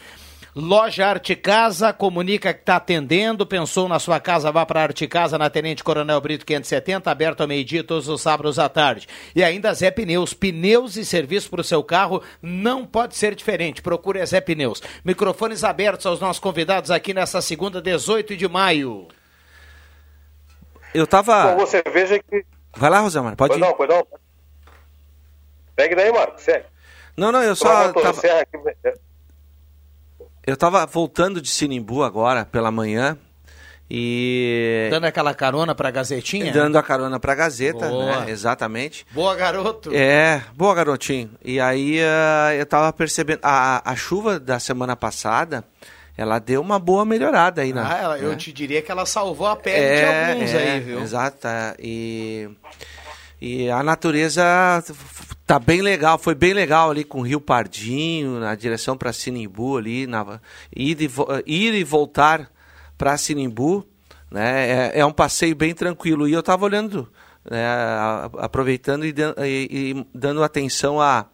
Loja 0.58 1.06
Arte 1.06 1.36
Casa 1.36 1.92
comunica 1.92 2.54
que 2.54 2.60
está 2.60 2.76
atendendo. 2.76 3.46
Pensou 3.46 3.86
na 3.90 3.98
sua 3.98 4.18
casa, 4.18 4.50
vá 4.50 4.64
para 4.64 4.84
Arte 4.84 5.06
Casa 5.06 5.36
na 5.36 5.50
Tenente 5.50 5.84
Coronel 5.84 6.18
Brito 6.18 6.46
570, 6.46 7.10
aberto 7.10 7.42
ao 7.42 7.46
meio-dia 7.46 7.84
todos 7.84 8.08
os 8.08 8.22
sábados 8.22 8.58
à 8.58 8.66
tarde. 8.66 9.06
E 9.34 9.44
ainda 9.44 9.74
Zé 9.74 9.90
Pneus. 9.90 10.32
Pneus 10.32 10.96
e 10.96 11.04
serviço 11.04 11.50
para 11.50 11.60
o 11.60 11.64
seu 11.64 11.84
carro 11.84 12.22
não 12.40 12.86
pode 12.86 13.16
ser 13.16 13.34
diferente. 13.34 13.82
Procure 13.82 14.22
a 14.22 14.24
Zé 14.24 14.40
Pneus. 14.40 14.82
Microfones 15.04 15.62
abertos 15.62 16.06
aos 16.06 16.20
nossos 16.20 16.40
convidados 16.40 16.90
aqui 16.90 17.12
nessa 17.12 17.42
segunda, 17.42 17.82
18 17.82 18.34
de 18.34 18.48
maio. 18.48 19.08
Eu 20.94 21.06
tava. 21.06 21.54
Bom, 21.54 21.66
você 21.66 21.82
veja 21.92 22.18
que. 22.18 22.46
Vai 22.74 22.88
lá, 22.88 23.00
Rosemar, 23.00 23.36
pode 23.36 23.50
pois 23.50 23.60
ir. 23.60 23.62
Não, 23.62 23.76
pois 23.76 23.90
não. 23.90 24.06
Pegue 25.74 25.94
daí, 25.94 26.10
Marco, 26.10 26.40
segue. 26.40 26.64
Não, 27.14 27.30
não, 27.30 27.42
eu 27.42 27.54
só. 27.54 27.92
Tava... 27.92 28.22
Eu 30.46 30.54
estava 30.54 30.86
voltando 30.86 31.42
de 31.42 31.48
Sinimbu 31.50 32.04
agora 32.04 32.44
pela 32.44 32.70
manhã 32.70 33.18
e 33.90 34.86
dando 34.92 35.06
aquela 35.06 35.34
carona 35.34 35.74
para 35.74 35.88
a 35.88 35.90
Gazetinha? 35.90 36.52
Dando 36.52 36.78
a 36.78 36.82
carona 36.84 37.18
para 37.18 37.32
a 37.32 37.34
Gazeta, 37.34 37.88
boa. 37.88 38.20
né? 38.20 38.30
Exatamente. 38.30 39.04
Boa 39.10 39.34
garoto. 39.34 39.90
É, 39.92 40.44
boa 40.54 40.72
garotinho. 40.72 41.30
E 41.44 41.58
aí 41.58 41.98
uh, 41.98 42.52
eu 42.56 42.62
estava 42.62 42.92
percebendo 42.92 43.40
a, 43.42 43.90
a 43.90 43.96
chuva 43.96 44.38
da 44.38 44.60
semana 44.60 44.94
passada, 44.94 45.64
ela 46.16 46.38
deu 46.38 46.60
uma 46.60 46.78
boa 46.78 47.04
melhorada 47.04 47.62
aí, 47.62 47.72
né? 47.72 47.82
Ah, 47.84 47.98
ela, 47.98 48.18
eu 48.18 48.30
né? 48.30 48.36
te 48.36 48.52
diria 48.52 48.80
que 48.80 48.90
ela 48.92 49.04
salvou 49.04 49.48
a 49.48 49.56
pele 49.56 49.84
é, 49.84 49.96
de 49.96 50.30
alguns 50.32 50.54
é, 50.54 50.58
aí, 50.58 50.80
viu? 50.80 51.00
Exato. 51.00 51.48
E 51.80 52.48
e 53.40 53.68
a 53.70 53.82
natureza 53.82 54.42
tá 55.46 55.58
bem 55.58 55.82
legal, 55.82 56.18
foi 56.18 56.34
bem 56.34 56.54
legal 56.54 56.90
ali 56.90 57.04
com 57.04 57.20
o 57.20 57.22
Rio 57.22 57.40
Pardinho, 57.40 58.40
na 58.40 58.54
direção 58.54 58.96
para 58.96 59.12
Sinimbu 59.12 59.76
ali, 59.76 60.06
na, 60.06 60.40
ir, 60.74 60.98
e, 61.00 61.10
ir 61.46 61.74
e 61.74 61.84
voltar 61.84 62.50
para 62.96 63.16
Sinimbu, 63.16 63.86
né? 64.30 64.68
É, 64.68 65.00
é, 65.00 65.06
um 65.06 65.12
passeio 65.12 65.54
bem 65.54 65.74
tranquilo. 65.74 66.26
E 66.26 66.32
eu 66.32 66.40
estava 66.40 66.64
olhando, 66.64 67.08
né, 67.48 67.64
aproveitando 68.38 69.04
e, 69.04 69.14
e, 69.38 69.90
e, 69.90 70.06
dando 70.14 70.42
atenção 70.42 71.00
a, 71.00 71.26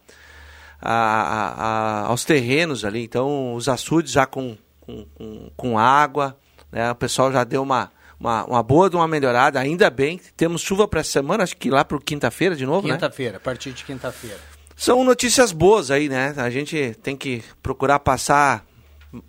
a, 0.81 0.93
a, 0.93 2.05
aos 2.07 2.25
terrenos 2.25 2.83
ali. 2.83 3.03
Então, 3.03 3.55
os 3.55 3.69
açudes 3.69 4.11
já 4.11 4.25
com, 4.25 4.57
com, 4.81 5.49
com, 5.55 5.79
água, 5.79 6.37
né? 6.71 6.91
O 6.91 6.95
pessoal 6.95 7.31
já 7.31 7.43
deu 7.43 7.63
uma 7.63 7.91
uma, 8.23 8.45
uma 8.45 8.63
boa 8.63 8.89
de 8.89 8.95
uma 8.95 9.05
melhorada, 9.05 9.59
ainda 9.59 9.89
bem. 9.89 10.19
Temos 10.37 10.61
chuva 10.61 10.87
para 10.87 11.01
essa 11.01 11.11
semana, 11.11 11.43
acho 11.43 11.57
que 11.57 11.69
lá 11.69 11.83
para 11.83 11.99
quinta-feira 11.99 12.55
de 12.55 12.65
novo, 12.65 12.83
quinta 12.83 12.93
né? 12.93 12.99
Quinta-feira, 12.99 13.37
a 13.37 13.39
partir 13.39 13.73
de 13.73 13.83
quinta-feira. 13.83 14.39
São 14.77 15.03
notícias 15.03 15.51
boas 15.51 15.91
aí, 15.91 16.07
né? 16.07 16.33
A 16.37 16.49
gente 16.49 16.95
tem 17.03 17.17
que 17.17 17.43
procurar 17.61 17.99
passar 17.99 18.65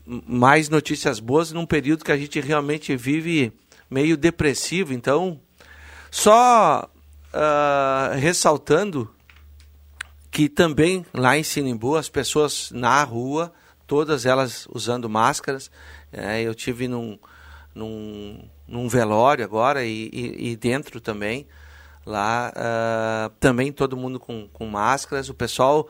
mais 0.07 0.69
notícias 0.69 1.19
boas 1.19 1.51
num 1.51 1.67
período 1.67 2.05
que 2.05 2.13
a 2.13 2.17
gente 2.17 2.41
realmente 2.41 2.97
vive 2.97 3.53
meio 3.91 4.17
depressivo. 4.17 4.93
Então, 4.95 5.41
só 6.09 6.89
uh, 7.35 8.17
ressaltando 8.17 9.13
que 10.31 10.49
também 10.49 11.05
lá 11.13 11.37
em 11.37 11.43
Sinimbu 11.43 11.97
as 11.97 12.09
pessoas 12.09 12.71
na 12.73 13.03
rua, 13.03 13.53
todas 13.87 14.25
elas 14.25 14.67
usando 14.73 15.11
máscaras. 15.11 15.71
É, 16.13 16.43
eu 16.43 16.55
tive 16.55 16.89
num, 16.89 17.19
num, 17.75 18.49
num 18.67 18.89
velório 18.89 19.45
agora 19.45 19.85
e, 19.85 20.11
e, 20.13 20.51
e 20.51 20.57
dentro 20.57 21.01
também. 21.01 21.47
Lá 22.07 22.53
uh, 22.55 23.35
também 23.41 23.73
todo 23.73 23.97
mundo 23.97 24.21
com, 24.21 24.49
com 24.53 24.67
máscaras, 24.67 25.29
o 25.29 25.35
pessoal 25.35 25.89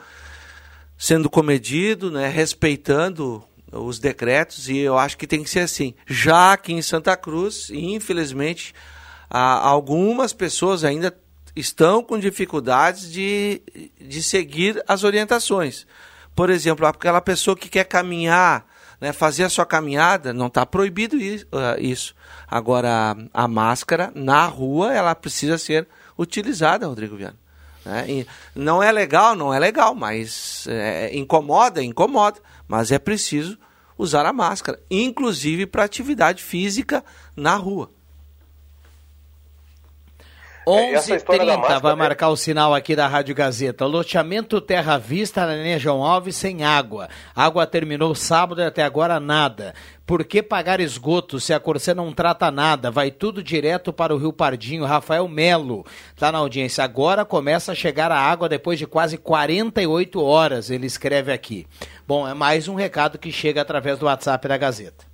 sendo 0.96 1.28
comedido, 1.28 2.10
né, 2.10 2.28
respeitando 2.28 3.42
os 3.72 3.98
decretos 3.98 4.68
e 4.68 4.78
eu 4.78 4.96
acho 4.96 5.18
que 5.18 5.26
tem 5.26 5.42
que 5.42 5.50
ser 5.50 5.60
assim. 5.60 5.94
Já 6.06 6.52
aqui 6.52 6.72
em 6.72 6.82
Santa 6.82 7.16
Cruz, 7.16 7.68
infelizmente, 7.70 8.72
algumas 9.28 10.32
pessoas 10.32 10.84
ainda 10.84 11.14
estão 11.56 12.02
com 12.02 12.18
dificuldades 12.18 13.10
de, 13.10 13.62
de 14.00 14.22
seguir 14.22 14.82
as 14.86 15.04
orientações. 15.04 15.86
Por 16.34 16.50
exemplo, 16.50 16.86
aquela 16.86 17.20
pessoa 17.20 17.56
que 17.56 17.68
quer 17.68 17.84
caminhar, 17.84 18.66
né, 19.04 19.12
fazer 19.12 19.44
a 19.44 19.50
sua 19.50 19.66
caminhada, 19.66 20.32
não 20.32 20.46
está 20.46 20.64
proibido 20.64 21.18
ah, 21.52 21.76
isso. 21.78 22.14
Agora, 22.48 23.14
a 23.34 23.46
máscara 23.46 24.10
na 24.14 24.46
rua, 24.46 24.94
ela 24.94 25.14
precisa 25.14 25.58
ser 25.58 25.86
utilizada, 26.18 26.86
Rodrigo 26.86 27.14
Viana. 27.14 27.36
Né? 27.84 28.24
não 28.54 28.82
é 28.82 28.90
legal, 28.90 29.34
não 29.34 29.52
é 29.52 29.58
legal, 29.58 29.94
mas 29.94 30.66
é, 30.70 31.14
incomoda, 31.14 31.84
incomoda. 31.84 32.40
Mas 32.66 32.90
é 32.90 32.98
preciso 32.98 33.58
usar 33.98 34.24
a 34.24 34.32
máscara, 34.32 34.80
inclusive 34.90 35.66
para 35.66 35.84
atividade 35.84 36.42
física 36.42 37.04
na 37.36 37.56
rua. 37.56 37.90
11h30 40.66 41.80
vai 41.80 41.94
marcar 41.94 42.30
o 42.30 42.36
sinal 42.36 42.74
aqui 42.74 42.96
da 42.96 43.06
Rádio 43.06 43.34
Gazeta. 43.34 43.84
Loteamento 43.84 44.62
Terra 44.62 44.96
Vista 44.96 45.44
na 45.46 45.56
linha 45.56 45.78
João 45.78 46.02
Alves 46.02 46.36
sem 46.36 46.64
água. 46.64 47.08
Água 47.36 47.66
terminou 47.66 48.14
sábado 48.14 48.62
e 48.62 48.64
até 48.64 48.82
agora 48.82 49.20
nada. 49.20 49.74
Por 50.06 50.24
que 50.24 50.42
pagar 50.42 50.80
esgoto 50.80 51.38
se 51.38 51.52
a 51.52 51.60
Corsã 51.60 51.94
não 51.94 52.12
trata 52.12 52.50
nada? 52.50 52.90
Vai 52.90 53.10
tudo 53.10 53.42
direto 53.42 53.92
para 53.92 54.14
o 54.14 54.18
Rio 54.18 54.32
Pardinho. 54.32 54.86
Rafael 54.86 55.28
Melo 55.28 55.84
está 56.14 56.32
na 56.32 56.38
audiência. 56.38 56.82
Agora 56.82 57.26
começa 57.26 57.72
a 57.72 57.74
chegar 57.74 58.10
a 58.10 58.18
água 58.18 58.48
depois 58.48 58.78
de 58.78 58.86
quase 58.86 59.18
48 59.18 60.22
horas, 60.22 60.70
ele 60.70 60.86
escreve 60.86 61.30
aqui. 61.30 61.66
Bom, 62.08 62.26
é 62.26 62.32
mais 62.32 62.68
um 62.68 62.74
recado 62.74 63.18
que 63.18 63.30
chega 63.30 63.60
através 63.60 63.98
do 63.98 64.06
WhatsApp 64.06 64.48
da 64.48 64.56
Gazeta. 64.56 65.13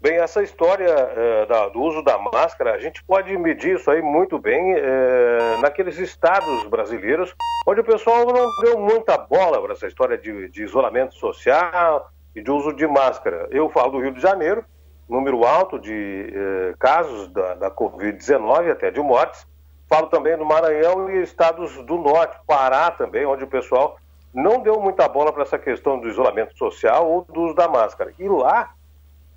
Bem, 0.00 0.18
essa 0.18 0.40
história 0.44 0.88
é, 0.88 1.46
da, 1.46 1.68
do 1.68 1.82
uso 1.82 2.02
da 2.02 2.16
máscara, 2.18 2.72
a 2.72 2.78
gente 2.78 3.02
pode 3.02 3.36
medir 3.36 3.74
isso 3.74 3.90
aí 3.90 4.00
muito 4.00 4.38
bem 4.38 4.74
é, 4.74 5.56
naqueles 5.60 5.98
estados 5.98 6.68
brasileiros 6.68 7.34
onde 7.66 7.80
o 7.80 7.84
pessoal 7.84 8.24
não 8.24 8.46
deu 8.62 8.78
muita 8.78 9.18
bola 9.18 9.60
para 9.60 9.72
essa 9.72 9.88
história 9.88 10.16
de, 10.16 10.48
de, 10.50 10.62
isolamento 10.62 11.16
social 11.16 12.12
e 12.32 12.40
de 12.40 12.48
uso 12.48 12.72
de 12.74 12.86
máscara. 12.86 13.48
Eu 13.50 13.68
falo 13.70 13.90
do 13.90 14.00
Rio 14.00 14.12
de 14.12 14.20
Janeiro, 14.20 14.64
número 15.08 15.44
alto 15.44 15.80
de 15.80 16.32
é, 16.32 16.74
casos 16.78 17.26
da, 17.32 17.54
da 17.54 17.70
Covid-19, 17.70 18.70
até 18.70 18.92
de 18.92 19.00
mortes. 19.00 19.44
Falo 19.88 20.06
também 20.06 20.38
do 20.38 20.44
Maranhão 20.44 21.10
e 21.10 21.22
estados 21.22 21.74
do 21.84 21.96
norte, 21.96 22.38
Pará 22.46 22.92
também, 22.92 23.26
onde 23.26 23.42
o 23.42 23.48
pessoal 23.48 23.98
não 24.32 24.60
deu 24.60 24.78
muita 24.80 25.08
bola 25.08 25.32
para 25.32 25.42
essa 25.42 25.58
questão 25.58 25.98
do 25.98 26.08
isolamento 26.08 26.56
social 26.56 27.10
ou 27.10 27.22
do 27.22 27.40
uso 27.40 27.54
da 27.54 27.66
máscara. 27.66 28.14
E 28.16 28.28
lá 28.28 28.74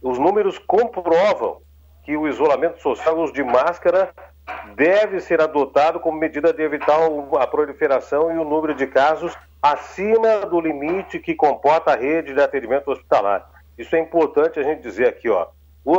os 0.02 0.18
números 0.18 0.58
comprovam 0.58 1.62
que 2.04 2.18
o 2.18 2.28
isolamento 2.28 2.82
social, 2.82 3.18
o 3.18 3.24
uso 3.24 3.34
de 3.34 3.44
máscara, 3.44 4.12
deve 4.76 5.20
ser 5.20 5.40
adotado 5.40 6.00
como 6.00 6.18
medida 6.18 6.52
de 6.52 6.64
evitar 6.64 6.98
a 7.40 7.48
proliferação 7.48 8.32
e 8.34 8.38
o 8.38 8.44
número 8.44 8.74
de 8.74 8.88
casos 8.88 9.36
acima 9.62 10.40
do 10.48 10.60
limite 10.60 11.20
que 11.20 11.36
comporta 11.36 11.92
a 11.92 11.96
rede 11.96 12.34
de 12.34 12.42
atendimento 12.42 12.90
hospitalar. 12.90 13.48
Isso 13.78 13.96
é 13.96 14.00
importante 14.00 14.60
a 14.60 14.64
gente 14.64 14.82
dizer 14.82 15.08
aqui, 15.08 15.30
ó. 15.30 15.48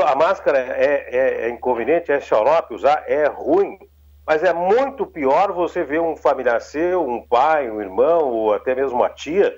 A 0.05 0.15
máscara 0.15 0.59
é, 0.59 1.09
é, 1.09 1.47
é 1.47 1.49
inconveniente, 1.51 2.13
é 2.13 2.21
xarope, 2.21 2.75
usar 2.75 3.05
é 3.07 3.27
ruim, 3.27 3.79
mas 4.27 4.43
é 4.43 4.53
muito 4.53 5.07
pior 5.07 5.53
você 5.53 5.83
ver 5.83 6.01
um 6.01 6.17
familiar 6.17 6.61
seu, 6.61 7.05
um 7.05 7.21
pai, 7.21 7.71
um 7.71 7.81
irmão 7.81 8.31
ou 8.31 8.55
até 8.55 8.75
mesmo 8.75 8.99
uma 8.99 9.09
tia 9.09 9.53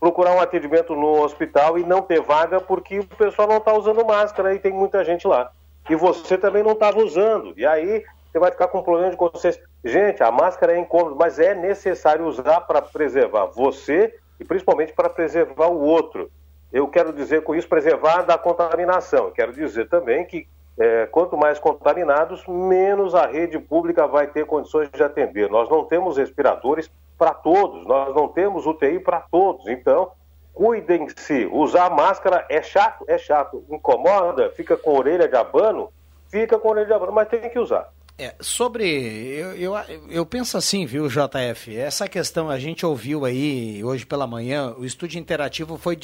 procurar 0.00 0.34
um 0.34 0.40
atendimento 0.40 0.94
no 0.94 1.22
hospital 1.22 1.78
e 1.78 1.84
não 1.84 2.02
ter 2.02 2.20
vaga 2.20 2.60
porque 2.60 3.00
o 3.00 3.06
pessoal 3.06 3.48
não 3.48 3.58
está 3.58 3.72
usando 3.72 4.04
máscara 4.04 4.54
e 4.54 4.58
tem 4.58 4.72
muita 4.72 5.04
gente 5.04 5.26
lá. 5.26 5.50
E 5.88 5.94
você 5.96 6.36
também 6.38 6.62
não 6.62 6.72
estava 6.72 6.98
usando. 6.98 7.54
E 7.56 7.66
aí 7.66 8.04
você 8.30 8.38
vai 8.38 8.50
ficar 8.50 8.68
com 8.68 8.78
um 8.78 8.82
problema 8.82 9.10
de 9.10 9.16
consciência. 9.16 9.62
Gente, 9.84 10.22
a 10.22 10.30
máscara 10.30 10.74
é 10.74 10.78
incômoda, 10.78 11.16
mas 11.16 11.38
é 11.38 11.54
necessário 11.54 12.26
usar 12.26 12.60
para 12.62 12.82
preservar 12.82 13.46
você 13.46 14.14
e 14.38 14.44
principalmente 14.44 14.92
para 14.92 15.08
preservar 15.08 15.68
o 15.68 15.80
outro. 15.80 16.30
Eu 16.72 16.86
quero 16.88 17.12
dizer 17.12 17.42
com 17.42 17.54
isso 17.54 17.68
preservar 17.68 18.22
da 18.22 18.36
contaminação. 18.36 19.30
Quero 19.30 19.52
dizer 19.52 19.88
também 19.88 20.24
que 20.26 20.46
é, 20.78 21.06
quanto 21.06 21.36
mais 21.36 21.58
contaminados, 21.58 22.46
menos 22.46 23.14
a 23.14 23.26
rede 23.26 23.58
pública 23.58 24.06
vai 24.06 24.28
ter 24.28 24.46
condições 24.46 24.88
de 24.90 25.02
atender. 25.02 25.50
Nós 25.50 25.68
não 25.68 25.84
temos 25.84 26.18
respiradores 26.18 26.90
para 27.18 27.34
todos, 27.34 27.84
nós 27.84 28.14
não 28.14 28.28
temos 28.28 28.64
UTI 28.64 29.00
para 29.00 29.20
todos. 29.20 29.66
Então, 29.66 30.12
cuidem-se. 30.54 31.46
Usar 31.52 31.90
máscara 31.90 32.46
é 32.48 32.62
chato? 32.62 33.04
É 33.08 33.18
chato. 33.18 33.64
Incomoda? 33.68 34.50
Fica 34.50 34.76
com 34.76 34.96
orelha 34.96 35.28
de 35.28 35.36
abano? 35.36 35.92
Fica 36.30 36.58
com 36.58 36.68
orelha 36.68 36.86
de 36.86 36.92
abano, 36.92 37.12
mas 37.12 37.28
tem 37.28 37.50
que 37.50 37.58
usar. 37.58 37.92
É, 38.16 38.34
sobre. 38.40 38.84
Eu, 38.84 39.54
eu, 39.54 39.74
eu, 40.10 40.26
penso 40.26 40.56
assim, 40.56 40.86
viu, 40.86 41.08
JF? 41.08 41.76
Essa 41.76 42.08
questão 42.08 42.48
a 42.48 42.58
gente 42.58 42.84
ouviu 42.86 43.24
aí 43.24 43.82
hoje 43.84 44.04
pela 44.04 44.26
manhã, 44.26 44.74
o 44.76 44.84
estúdio 44.84 45.20
interativo 45.20 45.78
foi, 45.78 45.96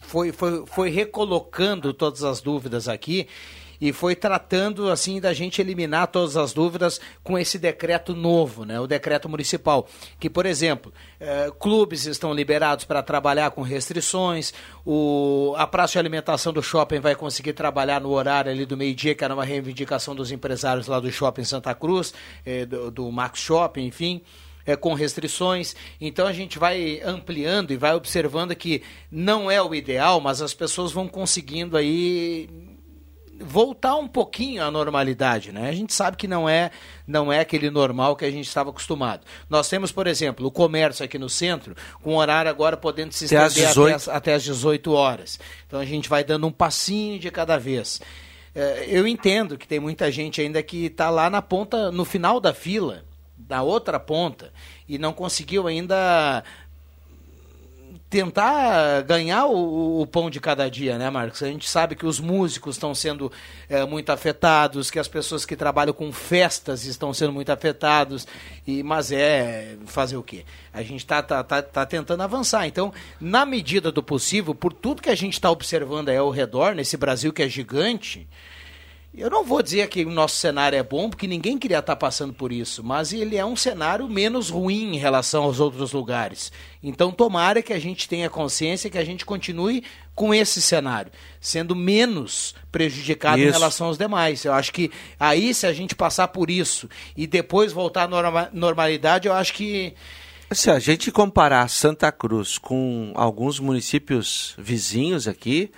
foi, 0.00 0.32
foi, 0.32 0.66
foi 0.66 0.90
recolocando 0.90 1.94
todas 1.94 2.24
as 2.24 2.40
dúvidas 2.40 2.88
aqui 2.88 3.28
e 3.80 3.92
foi 3.92 4.14
tratando 4.14 4.90
assim 4.90 5.20
da 5.20 5.32
gente 5.32 5.60
eliminar 5.60 6.08
todas 6.08 6.36
as 6.36 6.52
dúvidas 6.52 7.00
com 7.22 7.38
esse 7.38 7.58
decreto 7.58 8.14
novo, 8.14 8.64
né? 8.64 8.80
O 8.80 8.86
decreto 8.86 9.28
municipal, 9.28 9.88
que 10.18 10.30
por 10.30 10.46
exemplo, 10.46 10.92
eh, 11.20 11.50
clubes 11.58 12.06
estão 12.06 12.32
liberados 12.32 12.84
para 12.84 13.02
trabalhar 13.02 13.50
com 13.50 13.62
restrições, 13.62 14.52
o, 14.84 15.54
a 15.56 15.66
praça 15.66 15.92
de 15.92 15.98
alimentação 15.98 16.52
do 16.52 16.62
shopping 16.62 17.00
vai 17.00 17.14
conseguir 17.14 17.52
trabalhar 17.52 18.00
no 18.00 18.10
horário 18.10 18.50
ali 18.50 18.64
do 18.64 18.76
meio-dia, 18.76 19.14
que 19.14 19.24
era 19.24 19.34
uma 19.34 19.44
reivindicação 19.44 20.14
dos 20.14 20.30
empresários 20.30 20.86
lá 20.86 21.00
do 21.00 21.10
shopping 21.10 21.44
Santa 21.44 21.74
Cruz, 21.74 22.12
eh, 22.44 22.66
do, 22.66 22.90
do 22.90 23.12
Max 23.12 23.40
Shopping, 23.40 23.86
enfim. 23.86 24.22
É, 24.68 24.74
com 24.74 24.94
restrições. 24.94 25.76
Então 26.00 26.26
a 26.26 26.32
gente 26.32 26.58
vai 26.58 27.00
ampliando 27.04 27.70
e 27.70 27.76
vai 27.76 27.94
observando 27.94 28.52
que 28.52 28.82
não 29.08 29.48
é 29.48 29.62
o 29.62 29.72
ideal, 29.72 30.20
mas 30.20 30.42
as 30.42 30.52
pessoas 30.52 30.90
vão 30.90 31.06
conseguindo 31.06 31.76
aí 31.76 32.48
voltar 33.40 33.96
um 33.96 34.08
pouquinho 34.08 34.62
à 34.62 34.70
normalidade, 34.70 35.52
né? 35.52 35.68
A 35.68 35.72
gente 35.72 35.92
sabe 35.92 36.16
que 36.16 36.26
não 36.26 36.48
é 36.48 36.70
não 37.06 37.32
é 37.32 37.40
aquele 37.40 37.70
normal 37.70 38.16
que 38.16 38.24
a 38.24 38.30
gente 38.30 38.46
estava 38.46 38.70
acostumado. 38.70 39.24
Nós 39.48 39.68
temos, 39.68 39.92
por 39.92 40.06
exemplo, 40.06 40.46
o 40.46 40.50
comércio 40.50 41.04
aqui 41.04 41.18
no 41.18 41.28
centro, 41.28 41.76
com 42.02 42.16
horário 42.16 42.50
agora 42.50 42.76
podendo 42.76 43.12
se 43.12 43.24
estender 43.24 43.46
até 43.46 43.64
as, 43.66 43.76
até 43.76 43.94
as, 43.94 44.08
até 44.08 44.34
as 44.34 44.42
18 44.42 44.92
horas. 44.92 45.38
Então 45.66 45.80
a 45.80 45.84
gente 45.84 46.08
vai 46.08 46.24
dando 46.24 46.46
um 46.46 46.52
passinho 46.52 47.18
de 47.18 47.30
cada 47.30 47.58
vez. 47.58 48.00
É, 48.54 48.86
eu 48.88 49.06
entendo 49.06 49.58
que 49.58 49.68
tem 49.68 49.78
muita 49.78 50.10
gente 50.10 50.40
ainda 50.40 50.62
que 50.62 50.86
está 50.86 51.10
lá 51.10 51.28
na 51.28 51.42
ponta, 51.42 51.92
no 51.92 52.04
final 52.04 52.40
da 52.40 52.54
fila, 52.54 53.04
da 53.36 53.62
outra 53.62 54.00
ponta, 54.00 54.50
e 54.88 54.98
não 54.98 55.12
conseguiu 55.12 55.66
ainda 55.66 56.42
tentar 58.08 59.02
ganhar 59.02 59.46
o, 59.46 60.00
o, 60.00 60.06
pão 60.06 60.30
de 60.30 60.40
cada 60.40 60.70
dia, 60.70 60.96
né, 60.96 61.10
Marcos? 61.10 61.42
A 61.42 61.48
gente 61.48 61.68
sabe 61.68 61.96
que 61.96 62.06
os 62.06 62.20
músicos 62.20 62.76
estão 62.76 62.94
sendo 62.94 63.32
é, 63.68 63.84
muito 63.84 64.10
afetados, 64.10 64.90
que 64.90 64.98
as 64.98 65.08
pessoas 65.08 65.44
que 65.44 65.56
trabalham 65.56 65.92
com 65.92 66.12
festas 66.12 66.84
estão 66.84 67.12
sendo 67.12 67.32
muito 67.32 67.50
afetados, 67.50 68.26
e, 68.66 68.82
mas 68.82 69.10
é 69.10 69.76
fazer 69.86 70.16
o 70.16 70.22
quê? 70.22 70.44
A 70.72 70.82
gente 70.82 71.00
está 71.00 71.20
tá, 71.22 71.42
tá, 71.42 71.60
tá, 71.62 71.84
tentando 71.84 72.22
avançar. 72.22 72.66
Então, 72.66 72.92
na 73.20 73.44
medida 73.44 73.90
do 73.90 74.02
possível, 74.02 74.54
por 74.54 74.72
tudo 74.72 75.02
que 75.02 75.10
a 75.10 75.14
gente 75.14 75.34
está 75.34 75.50
observando 75.50 76.08
aí 76.08 76.16
ao 76.16 76.30
redor, 76.30 76.74
nesse 76.74 76.96
Brasil 76.96 77.32
que 77.32 77.42
é 77.42 77.48
gigante, 77.48 78.28
eu 79.16 79.30
não 79.30 79.42
vou 79.42 79.62
dizer 79.62 79.88
que 79.88 80.04
o 80.04 80.10
nosso 80.10 80.36
cenário 80.36 80.78
é 80.78 80.82
bom, 80.82 81.08
porque 81.08 81.26
ninguém 81.26 81.56
queria 81.56 81.78
estar 81.78 81.96
passando 81.96 82.34
por 82.34 82.52
isso, 82.52 82.84
mas 82.84 83.14
ele 83.14 83.36
é 83.36 83.44
um 83.44 83.56
cenário 83.56 84.06
menos 84.08 84.50
ruim 84.50 84.94
em 84.94 84.98
relação 84.98 85.44
aos 85.44 85.58
outros 85.58 85.92
lugares. 85.92 86.52
Então, 86.82 87.10
tomara 87.10 87.62
que 87.62 87.72
a 87.72 87.78
gente 87.78 88.06
tenha 88.08 88.28
consciência 88.28 88.90
que 88.90 88.98
a 88.98 89.04
gente 89.04 89.24
continue 89.24 89.82
com 90.14 90.34
esse 90.34 90.60
cenário, 90.60 91.10
sendo 91.40 91.74
menos 91.74 92.54
prejudicado 92.70 93.38
isso. 93.38 93.48
em 93.48 93.52
relação 93.52 93.86
aos 93.86 93.96
demais. 93.96 94.44
Eu 94.44 94.52
acho 94.52 94.70
que 94.70 94.90
aí, 95.18 95.54
se 95.54 95.66
a 95.66 95.72
gente 95.72 95.94
passar 95.94 96.28
por 96.28 96.50
isso 96.50 96.86
e 97.16 97.26
depois 97.26 97.72
voltar 97.72 98.02
à 98.02 98.08
norma 98.08 98.50
normalidade, 98.52 99.28
eu 99.28 99.34
acho 99.34 99.54
que. 99.54 99.94
Se 100.52 100.70
a 100.70 100.78
gente 100.78 101.10
comparar 101.10 101.68
Santa 101.68 102.12
Cruz 102.12 102.58
com 102.58 103.12
alguns 103.14 103.58
municípios 103.58 104.54
vizinhos 104.58 105.26
aqui, 105.26 105.72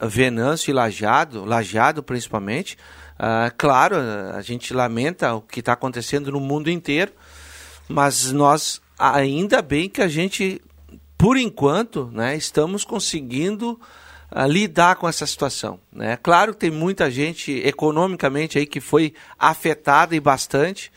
Venâncio 0.00 0.70
e 0.70 0.74
Lajeado, 0.74 1.44
Lajeado 1.44 2.02
principalmente. 2.02 2.76
Uh, 3.14 3.52
claro, 3.56 3.96
a 4.34 4.40
gente 4.40 4.72
lamenta 4.72 5.34
o 5.34 5.40
que 5.40 5.60
está 5.60 5.72
acontecendo 5.72 6.32
no 6.32 6.40
mundo 6.40 6.70
inteiro, 6.70 7.12
mas 7.88 8.32
nós 8.32 8.80
ainda 8.98 9.60
bem 9.62 9.88
que 9.88 10.02
a 10.02 10.08
gente, 10.08 10.60
por 11.18 11.36
enquanto, 11.36 12.10
né, 12.12 12.36
estamos 12.36 12.84
conseguindo 12.84 13.80
uh, 14.32 14.46
lidar 14.46 14.96
com 14.96 15.08
essa 15.08 15.26
situação. 15.26 15.78
Né? 15.92 16.16
Claro 16.22 16.54
que 16.54 16.60
tem 16.60 16.70
muita 16.70 17.10
gente 17.10 17.52
economicamente 17.64 18.58
aí 18.58 18.66
que 18.66 18.80
foi 18.80 19.14
afetada 19.38 20.14
e 20.14 20.20
bastante. 20.20 20.92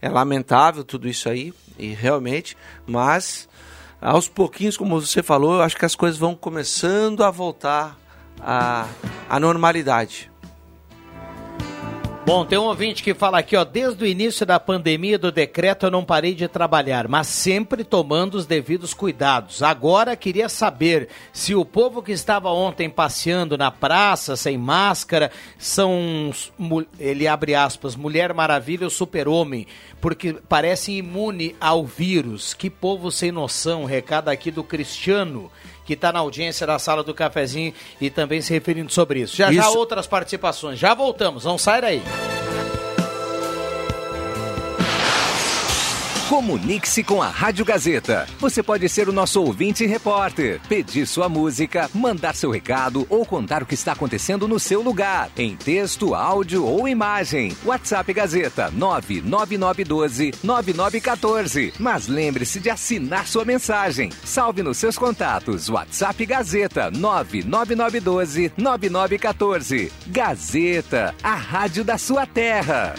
É 0.00 0.08
lamentável 0.08 0.84
tudo 0.84 1.08
isso 1.08 1.28
aí, 1.28 1.52
e 1.76 1.88
realmente, 1.88 2.56
mas 2.86 3.48
aos 4.00 4.28
pouquinhos, 4.28 4.76
como 4.76 5.00
você 5.00 5.24
falou, 5.24 5.54
eu 5.54 5.62
acho 5.62 5.76
que 5.76 5.84
as 5.84 5.96
coisas 5.96 6.16
vão 6.16 6.36
começando 6.36 7.24
a 7.24 7.32
voltar 7.32 7.98
a, 8.40 8.86
a 9.28 9.40
normalidade. 9.40 10.30
Bom, 12.28 12.44
tem 12.44 12.58
um 12.58 12.64
ouvinte 12.64 13.02
que 13.02 13.14
fala 13.14 13.38
aqui, 13.38 13.56
ó, 13.56 13.64
desde 13.64 14.04
o 14.04 14.06
início 14.06 14.44
da 14.44 14.60
pandemia 14.60 15.18
do 15.18 15.32
decreto 15.32 15.86
eu 15.86 15.90
não 15.90 16.04
parei 16.04 16.34
de 16.34 16.46
trabalhar, 16.46 17.08
mas 17.08 17.26
sempre 17.26 17.82
tomando 17.82 18.34
os 18.34 18.44
devidos 18.44 18.92
cuidados. 18.92 19.62
Agora 19.62 20.14
queria 20.14 20.46
saber 20.46 21.08
se 21.32 21.54
o 21.54 21.64
povo 21.64 22.02
que 22.02 22.12
estava 22.12 22.50
ontem 22.50 22.90
passeando 22.90 23.56
na 23.56 23.70
praça 23.70 24.36
sem 24.36 24.58
máscara 24.58 25.30
são, 25.56 26.30
ele 27.00 27.26
abre 27.26 27.54
aspas, 27.54 27.96
Mulher 27.96 28.34
Maravilha 28.34 28.84
ou 28.84 28.90
Super-Homem, 28.90 29.66
porque 29.98 30.34
parecem 30.34 30.98
imune 30.98 31.56
ao 31.58 31.86
vírus. 31.86 32.52
Que 32.52 32.68
povo 32.68 33.10
sem 33.10 33.32
noção, 33.32 33.86
recado 33.86 34.28
aqui 34.28 34.50
do 34.50 34.62
Cristiano 34.62 35.50
que 35.88 35.94
está 35.94 36.12
na 36.12 36.18
audiência 36.18 36.66
da 36.66 36.78
sala 36.78 37.02
do 37.02 37.14
cafezinho 37.14 37.72
e 37.98 38.10
também 38.10 38.42
se 38.42 38.52
referindo 38.52 38.92
sobre 38.92 39.20
isso. 39.20 39.34
Já 39.34 39.50
isso. 39.50 39.62
já 39.62 39.70
outras 39.70 40.06
participações. 40.06 40.78
Já 40.78 40.92
voltamos, 40.92 41.46
não 41.46 41.56
sai 41.56 41.80
daí. 41.80 42.02
Comunique-se 46.28 47.02
com 47.02 47.22
a 47.22 47.28
Rádio 47.28 47.64
Gazeta. 47.64 48.26
Você 48.38 48.62
pode 48.62 48.86
ser 48.90 49.08
o 49.08 49.12
nosso 49.12 49.42
ouvinte 49.42 49.82
e 49.82 49.86
repórter, 49.86 50.60
pedir 50.68 51.06
sua 51.06 51.26
música, 51.26 51.88
mandar 51.94 52.34
seu 52.34 52.50
recado 52.50 53.06
ou 53.08 53.24
contar 53.24 53.62
o 53.62 53.66
que 53.66 53.72
está 53.72 53.92
acontecendo 53.92 54.46
no 54.46 54.60
seu 54.60 54.82
lugar, 54.82 55.30
em 55.38 55.56
texto, 55.56 56.14
áudio 56.14 56.66
ou 56.66 56.86
imagem. 56.86 57.56
WhatsApp 57.64 58.12
Gazeta 58.12 58.70
99912 58.70 60.34
9914. 60.44 61.72
Mas 61.78 62.08
lembre-se 62.08 62.60
de 62.60 62.68
assinar 62.68 63.26
sua 63.26 63.46
mensagem. 63.46 64.10
Salve 64.22 64.62
nos 64.62 64.76
seus 64.76 64.98
contatos. 64.98 65.70
WhatsApp 65.70 66.26
Gazeta 66.26 66.90
99912 66.90 68.52
9914. 68.54 69.90
Gazeta, 70.08 71.14
a 71.22 71.34
rádio 71.34 71.82
da 71.82 71.96
sua 71.96 72.26
terra. 72.26 72.94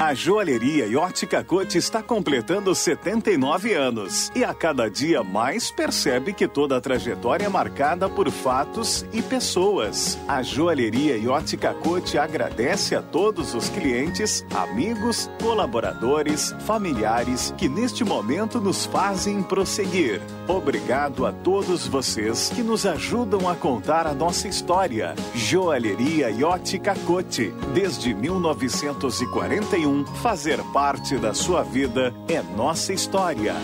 A 0.00 0.14
joalheria 0.14 0.86
e 0.86 0.96
ótica 0.96 1.44
Cote 1.44 1.76
está 1.76 2.02
completando 2.02 2.74
79 2.74 3.74
anos 3.74 4.32
e 4.34 4.42
a 4.42 4.54
cada 4.54 4.88
dia 4.88 5.22
mais 5.22 5.70
percebe 5.70 6.32
que 6.32 6.48
toda 6.48 6.78
a 6.78 6.80
trajetória 6.80 7.44
é 7.44 7.48
marcada 7.50 8.08
por 8.08 8.30
fatos 8.30 9.04
e 9.12 9.20
pessoas. 9.20 10.18
A 10.26 10.42
joalheria 10.42 11.18
e 11.18 11.28
ótica 11.28 11.74
Cote 11.74 12.16
agradece 12.16 12.96
a 12.96 13.02
todos 13.02 13.54
os 13.54 13.68
clientes, 13.68 14.44
amigos, 14.54 15.30
colaboradores, 15.42 16.54
familiares 16.60 17.52
que 17.58 17.68
neste 17.68 18.04
momento 18.04 18.62
nos 18.62 18.86
fazem 18.86 19.42
prosseguir. 19.42 20.22
Obrigado 20.48 21.26
a 21.26 21.32
todos 21.32 21.86
vocês 21.86 22.48
que 22.48 22.62
nos 22.62 22.86
ajudam 22.86 23.46
a 23.46 23.54
contar 23.54 24.06
a 24.06 24.14
nossa 24.14 24.48
história. 24.48 25.14
Joalheria 25.34 26.30
e 26.30 26.42
ótica 26.42 26.94
Cote, 27.06 27.52
desde 27.74 28.14
1940 28.14 29.73
fazer 30.22 30.62
parte 30.72 31.16
da 31.16 31.34
sua 31.34 31.62
vida 31.62 32.14
é 32.28 32.40
nossa 32.56 32.92
história. 32.92 33.54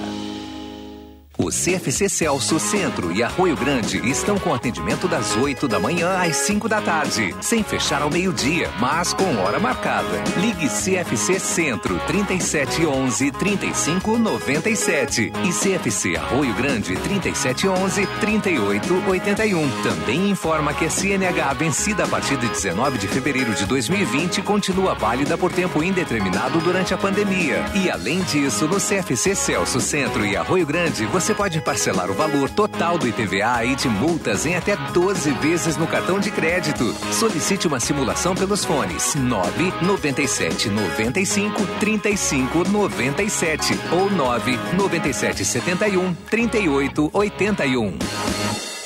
O 1.43 1.49
CFC 1.49 2.07
Celso 2.07 2.61
Centro 2.61 3.11
e 3.11 3.23
Arroio 3.23 3.57
Grande 3.57 4.07
estão 4.07 4.39
com 4.39 4.53
atendimento 4.53 5.09
das 5.09 5.35
8 5.35 5.67
da 5.67 5.81
manhã 5.81 6.21
às 6.21 6.37
5 6.37 6.69
da 6.69 6.83
tarde, 6.83 7.35
sem 7.41 7.63
fechar 7.63 8.03
ao 8.03 8.11
meio-dia, 8.11 8.71
mas 8.79 9.15
com 9.15 9.39
hora 9.39 9.59
marcada. 9.59 10.23
Ligue 10.37 10.69
CFC 10.69 11.41
Centro 11.41 11.99
3711 12.07 13.31
3597 13.31 15.33
e 15.43 15.51
CFC 15.51 16.17
Arroio 16.17 16.53
Grande 16.53 16.95
3711 16.97 18.07
3881. 18.21 19.83
Também 19.83 20.29
informa 20.29 20.75
que 20.75 20.85
a 20.85 20.91
CNH 20.91 21.55
vencida 21.55 22.05
a 22.05 22.09
partir 22.09 22.37
de 22.37 22.49
19 22.49 22.99
de 22.99 23.09
fevereiro 23.09 23.55
de 23.55 23.65
2020 23.65 24.43
continua 24.43 24.93
válida 24.93 25.39
por 25.39 25.51
tempo 25.51 25.83
indeterminado 25.83 26.61
durante 26.61 26.93
a 26.93 26.99
pandemia. 26.99 27.65
E 27.75 27.91
além 27.91 28.21
disso, 28.25 28.67
no 28.67 28.77
CFC 28.77 29.35
Celso 29.35 29.81
Centro 29.81 30.27
e 30.27 30.37
Arroio 30.37 30.67
Grande, 30.67 31.07
você 31.07 31.30
Você 31.31 31.35
pode 31.37 31.61
parcelar 31.61 32.11
o 32.11 32.15
valor 32.15 32.51
total 32.51 32.99
do 32.99 33.07
IPVA 33.07 33.65
e 33.65 33.77
de 33.77 33.89
multas 33.89 34.47
em 34.47 34.57
até 34.57 34.75
12 34.75 35.31
vezes 35.35 35.77
no 35.77 35.87
cartão 35.87 36.19
de 36.19 36.29
crédito. 36.29 36.93
Solicite 37.13 37.69
uma 37.69 37.79
simulação 37.79 38.35
pelos 38.35 38.65
fones 38.65 39.15
9 39.15 39.73
97 39.81 40.69
95 40.69 41.65
35 41.79 42.69
97 42.69 43.79
ou 43.93 44.11
9 44.11 44.59
97 44.77 45.45
71 45.45 46.15
38 46.15 47.11
81. 47.13 48.80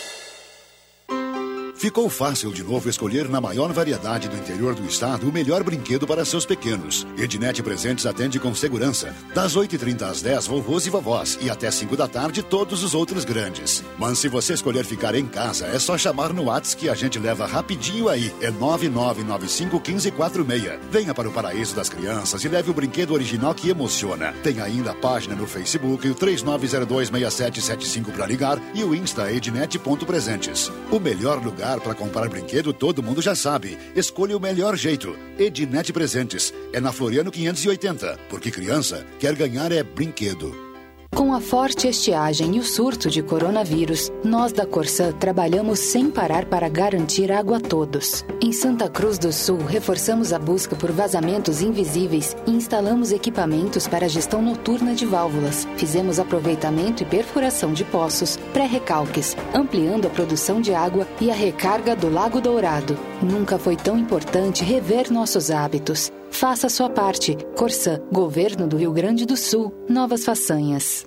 Ficou 1.85 2.09
fácil 2.09 2.51
de 2.51 2.65
novo 2.65 2.89
escolher 2.89 3.29
na 3.29 3.43
maior 3.43 3.71
variedade 3.71 4.27
do 4.27 4.39
interior 4.39 4.75
do 4.75 4.87
estado 4.87 5.29
o 5.29 5.33
melhor 5.33 5.63
brinquedo 5.63 6.07
para 6.07 6.25
seus 6.25 6.47
pequenos. 6.47 7.07
Ednet 7.19 7.63
Presentes 7.63 8.07
atende 8.07 8.41
com 8.41 8.55
segurança. 8.55 9.15
Das 9.35 9.55
8h30 9.55 10.01
às 10.01 10.23
10, 10.23 10.47
vovôs 10.47 10.87
e 10.87 10.91
vovós. 10.91 11.39
E 11.43 11.51
até 11.51 11.71
5 11.71 11.95
da 11.95 12.09
tarde, 12.09 12.43
todos 12.43 12.83
os 12.83 12.95
outros 12.95 13.27
grandes. 13.27 13.85
Mas 13.99 14.19
se 14.19 14.29
você 14.29 14.55
escolher 14.55 14.87
ficar 14.87 15.15
em 15.15 15.27
casa, 15.27 15.67
é 15.67 15.79
só 15.79 15.99
chamar 15.99 16.33
no 16.33 16.45
WhatsApp 16.45 16.81
que 16.81 16.89
a 16.89 16.95
gente 16.95 17.19
leva 17.19 17.45
rapidinho 17.45 18.09
aí. 18.09 18.35
É 18.41 18.51
99951546. 18.51 20.79
Venha 20.91 21.13
para 21.13 21.29
o 21.29 21.33
paraíso 21.33 21.77
das 21.77 21.91
crianças 21.91 22.43
e 22.45 22.49
leve 22.49 22.71
o 22.71 22.75
brinquedo 22.75 23.13
original 23.13 23.55
que 23.55 23.69
emociona. 23.69 24.33
Tem 24.43 24.59
ainda 24.59 24.93
a 24.93 24.95
página 24.95 25.37
no 25.37 25.47
Facebook, 25.47 26.09
o 26.09 26.15
39026775 26.15 28.11
para 28.11 28.25
ligar 28.25 28.59
e 28.73 28.83
o 28.83 28.95
Insta 28.95 29.31
ednet.presentes. 29.31 30.73
O 30.91 30.99
melhor 30.99 31.45
lugar 31.45 31.74
para 31.81 31.95
comprar 31.95 32.29
brinquedo, 32.29 32.73
todo 32.73 33.03
mundo 33.03 33.23
já 33.23 33.35
sabe. 33.35 33.79
Escolha 33.95 34.37
o 34.37 34.41
melhor 34.41 34.77
jeito. 34.77 35.17
Ednet 35.39 35.93
Presentes. 35.93 36.53
É 36.73 36.81
na 36.81 36.93
Floriano 36.93 37.31
580. 37.31 38.19
Porque 38.29 38.51
criança 38.51 39.07
quer 39.19 39.35
ganhar 39.35 39.73
é 39.73 39.83
brinquedo. 39.83 40.74
Com 41.15 41.33
a 41.33 41.41
forte 41.41 41.87
estiagem 41.87 42.57
e 42.57 42.59
o 42.59 42.65
surto 42.65 43.09
de 43.09 43.23
coronavírus, 43.23 44.11
nós 44.25 44.53
da 44.53 44.67
Corsã 44.67 45.13
trabalhamos 45.13 45.79
sem 45.79 46.11
parar 46.11 46.45
para 46.47 46.69
garantir 46.69 47.31
água 47.31 47.59
a 47.59 47.61
todos. 47.61 48.25
Em 48.43 48.53
Santa 48.53 48.89
Cruz 48.89 49.17
do 49.17 49.33
Sul, 49.33 49.59
reforçamos 49.59 50.33
a 50.33 50.41
busca 50.41 50.75
por 50.75 50.91
vazamentos 50.91 51.63
invisíveis 51.63 52.37
e 52.49 52.51
instalamos 52.51 53.13
equipamentos 53.13 53.87
para 53.87 54.09
gestão 54.09 54.43
noturna 54.43 54.93
de 54.93 55.07
válvulas. 55.07 55.69
Fizemos 55.77 56.19
aproveitamento 56.19 57.05
e 57.05 57.07
perfuração 57.07 57.73
de 57.73 57.85
poços, 57.85 58.37
pré-recalques, 58.53 59.37
ampliando 59.55 60.09
a 60.09 60.11
produção 60.11 60.61
de 60.61 60.75
água 60.75 61.07
e 61.21 61.31
a 61.31 61.35
recarga 61.35 61.95
do 61.95 62.13
Lago 62.13 62.41
Dourado. 62.41 62.99
Nunca 63.23 63.57
foi 63.57 63.77
tão 63.77 63.97
importante 63.97 64.65
rever 64.65 65.13
nossos 65.13 65.49
hábitos. 65.49 66.11
Faça 66.35 66.67
a 66.67 66.71
sua 66.71 66.91
parte. 66.91 67.37
Corsã, 67.57 68.01
Governo 68.13 68.67
do 68.67 68.77
Rio 68.77 68.93
Grande 68.93 69.25
do 69.25 69.37
Sul. 69.37 69.73
Novas 69.89 70.25
façanhas. 70.25 71.07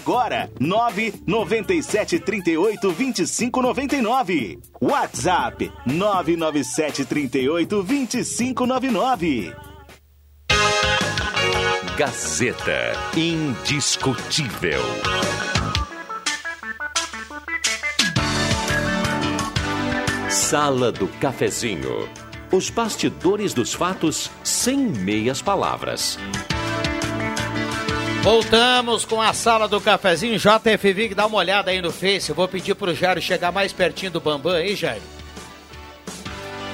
997 0.59 2.19
38 2.19 2.91
25 2.91 3.61
99. 3.61 4.59
WhatsApp 4.81 5.71
997 5.85 7.05
38 7.05 7.83
25 7.83 8.65
99. 8.65 9.55
Gazeta 11.97 12.93
Indiscutível. 13.15 14.81
Sala 20.29 20.91
do 20.91 21.07
Cafezinho. 21.19 22.09
Os 22.51 22.69
bastidores 22.69 23.53
dos 23.53 23.73
fatos 23.73 24.31
sem 24.43 24.77
meias 24.77 25.41
palavras. 25.41 26.17
Voltamos 28.23 29.03
com 29.03 29.19
a 29.19 29.33
sala 29.33 29.67
do 29.67 29.81
cafezinho 29.81 30.37
JF 30.37 30.93
Vig, 30.93 31.15
dá 31.15 31.25
uma 31.25 31.37
olhada 31.37 31.71
aí 31.71 31.81
no 31.81 31.91
Face. 31.91 32.29
Eu 32.29 32.35
vou 32.35 32.47
pedir 32.47 32.75
pro 32.75 32.93
Jairo 32.93 33.19
chegar 33.19 33.51
mais 33.51 33.73
pertinho 33.73 34.11
do 34.11 34.21
Bambam 34.21 34.53
aí, 34.53 34.75
Jairo. 34.75 35.01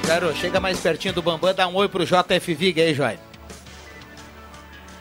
Jairo, 0.06 0.36
chega 0.36 0.60
mais 0.60 0.78
pertinho 0.80 1.14
do 1.14 1.22
Bambam, 1.22 1.54
dá 1.54 1.66
um 1.68 1.76
oi 1.76 1.88
pro 1.88 2.06
JF 2.06 2.54
Vig 2.54 2.82
aí, 2.82 2.94
Jairo. 2.94 3.20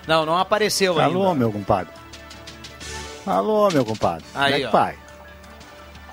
Não, 0.07 0.25
não 0.25 0.39
apareceu 0.39 0.93
Alô, 0.93 1.01
ainda. 1.03 1.19
Alô, 1.19 1.35
meu 1.35 1.53
compadre. 1.53 1.93
Alô, 3.27 3.69
meu 3.71 3.85
compadre. 3.85 4.25
Aí, 4.33 4.53
Como 4.53 4.55
é 4.55 4.61
que 4.61 4.67
ó. 4.67 4.71
pai? 4.71 4.99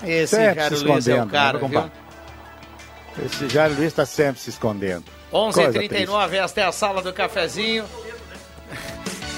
Esse 0.02 0.36
Sempre 0.36 0.54
Jairo 0.56 0.76
se 0.76 0.84
Luiz 0.84 1.08
é 1.08 1.12
o 1.12 1.16
escondendo, 1.16 1.30
cara, 1.30 1.58
né, 1.60 1.68
viu? 1.68 3.24
Esse 3.24 3.48
Jairo 3.48 3.74
Luiz 3.74 3.86
está 3.86 4.04
sempre 4.04 4.40
se 4.40 4.50
escondendo. 4.50 5.04
11h39, 5.32 6.32
esta 6.34 6.60
é 6.60 6.64
a 6.64 6.72
sala 6.72 7.00
do 7.00 7.12
cafezinho. 7.12 7.84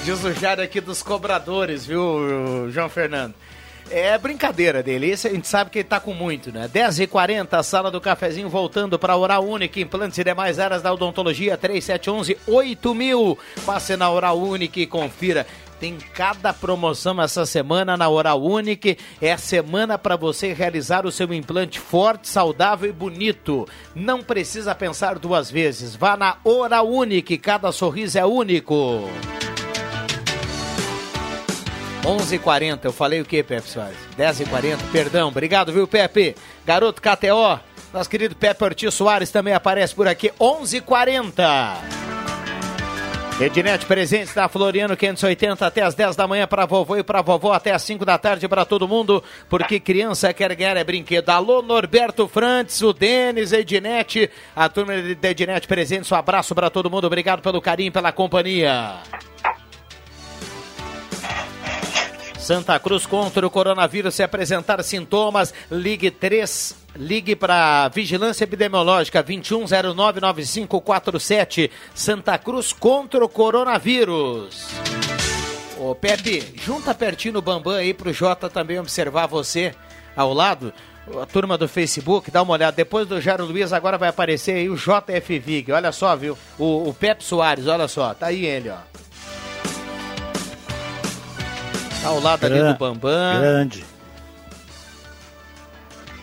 Diz 0.06 0.22
o 0.22 0.32
Jairo 0.32 0.62
aqui 0.62 0.80
dos 0.80 1.02
cobradores, 1.02 1.84
viu, 1.84 2.70
João 2.70 2.88
Fernando? 2.88 3.34
É 3.90 4.16
brincadeira 4.16 4.80
dele, 4.80 5.12
a 5.12 5.16
gente 5.16 5.48
sabe 5.48 5.68
que 5.68 5.80
ele 5.80 5.88
tá 5.88 5.98
com 5.98 6.14
muito, 6.14 6.52
né? 6.52 6.70
10h40, 6.72 7.48
a 7.54 7.62
sala 7.64 7.90
do 7.90 8.00
cafezinho 8.00 8.48
voltando 8.48 9.00
para 9.00 9.16
Oral 9.16 9.44
Única, 9.44 9.80
implantes 9.80 10.16
e 10.16 10.22
demais 10.22 10.60
áreas 10.60 10.80
da 10.80 10.92
odontologia, 10.92 11.58
3711-8000. 11.58 13.36
Passe 13.66 13.96
na 13.96 14.08
Oral 14.08 14.38
Única 14.38 14.78
e 14.78 14.86
confira. 14.86 15.44
Tem 15.80 15.98
cada 16.14 16.52
promoção 16.52 17.20
essa 17.20 17.44
semana 17.44 17.96
na 17.96 18.08
Oral 18.08 18.40
Unique. 18.40 18.98
É 19.20 19.32
a 19.32 19.38
semana 19.38 19.98
para 19.98 20.14
você 20.14 20.52
realizar 20.52 21.04
o 21.04 21.10
seu 21.10 21.34
implante 21.34 21.80
forte, 21.80 22.28
saudável 22.28 22.88
e 22.88 22.92
bonito. 22.92 23.66
Não 23.92 24.22
precisa 24.22 24.72
pensar 24.72 25.18
duas 25.18 25.50
vezes. 25.50 25.96
Vá 25.96 26.16
na 26.16 26.36
Oral 26.44 26.88
Unique, 26.88 27.36
cada 27.38 27.72
sorriso 27.72 28.16
é 28.16 28.24
único. 28.24 29.10
11h40, 32.06 32.84
eu 32.84 32.92
falei 32.92 33.20
o 33.20 33.24
que, 33.24 33.42
Pepe 33.42 33.68
Soares? 33.68 33.98
10h40, 34.16 34.78
perdão, 34.92 35.26
obrigado, 35.26 35.72
viu, 35.72 35.88
Pepe? 35.88 36.36
Garoto 36.64 37.02
KTO, 37.02 37.58
nosso 37.92 38.08
querido 38.08 38.36
Pepe 38.36 38.62
Ortiz 38.62 38.94
Soares 38.94 39.28
também 39.32 39.52
aparece 39.52 39.92
por 39.92 40.06
aqui, 40.06 40.30
11h40. 40.38 41.42
Ednet 43.40 43.84
Presentes 43.86 44.32
da 44.32 44.48
Floriano 44.48 44.96
580 44.96 45.66
até 45.66 45.82
as 45.82 45.96
10 45.96 46.14
da 46.14 46.28
manhã 46.28 46.46
para 46.46 46.64
vovô 46.64 46.96
e 46.96 47.02
para 47.02 47.20
vovó 47.22 47.52
até 47.52 47.72
as 47.72 47.82
5 47.82 48.04
da 48.04 48.16
tarde 48.16 48.46
para 48.46 48.64
todo 48.64 48.86
mundo, 48.86 49.22
porque 49.48 49.80
criança 49.80 50.32
quer 50.32 50.54
ganhar 50.54 50.76
é 50.76 50.84
brinquedo. 50.84 51.28
Alô 51.28 51.60
Norberto 51.60 52.28
Frantz, 52.28 52.80
o 52.82 52.92
Denis, 52.92 53.52
Ednet, 53.52 54.30
a 54.54 54.68
turma 54.68 54.92
da 55.20 55.30
Ednet 55.30 55.66
Presentes, 55.66 56.10
um 56.12 56.14
abraço 56.14 56.54
para 56.54 56.70
todo 56.70 56.88
mundo, 56.88 57.08
obrigado 57.08 57.42
pelo 57.42 57.60
carinho, 57.60 57.90
pela 57.90 58.12
companhia. 58.12 58.94
Santa 62.46 62.78
Cruz 62.78 63.04
contra 63.04 63.44
o 63.44 63.50
coronavírus. 63.50 64.14
Se 64.14 64.22
apresentar 64.22 64.80
sintomas, 64.84 65.52
ligue 65.68 66.12
3, 66.12 66.76
ligue 66.94 67.34
para 67.34 67.88
Vigilância 67.88 68.44
Epidemiológica 68.44 69.20
21099547. 69.24 71.72
Santa 71.92 72.38
Cruz 72.38 72.72
contra 72.72 73.24
o 73.24 73.28
coronavírus. 73.28 74.68
Ô 75.76 75.92
Pepe, 75.96 76.54
junta 76.64 76.94
pertinho 76.94 77.34
no 77.34 77.42
Bambam 77.42 77.74
aí 77.74 77.92
pro 77.92 78.12
Jota 78.12 78.48
também 78.48 78.78
observar 78.78 79.26
você 79.26 79.74
ao 80.14 80.32
lado. 80.32 80.72
A 81.20 81.26
turma 81.26 81.58
do 81.58 81.66
Facebook, 81.66 82.30
dá 82.30 82.42
uma 82.42 82.52
olhada. 82.52 82.76
Depois 82.76 83.08
do 83.08 83.20
Jairo 83.20 83.44
Luiz, 83.44 83.72
agora 83.72 83.98
vai 83.98 84.10
aparecer 84.10 84.52
aí 84.52 84.70
o 84.70 84.76
JF 84.76 85.36
Vig. 85.40 85.72
Olha 85.72 85.90
só, 85.90 86.14
viu? 86.14 86.38
O, 86.56 86.90
o 86.90 86.94
Pepe 86.94 87.24
Soares, 87.24 87.66
olha 87.66 87.88
só. 87.88 88.14
Tá 88.14 88.26
aí 88.26 88.46
ele, 88.46 88.70
ó. 88.70 88.76
Ao 92.06 92.20
lado 92.20 92.46
ali 92.46 92.62
do 92.62 92.74
Bambam. 92.74 93.40
Grande. 93.40 93.84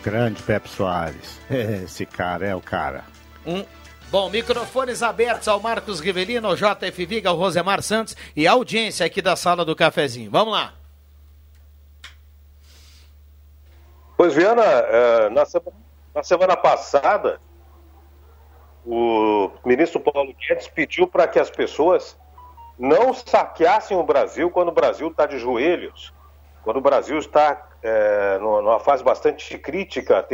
Grande 0.02 0.42
Pepe 0.42 0.68
Soares. 0.68 1.40
Esse 1.50 2.04
cara 2.06 2.46
é 2.46 2.54
o 2.54 2.60
cara. 2.60 3.04
Um. 3.46 3.64
Bom, 4.10 4.30
microfones 4.30 5.02
abertos 5.02 5.48
ao 5.48 5.58
Marcos 5.58 5.98
Rivelino, 5.98 6.46
ao 6.46 6.54
JF 6.54 7.04
Viga, 7.04 7.30
ao 7.30 7.36
Rosemar 7.36 7.82
Santos 7.82 8.16
e 8.36 8.46
a 8.46 8.52
audiência 8.52 9.04
aqui 9.04 9.20
da 9.20 9.34
sala 9.34 9.64
do 9.64 9.74
cafezinho. 9.74 10.30
Vamos 10.30 10.52
lá. 10.52 10.72
Pois, 14.16 14.32
Viana, 14.32 14.62
eh, 14.62 15.28
na, 15.30 15.44
semana, 15.44 15.76
na 16.14 16.22
semana 16.22 16.56
passada, 16.56 17.40
o 18.86 19.50
ministro 19.64 19.98
Paulo 19.98 20.32
Guedes 20.34 20.68
pediu 20.68 21.08
para 21.08 21.26
que 21.26 21.40
as 21.40 21.50
pessoas 21.50 22.16
não 22.78 23.14
saqueassem 23.14 23.96
o 23.96 24.02
Brasil 24.02 24.50
quando 24.50 24.68
o 24.68 24.72
Brasil 24.72 25.08
está 25.08 25.26
de 25.26 25.38
joelhos 25.38 26.12
quando 26.64 26.78
o 26.78 26.80
Brasil 26.80 27.18
está 27.18 27.68
é, 27.82 28.38
numa 28.38 28.80
fase 28.80 29.04
bastante 29.04 29.56
crítica, 29.58 30.26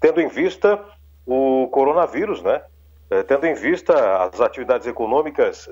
tendo 0.00 0.20
em 0.20 0.26
vista 0.26 0.84
o 1.24 1.68
coronavírus, 1.68 2.42
né? 2.42 2.60
É, 3.08 3.22
tendo 3.22 3.46
em 3.46 3.54
vista 3.54 4.24
as 4.24 4.40
atividades 4.40 4.86
econômicas 4.86 5.68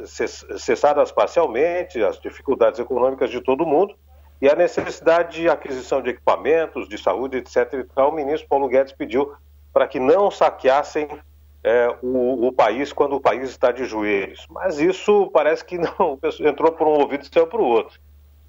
cessadas 0.58 1.10
parcialmente, 1.10 2.02
as 2.02 2.20
dificuldades 2.20 2.78
econômicas 2.78 3.30
de 3.30 3.40
todo 3.40 3.66
mundo 3.66 3.94
e 4.40 4.48
a 4.48 4.54
necessidade 4.54 5.40
de 5.40 5.48
aquisição 5.48 6.00
de 6.00 6.10
equipamentos, 6.10 6.88
de 6.88 6.96
saúde, 6.96 7.38
etc. 7.38 7.72
E 7.72 7.84
tal, 7.84 8.10
o 8.10 8.14
ministro 8.14 8.48
Paulo 8.48 8.68
Guedes 8.68 8.92
pediu 8.92 9.32
para 9.72 9.88
que 9.88 9.98
não 9.98 10.30
saqueassem 10.30 11.08
é, 11.62 11.94
o, 12.02 12.48
o, 12.48 12.52
país 12.52 12.92
quando 12.92 13.16
o 13.16 13.20
país 13.20 13.50
está 13.50 13.70
de 13.70 13.84
joelhos. 13.84 14.46
Mas 14.50 14.78
isso 14.78 15.30
parece 15.32 15.64
que 15.64 15.78
não 15.78 16.18
entrou 16.40 16.72
por 16.72 16.86
um 16.86 17.00
ouvido 17.00 17.24
e 17.24 17.28
saiu 17.32 17.46
para 17.46 17.60
o 17.60 17.66
outro. 17.66 18.00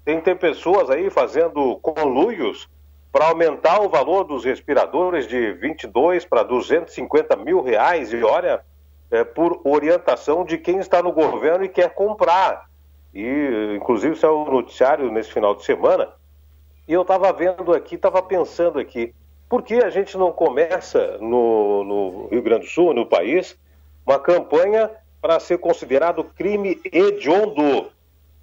Tem, 0.04 0.20
tem 0.20 0.36
pessoas 0.36 0.90
aí 0.90 1.10
fazendo 1.10 1.76
conluios 1.76 2.68
para 3.12 3.28
aumentar 3.28 3.80
o 3.82 3.90
valor 3.90 4.24
dos 4.24 4.44
respiradores 4.44 5.28
de 5.28 5.52
22 5.52 6.24
para 6.24 6.42
250 6.42 7.36
mil 7.36 7.62
reais. 7.62 8.12
E 8.12 8.22
olha, 8.24 8.64
é, 9.10 9.22
por 9.22 9.60
orientação 9.64 10.44
de 10.44 10.56
quem 10.56 10.78
está 10.78 11.02
no 11.02 11.12
governo 11.12 11.64
e 11.64 11.68
quer 11.68 11.94
comprar. 11.94 12.70
E, 13.14 13.76
inclusive, 13.76 14.14
isso 14.14 14.24
é 14.24 14.32
um 14.32 14.50
noticiário 14.50 15.12
nesse 15.12 15.30
final 15.30 15.54
de 15.54 15.64
semana. 15.64 16.08
E 16.88 16.94
eu 16.94 17.02
estava 17.02 17.30
vendo 17.32 17.74
aqui, 17.74 17.94
estava 17.94 18.22
pensando 18.22 18.78
aqui, 18.78 19.14
por 19.52 19.62
que 19.62 19.74
a 19.74 19.90
gente 19.90 20.16
não 20.16 20.32
começa 20.32 21.18
no, 21.18 21.84
no 21.84 22.28
Rio 22.28 22.40
Grande 22.40 22.64
do 22.64 22.70
Sul, 22.70 22.94
no 22.94 23.04
país, 23.04 23.54
uma 24.06 24.18
campanha 24.18 24.90
para 25.20 25.38
ser 25.38 25.58
considerado 25.58 26.24
crime 26.24 26.80
hediondo? 26.90 27.92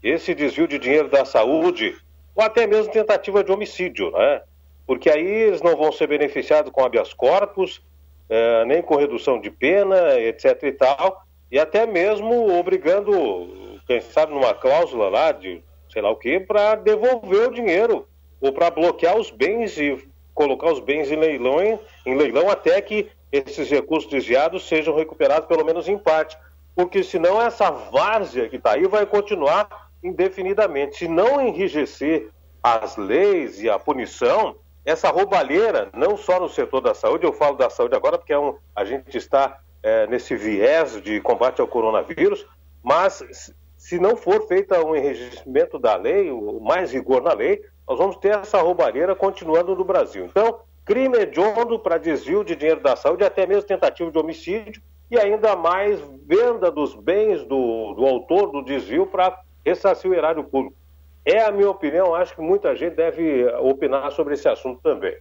Esse 0.03 0.35
desvio 0.35 0.67
de 0.67 0.77
dinheiro 0.77 1.09
da 1.09 1.25
saúde, 1.25 1.97
ou 2.35 2.43
até 2.43 2.67
mesmo 2.67 2.93
tentativa 2.93 3.43
de 3.43 3.51
homicídio, 3.51 4.11
né? 4.11 4.43
Porque 4.85 5.09
aí 5.09 5.25
eles 5.25 5.63
não 5.63 5.75
vão 5.75 5.91
ser 5.91 6.05
beneficiados 6.05 6.71
com 6.71 6.85
habeas 6.85 7.11
corpus, 7.11 7.81
é, 8.29 8.63
nem 8.65 8.83
com 8.83 8.95
redução 8.95 9.41
de 9.41 9.49
pena, 9.49 10.13
etc 10.19 10.61
e 10.61 10.71
tal, 10.73 11.23
e 11.51 11.57
até 11.57 11.87
mesmo 11.87 12.55
obrigando, 12.55 13.81
quem 13.87 13.99
sabe, 13.99 14.31
numa 14.31 14.53
cláusula 14.53 15.09
lá 15.09 15.31
de 15.31 15.63
sei 15.91 16.03
lá 16.03 16.11
o 16.11 16.15
que, 16.15 16.39
para 16.39 16.75
devolver 16.75 17.47
o 17.47 17.53
dinheiro 17.53 18.07
ou 18.39 18.53
para 18.53 18.69
bloquear 18.69 19.17
os 19.17 19.31
bens 19.31 19.75
e 19.79 20.07
colocar 20.39 20.71
os 20.71 20.79
bens 20.79 21.11
em 21.11 21.17
leilão, 21.17 21.81
em 22.05 22.15
leilão 22.15 22.49
até 22.49 22.81
que 22.81 23.11
esses 23.29 23.69
recursos 23.69 24.09
desviados 24.09 24.65
sejam 24.65 24.95
recuperados 24.95 25.49
pelo 25.49 25.65
menos 25.65 25.89
em 25.89 25.97
parte, 25.97 26.37
porque 26.73 27.03
senão 27.03 27.41
essa 27.41 27.69
várzea 27.69 28.47
que 28.47 28.55
está 28.55 28.75
aí 28.75 28.87
vai 28.87 29.05
continuar 29.05 29.89
indefinidamente. 30.01 30.99
Se 30.99 31.09
não 31.09 31.45
enrijecer 31.45 32.29
as 32.63 32.95
leis 32.95 33.61
e 33.61 33.69
a 33.69 33.77
punição, 33.77 34.55
essa 34.85 35.09
roubalheira, 35.09 35.89
não 35.93 36.15
só 36.15 36.39
no 36.39 36.47
setor 36.47 36.79
da 36.79 36.93
saúde, 36.93 37.25
eu 37.25 37.33
falo 37.33 37.57
da 37.57 37.69
saúde 37.69 37.97
agora 37.97 38.17
porque 38.17 38.31
é 38.31 38.39
um, 38.39 38.55
a 38.73 38.85
gente 38.85 39.17
está 39.17 39.59
é, 39.83 40.07
nesse 40.07 40.37
viés 40.37 41.01
de 41.01 41.19
combate 41.19 41.59
ao 41.59 41.67
coronavírus, 41.67 42.47
mas 42.81 43.51
se 43.77 43.99
não 43.99 44.15
for 44.15 44.47
feita 44.47 44.85
um 44.85 44.95
enregistramento 44.95 45.77
da 45.77 45.97
lei, 45.97 46.31
o 46.31 46.61
mais 46.61 46.93
rigor 46.93 47.21
na 47.21 47.33
lei, 47.33 47.61
nós 47.89 47.97
vamos 47.97 48.17
ter 48.17 48.37
essa 48.37 48.61
roubalheira 48.61 49.15
continuando 49.15 49.75
no 49.75 49.83
Brasil. 49.83 50.25
Então, 50.25 50.59
crime 50.85 51.17
hediondo 51.17 51.79
para 51.79 51.97
desvio 51.97 52.43
de 52.43 52.55
dinheiro 52.55 52.81
da 52.81 52.95
saúde, 52.95 53.23
até 53.23 53.47
mesmo 53.47 53.63
tentativa 53.63 54.11
de 54.11 54.17
homicídio, 54.19 54.79
e 55.09 55.17
ainda 55.17 55.55
mais 55.55 55.99
venda 56.23 56.69
dos 56.69 56.93
bens 56.93 57.41
do, 57.45 57.95
do 57.95 58.05
autor 58.05 58.51
do 58.51 58.63
desvio 58.63 59.07
para 59.07 59.41
ressarcir 59.65 60.11
o 60.11 60.13
erário 60.13 60.43
público. 60.43 60.77
É 61.25 61.41
a 61.41 61.51
minha 61.51 61.69
opinião, 61.71 62.13
acho 62.13 62.35
que 62.35 62.41
muita 62.41 62.75
gente 62.75 62.95
deve 62.95 63.43
opinar 63.55 64.11
sobre 64.11 64.35
esse 64.35 64.47
assunto 64.47 64.79
também. 64.83 65.17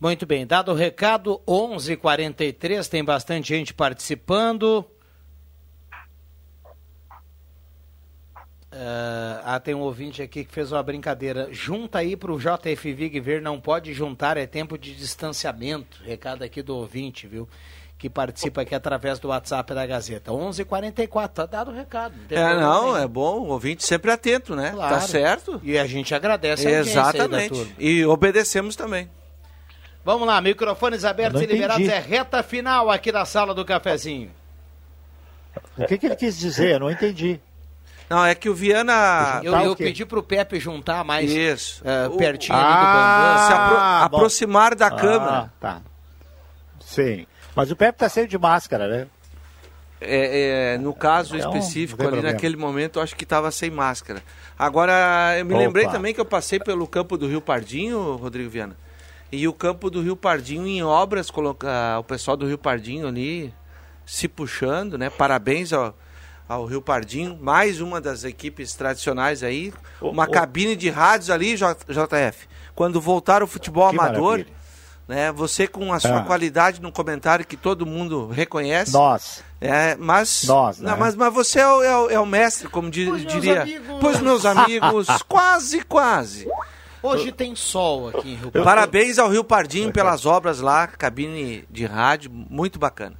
Muito 0.00 0.24
bem, 0.24 0.46
dado 0.46 0.70
o 0.70 0.74
recado, 0.74 1.40
11:43 1.48 2.88
tem 2.88 3.04
bastante 3.04 3.48
gente 3.48 3.74
participando. 3.74 4.84
Uh, 8.76 9.40
ah, 9.42 9.58
tem 9.58 9.74
um 9.74 9.80
ouvinte 9.80 10.20
aqui 10.20 10.44
que 10.44 10.52
fez 10.52 10.70
uma 10.70 10.82
brincadeira. 10.82 11.48
Junta 11.50 12.00
aí 12.00 12.14
para 12.14 12.30
o 12.30 12.38
JF 12.38 12.92
Vig 12.92 13.18
ver, 13.20 13.40
não 13.40 13.58
pode 13.58 13.94
juntar, 13.94 14.36
é 14.36 14.46
tempo 14.46 14.76
de 14.76 14.94
distanciamento. 14.94 16.02
Recado 16.04 16.44
aqui 16.44 16.60
do 16.60 16.76
ouvinte, 16.76 17.26
viu? 17.26 17.48
que 17.98 18.10
participa 18.10 18.60
aqui 18.60 18.74
através 18.74 19.18
do 19.18 19.28
WhatsApp 19.28 19.72
da 19.72 19.86
Gazeta. 19.86 20.30
11:44 20.30 21.28
tá 21.32 21.46
dado 21.46 21.70
o 21.70 21.74
recado. 21.74 22.14
Não 22.30 22.36
é, 22.36 22.60
não, 22.60 22.96
é 22.98 23.08
bom, 23.08 23.38
o 23.38 23.46
ouvinte 23.48 23.84
sempre 23.84 24.10
atento, 24.10 24.54
né? 24.54 24.68
Tá 24.68 24.74
claro. 24.74 24.94
Tá 24.96 25.00
certo. 25.00 25.60
E 25.64 25.78
a 25.78 25.86
gente 25.86 26.14
agradece 26.14 26.66
a 26.68 26.80
Exatamente. 26.80 27.74
E 27.78 28.04
obedecemos 28.04 28.76
também. 28.76 29.08
Vamos 30.04 30.28
lá, 30.28 30.38
microfones 30.42 31.04
abertos 31.04 31.40
e 31.40 31.46
liberados, 31.46 31.88
é 31.88 31.98
reta 31.98 32.42
final 32.42 32.90
aqui 32.90 33.10
da 33.10 33.24
sala 33.24 33.54
do 33.54 33.64
cafezinho. 33.64 34.30
O 35.76 35.86
que, 35.86 35.96
que 35.96 36.06
ele 36.06 36.16
quis 36.16 36.38
dizer? 36.38 36.74
Eu 36.74 36.80
não 36.80 36.90
entendi. 36.90 37.40
Não, 38.08 38.24
é 38.24 38.34
que 38.34 38.48
o 38.48 38.54
Viana. 38.54 39.40
Eu, 39.42 39.52
eu 39.54 39.76
pedi 39.76 40.04
pro 40.04 40.22
Pepe 40.22 40.60
juntar 40.60 41.04
mais 41.04 41.30
Isso. 41.30 41.82
Uh, 41.82 42.16
pertinho 42.16 42.56
ah, 42.56 42.62
ali 42.62 42.76
do 42.76 42.92
bambam. 42.92 43.46
Se 43.46 43.52
apro 43.52 44.16
aproximar 44.16 44.74
da 44.74 44.86
ah, 44.86 44.90
câmera. 44.90 45.52
Tá. 45.60 45.82
Sim. 46.80 47.26
Mas 47.54 47.70
o 47.70 47.76
Pepe 47.76 47.98
tá 47.98 48.08
sempre 48.08 48.30
de 48.30 48.38
máscara, 48.38 48.86
né? 48.86 49.06
É, 50.00 50.74
é, 50.74 50.78
no 50.78 50.94
caso 50.94 51.36
então, 51.36 51.50
específico, 51.56 52.00
ali 52.02 52.10
problema. 52.10 52.32
naquele 52.32 52.56
momento, 52.56 52.98
eu 52.98 53.02
acho 53.02 53.16
que 53.16 53.24
estava 53.24 53.50
sem 53.50 53.70
máscara. 53.70 54.22
Agora, 54.58 55.36
eu 55.38 55.44
me 55.44 55.54
Opa. 55.54 55.62
lembrei 55.62 55.88
também 55.88 56.14
que 56.14 56.20
eu 56.20 56.24
passei 56.24 56.60
pelo 56.60 56.86
campo 56.86 57.16
do 57.16 57.26
Rio 57.26 57.40
Pardinho, 57.40 58.16
Rodrigo 58.16 58.50
Viana. 58.50 58.76
E 59.32 59.48
o 59.48 59.52
campo 59.52 59.90
do 59.90 60.02
Rio 60.02 60.14
Pardinho 60.14 60.66
em 60.66 60.82
obras, 60.82 61.30
coloca, 61.30 61.98
o 61.98 62.04
pessoal 62.04 62.36
do 62.36 62.46
Rio 62.46 62.58
Pardinho 62.58 63.08
ali 63.08 63.52
se 64.04 64.28
puxando, 64.28 64.96
né? 64.96 65.10
Parabéns 65.10 65.72
ao, 65.72 65.96
ao 66.48 66.64
Rio 66.64 66.80
Pardinho, 66.80 67.38
mais 67.40 67.80
uma 67.80 68.00
das 68.00 68.24
equipes 68.24 68.74
tradicionais 68.74 69.42
aí, 69.42 69.72
uma 70.00 70.26
cabine 70.26 70.76
de 70.76 70.90
rádios 70.90 71.30
ali, 71.30 71.54
JF. 71.56 72.48
Quando 72.74 73.00
voltar 73.00 73.42
o 73.42 73.46
futebol 73.46 73.88
que 73.90 73.96
amador, 73.96 74.38
maravilha 74.38 74.56
né? 75.08 75.30
Você 75.32 75.66
com 75.66 75.92
a 75.92 76.00
sua 76.00 76.18
ah. 76.18 76.24
qualidade 76.24 76.80
no 76.82 76.90
comentário 76.90 77.46
que 77.46 77.56
todo 77.56 77.86
mundo 77.86 78.26
reconhece. 78.28 78.92
Nós. 78.92 79.44
É, 79.60 79.96
mas, 79.96 80.44
Nós, 80.44 80.78
né? 80.78 80.90
não, 80.90 80.98
mas, 80.98 81.14
mas 81.14 81.32
você 81.32 81.60
é 81.60 81.68
o, 81.68 81.82
é 81.82 81.96
o, 81.96 82.10
é 82.10 82.20
o 82.20 82.26
mestre, 82.26 82.68
como 82.68 82.90
di, 82.90 83.06
pois 83.06 83.24
diria. 83.24 83.64
Meus 83.64 84.00
pois 84.00 84.20
meus 84.20 84.44
amigos, 84.44 85.06
quase, 85.28 85.82
quase. 85.82 86.46
Hoje 87.02 87.30
tem 87.30 87.54
sol 87.54 88.08
aqui 88.08 88.32
em 88.32 88.34
Rio 88.34 88.50
Pardinho. 88.50 88.64
Parabéns 88.64 89.18
ao 89.18 89.30
Rio 89.30 89.44
Pardinho 89.44 89.92
pelas 89.92 90.26
obras 90.26 90.60
lá, 90.60 90.86
cabine 90.86 91.64
de 91.70 91.86
rádio, 91.86 92.30
muito 92.30 92.78
bacana. 92.78 93.16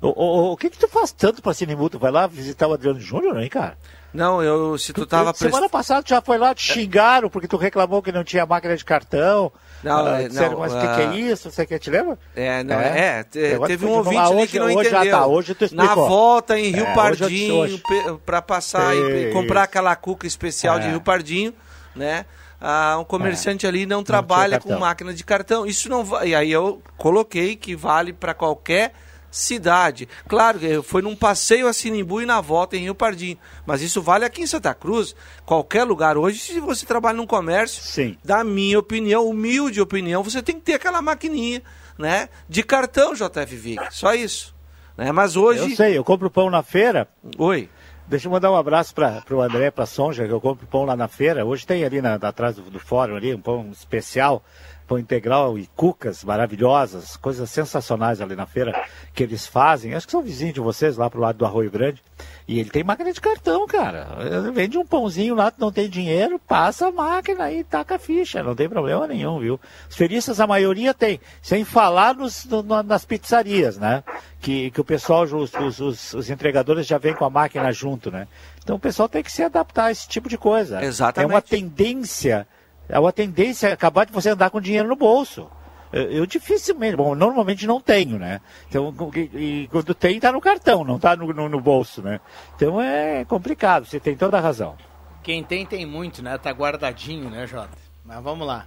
O, 0.00 0.08
o, 0.08 0.52
o 0.52 0.56
que 0.56 0.70
que 0.70 0.78
tu 0.78 0.88
faz 0.88 1.12
tanto 1.12 1.42
pra 1.42 1.52
Cinemuto? 1.52 1.98
Vai 1.98 2.10
lá 2.10 2.26
visitar 2.26 2.66
o 2.66 2.72
Adriano 2.72 2.98
Júnior, 2.98 3.38
hein, 3.38 3.48
cara? 3.48 3.76
Não, 4.12 4.42
eu, 4.42 4.76
se 4.76 4.92
tu 4.92 5.06
tava... 5.06 5.32
Semana 5.34 5.58
prest... 5.58 5.72
passada 5.72 6.02
tu 6.02 6.08
já 6.08 6.20
foi 6.20 6.36
lá, 6.38 6.54
te 6.54 6.72
xingaram 6.72 7.28
porque 7.28 7.46
tu 7.46 7.56
reclamou 7.56 8.02
que 8.02 8.10
não 8.10 8.24
tinha 8.24 8.44
máquina 8.46 8.76
de 8.76 8.84
cartão. 8.84 9.52
Não, 9.84 10.04
uh, 10.04 10.28
disseram, 10.28 10.52
não, 10.52 10.58
mas 10.60 10.72
o 10.72 10.78
uh... 10.78 10.80
que, 10.80 10.86
que, 10.86 11.00
é 11.02 11.16
isso? 11.16 11.50
Você 11.50 11.64
quer 11.64 11.78
te 11.78 11.90
lembra? 11.90 12.18
É, 12.34 12.64
não, 12.64 12.76
é, 12.76 13.20
é 13.20 13.58
teve 13.66 13.86
um 13.86 13.90
ouvinte 13.90 14.18
ali 14.18 14.46
que 14.48 14.58
não 14.58 14.66
hoje, 14.66 14.88
entendeu. 14.88 15.04
Já 15.04 15.10
tá, 15.10 15.26
hoje 15.26 15.54
tu 15.54 15.74
Na 15.74 15.94
volta 15.94 16.58
em 16.58 16.70
Rio 16.70 16.86
é, 16.86 16.94
Pardinho, 16.94 17.80
para 18.26 18.42
passar 18.42 18.94
e, 18.96 19.28
e, 19.28 19.32
comprar 19.32 19.64
aquela 19.64 19.94
cuca 19.94 20.26
especial 20.26 20.78
é. 20.78 20.80
de 20.80 20.88
Rio 20.88 21.00
Pardinho, 21.00 21.54
né? 21.94 22.24
Ah, 22.60 22.98
um 23.00 23.04
comerciante 23.04 23.64
é. 23.64 23.68
ali 23.68 23.86
não, 23.86 23.98
não 23.98 24.04
trabalha 24.04 24.60
com 24.60 24.76
máquina 24.78 25.14
de 25.14 25.24
cartão. 25.24 25.64
Isso 25.64 25.88
não 25.88 26.04
vai. 26.04 26.28
E 26.28 26.34
aí 26.34 26.50
eu 26.50 26.82
coloquei 26.96 27.54
que 27.54 27.76
vale 27.76 28.12
para 28.12 28.34
qualquer 28.34 28.92
cidade. 29.30 30.08
Claro, 30.28 30.58
foi 30.82 31.02
num 31.02 31.14
passeio 31.14 31.68
a 31.68 31.72
Sinimbu 31.72 32.20
e 32.20 32.26
na 32.26 32.40
volta 32.40 32.76
em 32.76 32.80
Rio 32.80 32.94
Pardinho. 32.94 33.38
Mas 33.64 33.82
isso 33.82 34.02
vale 34.02 34.24
aqui 34.24 34.42
em 34.42 34.46
Santa 34.46 34.74
Cruz, 34.74 35.14
qualquer 35.44 35.84
lugar. 35.84 36.16
Hoje, 36.16 36.38
se 36.38 36.60
você 36.60 36.84
trabalha 36.84 37.16
num 37.16 37.26
comércio, 37.26 37.82
Sim. 37.82 38.16
da 38.24 38.42
minha 38.42 38.78
opinião, 38.78 39.28
humilde 39.28 39.80
opinião, 39.80 40.22
você 40.22 40.42
tem 40.42 40.56
que 40.56 40.62
ter 40.62 40.74
aquela 40.74 41.00
maquininha, 41.00 41.62
né? 41.98 42.28
De 42.48 42.62
cartão, 42.62 43.14
JF 43.14 43.56
Vig. 43.56 43.80
Só 43.90 44.14
isso. 44.14 44.54
Né? 44.96 45.12
Mas 45.12 45.36
hoje. 45.36 45.70
Eu 45.70 45.76
sei, 45.76 45.96
eu 45.96 46.04
compro 46.04 46.30
pão 46.30 46.50
na 46.50 46.62
feira. 46.62 47.08
Oi. 47.38 47.68
Deixa 48.10 48.26
eu 48.26 48.32
mandar 48.32 48.50
um 48.50 48.56
abraço 48.56 48.92
para 48.92 49.22
o 49.30 49.40
André, 49.40 49.70
para 49.70 49.84
a 49.84 49.86
Sonja, 49.86 50.26
que 50.26 50.32
eu 50.32 50.40
compro 50.40 50.66
pão 50.66 50.84
lá 50.84 50.96
na 50.96 51.06
feira. 51.06 51.46
Hoje 51.46 51.64
tem 51.64 51.84
ali 51.84 52.02
na, 52.02 52.14
atrás 52.14 52.56
do, 52.56 52.62
do 52.62 52.80
fórum 52.80 53.14
ali, 53.14 53.32
um 53.32 53.40
pão 53.40 53.70
especial 53.70 54.42
pão 54.90 54.98
integral 54.98 55.56
e 55.56 55.68
cucas 55.76 56.24
maravilhosas, 56.24 57.16
coisas 57.16 57.48
sensacionais 57.48 58.20
ali 58.20 58.34
na 58.34 58.44
feira 58.44 58.84
que 59.14 59.22
eles 59.22 59.46
fazem. 59.46 59.94
Acho 59.94 60.04
que 60.04 60.10
são 60.10 60.20
vizinhos 60.20 60.54
de 60.54 60.58
vocês 60.58 60.96
lá 60.96 61.08
pro 61.08 61.20
lado 61.20 61.38
do 61.38 61.46
Arroio 61.46 61.70
Grande. 61.70 62.02
E 62.48 62.58
ele 62.58 62.70
tem 62.70 62.82
máquina 62.82 63.12
de 63.12 63.20
cartão, 63.20 63.64
cara. 63.68 64.08
Ele 64.18 64.50
vende 64.50 64.76
um 64.76 64.84
pãozinho 64.84 65.36
lá, 65.36 65.52
não 65.56 65.70
tem 65.70 65.88
dinheiro, 65.88 66.40
passa 66.40 66.88
a 66.88 66.90
máquina 66.90 67.52
e 67.52 67.62
taca 67.62 67.94
a 67.94 67.98
ficha, 68.00 68.42
não 68.42 68.56
tem 68.56 68.68
problema 68.68 69.06
nenhum, 69.06 69.38
viu? 69.38 69.60
Os 69.88 69.94
feristas, 69.94 70.40
a 70.40 70.46
maioria 70.48 70.92
tem, 70.92 71.20
sem 71.40 71.64
falar 71.64 72.12
nos, 72.16 72.44
no, 72.46 72.82
nas 72.82 73.04
pizzarias, 73.04 73.78
né? 73.78 74.02
Que, 74.40 74.72
que 74.72 74.80
o 74.80 74.84
pessoal, 74.84 75.22
os, 75.22 75.78
os, 75.78 76.14
os, 76.14 76.30
entregadores 76.30 76.84
já 76.84 76.98
vêm 76.98 77.14
com 77.14 77.24
a 77.24 77.30
máquina 77.30 77.70
junto, 77.72 78.10
né? 78.10 78.26
Então 78.60 78.74
o 78.74 78.80
pessoal 78.80 79.08
tem 79.08 79.22
que 79.22 79.30
se 79.30 79.44
adaptar 79.44 79.84
a 79.84 79.92
esse 79.92 80.08
tipo 80.08 80.28
de 80.28 80.36
coisa. 80.36 80.82
Exatamente. 80.82 81.30
É 81.30 81.34
uma 81.34 81.40
tendência, 81.40 82.48
é 82.90 83.12
tendência 83.12 83.72
acabar 83.72 84.06
de 84.06 84.12
você 84.12 84.30
andar 84.30 84.50
com 84.50 84.60
dinheiro 84.60 84.88
no 84.88 84.96
bolso. 84.96 85.48
Eu 85.92 86.24
dificilmente, 86.24 86.96
bom, 86.96 87.16
normalmente 87.16 87.66
não 87.66 87.80
tenho, 87.80 88.16
né? 88.16 88.40
Então, 88.68 88.94
e, 89.34 89.68
quando 89.72 89.92
tem, 89.92 90.16
está 90.16 90.30
no 90.30 90.40
cartão, 90.40 90.84
não 90.84 90.96
está 90.96 91.16
no, 91.16 91.32
no, 91.32 91.48
no, 91.48 91.60
bolso, 91.60 92.00
né? 92.00 92.20
Então 92.54 92.80
é 92.80 93.24
complicado, 93.24 93.86
você 93.86 93.98
tem 93.98 94.16
toda 94.16 94.38
a 94.38 94.40
razão. 94.40 94.76
Quem 95.20 95.42
tem, 95.42 95.66
tem 95.66 95.84
muito, 95.84 96.22
né? 96.22 96.38
Tá 96.38 96.52
guardadinho, 96.52 97.28
né, 97.28 97.44
Jota? 97.44 97.76
Mas 98.04 98.22
vamos 98.22 98.46
lá. 98.46 98.66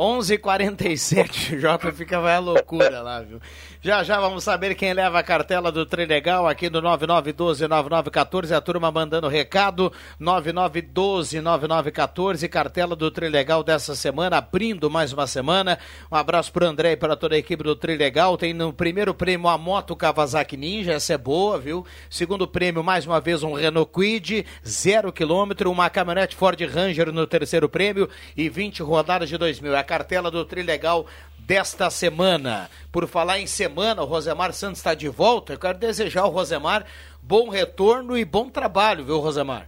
11:47 0.00 1.60
Jota 1.60 1.92
fica 1.92 2.18
vai 2.18 2.36
a 2.36 2.38
loucura 2.38 3.02
lá, 3.02 3.20
viu? 3.20 3.38
Já 3.82 4.02
já 4.02 4.18
vamos 4.18 4.44
saber 4.44 4.74
quem 4.74 4.94
leva 4.94 5.18
a 5.18 5.22
cartela 5.22 5.70
do 5.70 5.84
Trilegal 5.84 6.48
aqui 6.48 6.70
do 6.70 6.80
99129914, 6.80 8.56
a 8.56 8.62
turma 8.62 8.90
mandando 8.90 9.28
recado 9.28 9.92
99129914, 10.18 12.48
cartela 12.48 12.96
do 12.96 13.10
Trilegal 13.10 13.62
dessa 13.62 13.94
semana, 13.94 14.38
abrindo 14.38 14.88
mais 14.88 15.12
uma 15.12 15.26
semana. 15.26 15.78
Um 16.10 16.16
abraço 16.16 16.50
pro 16.50 16.66
André 16.66 16.92
e 16.92 16.96
para 16.96 17.14
toda 17.14 17.34
a 17.34 17.38
equipe 17.38 17.62
do 17.62 17.76
Trilegal. 17.76 18.38
Tem 18.38 18.54
no 18.54 18.72
primeiro 18.72 19.12
prêmio 19.12 19.48
a 19.48 19.58
moto 19.58 19.94
Kawasaki 19.94 20.56
Ninja, 20.56 20.92
essa 20.92 21.12
é 21.12 21.18
boa, 21.18 21.58
viu? 21.58 21.84
Segundo 22.08 22.48
prêmio 22.48 22.82
mais 22.82 23.04
uma 23.04 23.20
vez 23.20 23.42
um 23.42 23.52
Renault 23.52 23.92
Quid, 23.92 24.46
zero 24.66 25.12
quilômetro, 25.12 25.70
uma 25.70 25.90
caminhonete 25.90 26.36
Ford 26.36 26.58
Ranger 26.58 27.12
no 27.12 27.26
terceiro 27.26 27.68
prêmio 27.68 28.08
e 28.34 28.48
20 28.48 28.82
rodadas 28.82 29.28
de 29.28 29.36
2000. 29.36 29.74
É 29.74 29.78
a 29.78 29.89
cartela 29.90 30.30
do 30.30 30.44
Trilegal 30.44 31.04
desta 31.36 31.90
semana. 31.90 32.70
Por 32.92 33.08
falar 33.08 33.40
em 33.40 33.46
semana, 33.48 34.02
o 34.02 34.04
Rosemar 34.04 34.52
Santos 34.52 34.78
está 34.78 34.94
de 34.94 35.08
volta. 35.08 35.54
Eu 35.54 35.58
quero 35.58 35.78
desejar 35.78 36.22
ao 36.22 36.30
Rosemar 36.30 36.86
bom 37.20 37.48
retorno 37.48 38.16
e 38.16 38.24
bom 38.24 38.48
trabalho, 38.48 39.04
viu, 39.04 39.18
Rosemar? 39.18 39.66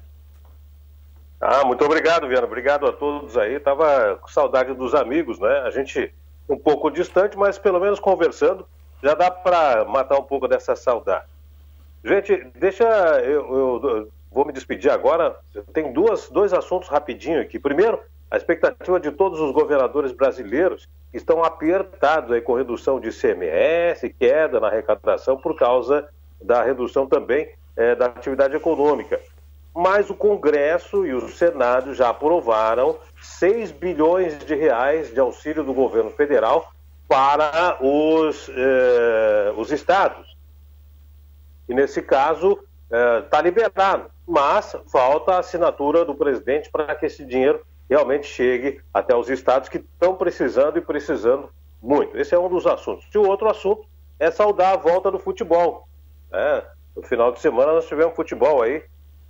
Ah, 1.41 1.65
muito 1.65 1.85
obrigado, 1.85 2.29
Viana. 2.29 2.47
Obrigado 2.47 2.87
a 2.87 2.93
todos 2.93 3.37
aí. 3.37 3.59
Tava 3.59 4.17
com 4.23 4.29
saudade 4.29 4.73
dos 4.75 4.95
amigos, 4.95 5.41
né? 5.41 5.63
A 5.67 5.71
gente 5.71 6.15
um 6.49 6.57
pouco 6.57 6.89
distante, 6.89 7.37
mas 7.37 7.59
pelo 7.59 7.81
menos 7.81 7.99
conversando, 7.99 8.65
já 9.03 9.15
dá 9.15 9.29
para 9.29 9.85
matar 9.87 10.21
um 10.21 10.23
pouco 10.23 10.47
dessa 10.47 10.77
saudade. 10.77 11.27
Gente, 12.05 12.47
deixa 12.55 12.85
eu, 13.25 13.57
eu, 13.57 13.89
eu 13.89 14.09
vou 14.31 14.45
me 14.45 14.53
despedir 14.53 14.93
agora. 14.93 15.35
Tem 15.73 15.93
duas, 15.93 16.29
dois 16.31 16.53
assuntos 16.53 16.89
rapidinho 16.89 17.41
aqui. 17.41 17.59
Primeiro, 17.59 17.99
a 18.33 18.37
expectativa 18.39 18.99
de 18.99 19.13
todos 19.13 19.39
os 19.39 19.53
governadores 19.53 20.11
brasileiros 20.11 20.89
estão 21.13 21.45
apertados 21.45 22.33
aí 22.33 22.41
com 22.41 22.55
redução 22.55 22.99
de 22.99 23.11
CMS, 23.11 24.11
queda 24.19 24.59
na 24.59 24.69
arrecadação 24.69 25.37
por 25.37 25.55
causa 25.55 26.09
da 26.41 26.63
redução 26.63 27.07
também 27.07 27.53
é, 27.77 27.95
da 27.95 28.07
atividade 28.07 28.57
econômica. 28.57 29.21
Mas 29.75 30.09
o 30.09 30.15
Congresso 30.15 31.05
e 31.05 31.13
o 31.13 31.29
Senado 31.29 31.93
já 31.93 32.09
aprovaram 32.09 32.97
6 33.21 33.71
bilhões 33.73 34.39
de 34.39 34.55
reais 34.55 35.13
de 35.13 35.21
auxílio 35.21 35.63
do 35.63 35.75
governo 35.75 36.11
federal 36.11 36.73
para 37.07 37.77
os, 37.83 38.49
eh, 38.49 39.53
os 39.57 39.71
estados. 39.71 40.37
E 41.69 41.75
nesse 41.75 42.01
caso 42.01 42.59
está 43.25 43.39
eh, 43.39 43.43
liberado, 43.43 44.11
mas 44.27 44.77
falta 44.91 45.33
a 45.33 45.39
assinatura 45.39 46.05
do 46.05 46.15
presidente 46.15 46.71
para 46.71 46.95
que 46.95 47.07
esse 47.07 47.25
dinheiro 47.25 47.61
realmente 47.93 48.27
chegue 48.27 48.81
até 48.93 49.15
os 49.15 49.29
estados 49.29 49.69
que 49.69 49.77
estão 49.77 50.15
precisando 50.15 50.79
e 50.79 50.81
precisando 50.81 51.51
muito. 51.81 52.17
Esse 52.17 52.35
é 52.35 52.39
um 52.39 52.49
dos 52.49 52.67
assuntos. 52.67 53.07
E 53.15 53.19
o 53.19 53.29
outro 53.29 53.51
assunto 53.51 53.85
é 54.19 54.31
saudar 54.31 54.73
a 54.73 54.77
volta 54.79 55.11
do 55.11 55.19
futebol. 55.19 55.87
É, 56.33 56.65
no 56.97 57.03
final 57.03 57.31
de 57.33 57.41
semana 57.41 57.73
nós 57.73 57.87
tivemos 57.87 58.17
futebol 58.17 58.63
aí, 58.63 58.83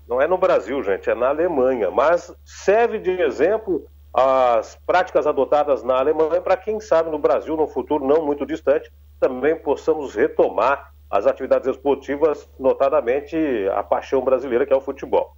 não 0.08 0.20
é 0.20 0.28
no 0.28 0.38
Brasil, 0.38 0.80
gente, 0.84 1.10
é 1.10 1.14
na 1.14 1.30
Alemanha, 1.30 1.90
mas 1.90 2.32
serve 2.44 3.00
de 3.00 3.10
exemplo 3.10 3.84
as 4.14 4.78
práticas 4.86 5.26
adotadas 5.26 5.82
na 5.82 5.98
Alemanha 5.98 6.40
para 6.40 6.56
quem 6.56 6.78
sabe 6.78 7.10
no 7.10 7.18
Brasil, 7.18 7.56
no 7.56 7.66
futuro 7.66 8.06
não 8.06 8.24
muito 8.24 8.46
distante, 8.46 8.92
também 9.18 9.56
possamos 9.56 10.14
retomar 10.14 10.92
as 11.10 11.26
atividades 11.26 11.68
esportivas, 11.68 12.48
notadamente 12.58 13.36
a 13.74 13.82
paixão 13.82 14.22
brasileira 14.22 14.64
que 14.64 14.72
é 14.72 14.76
o 14.76 14.80
futebol. 14.80 15.34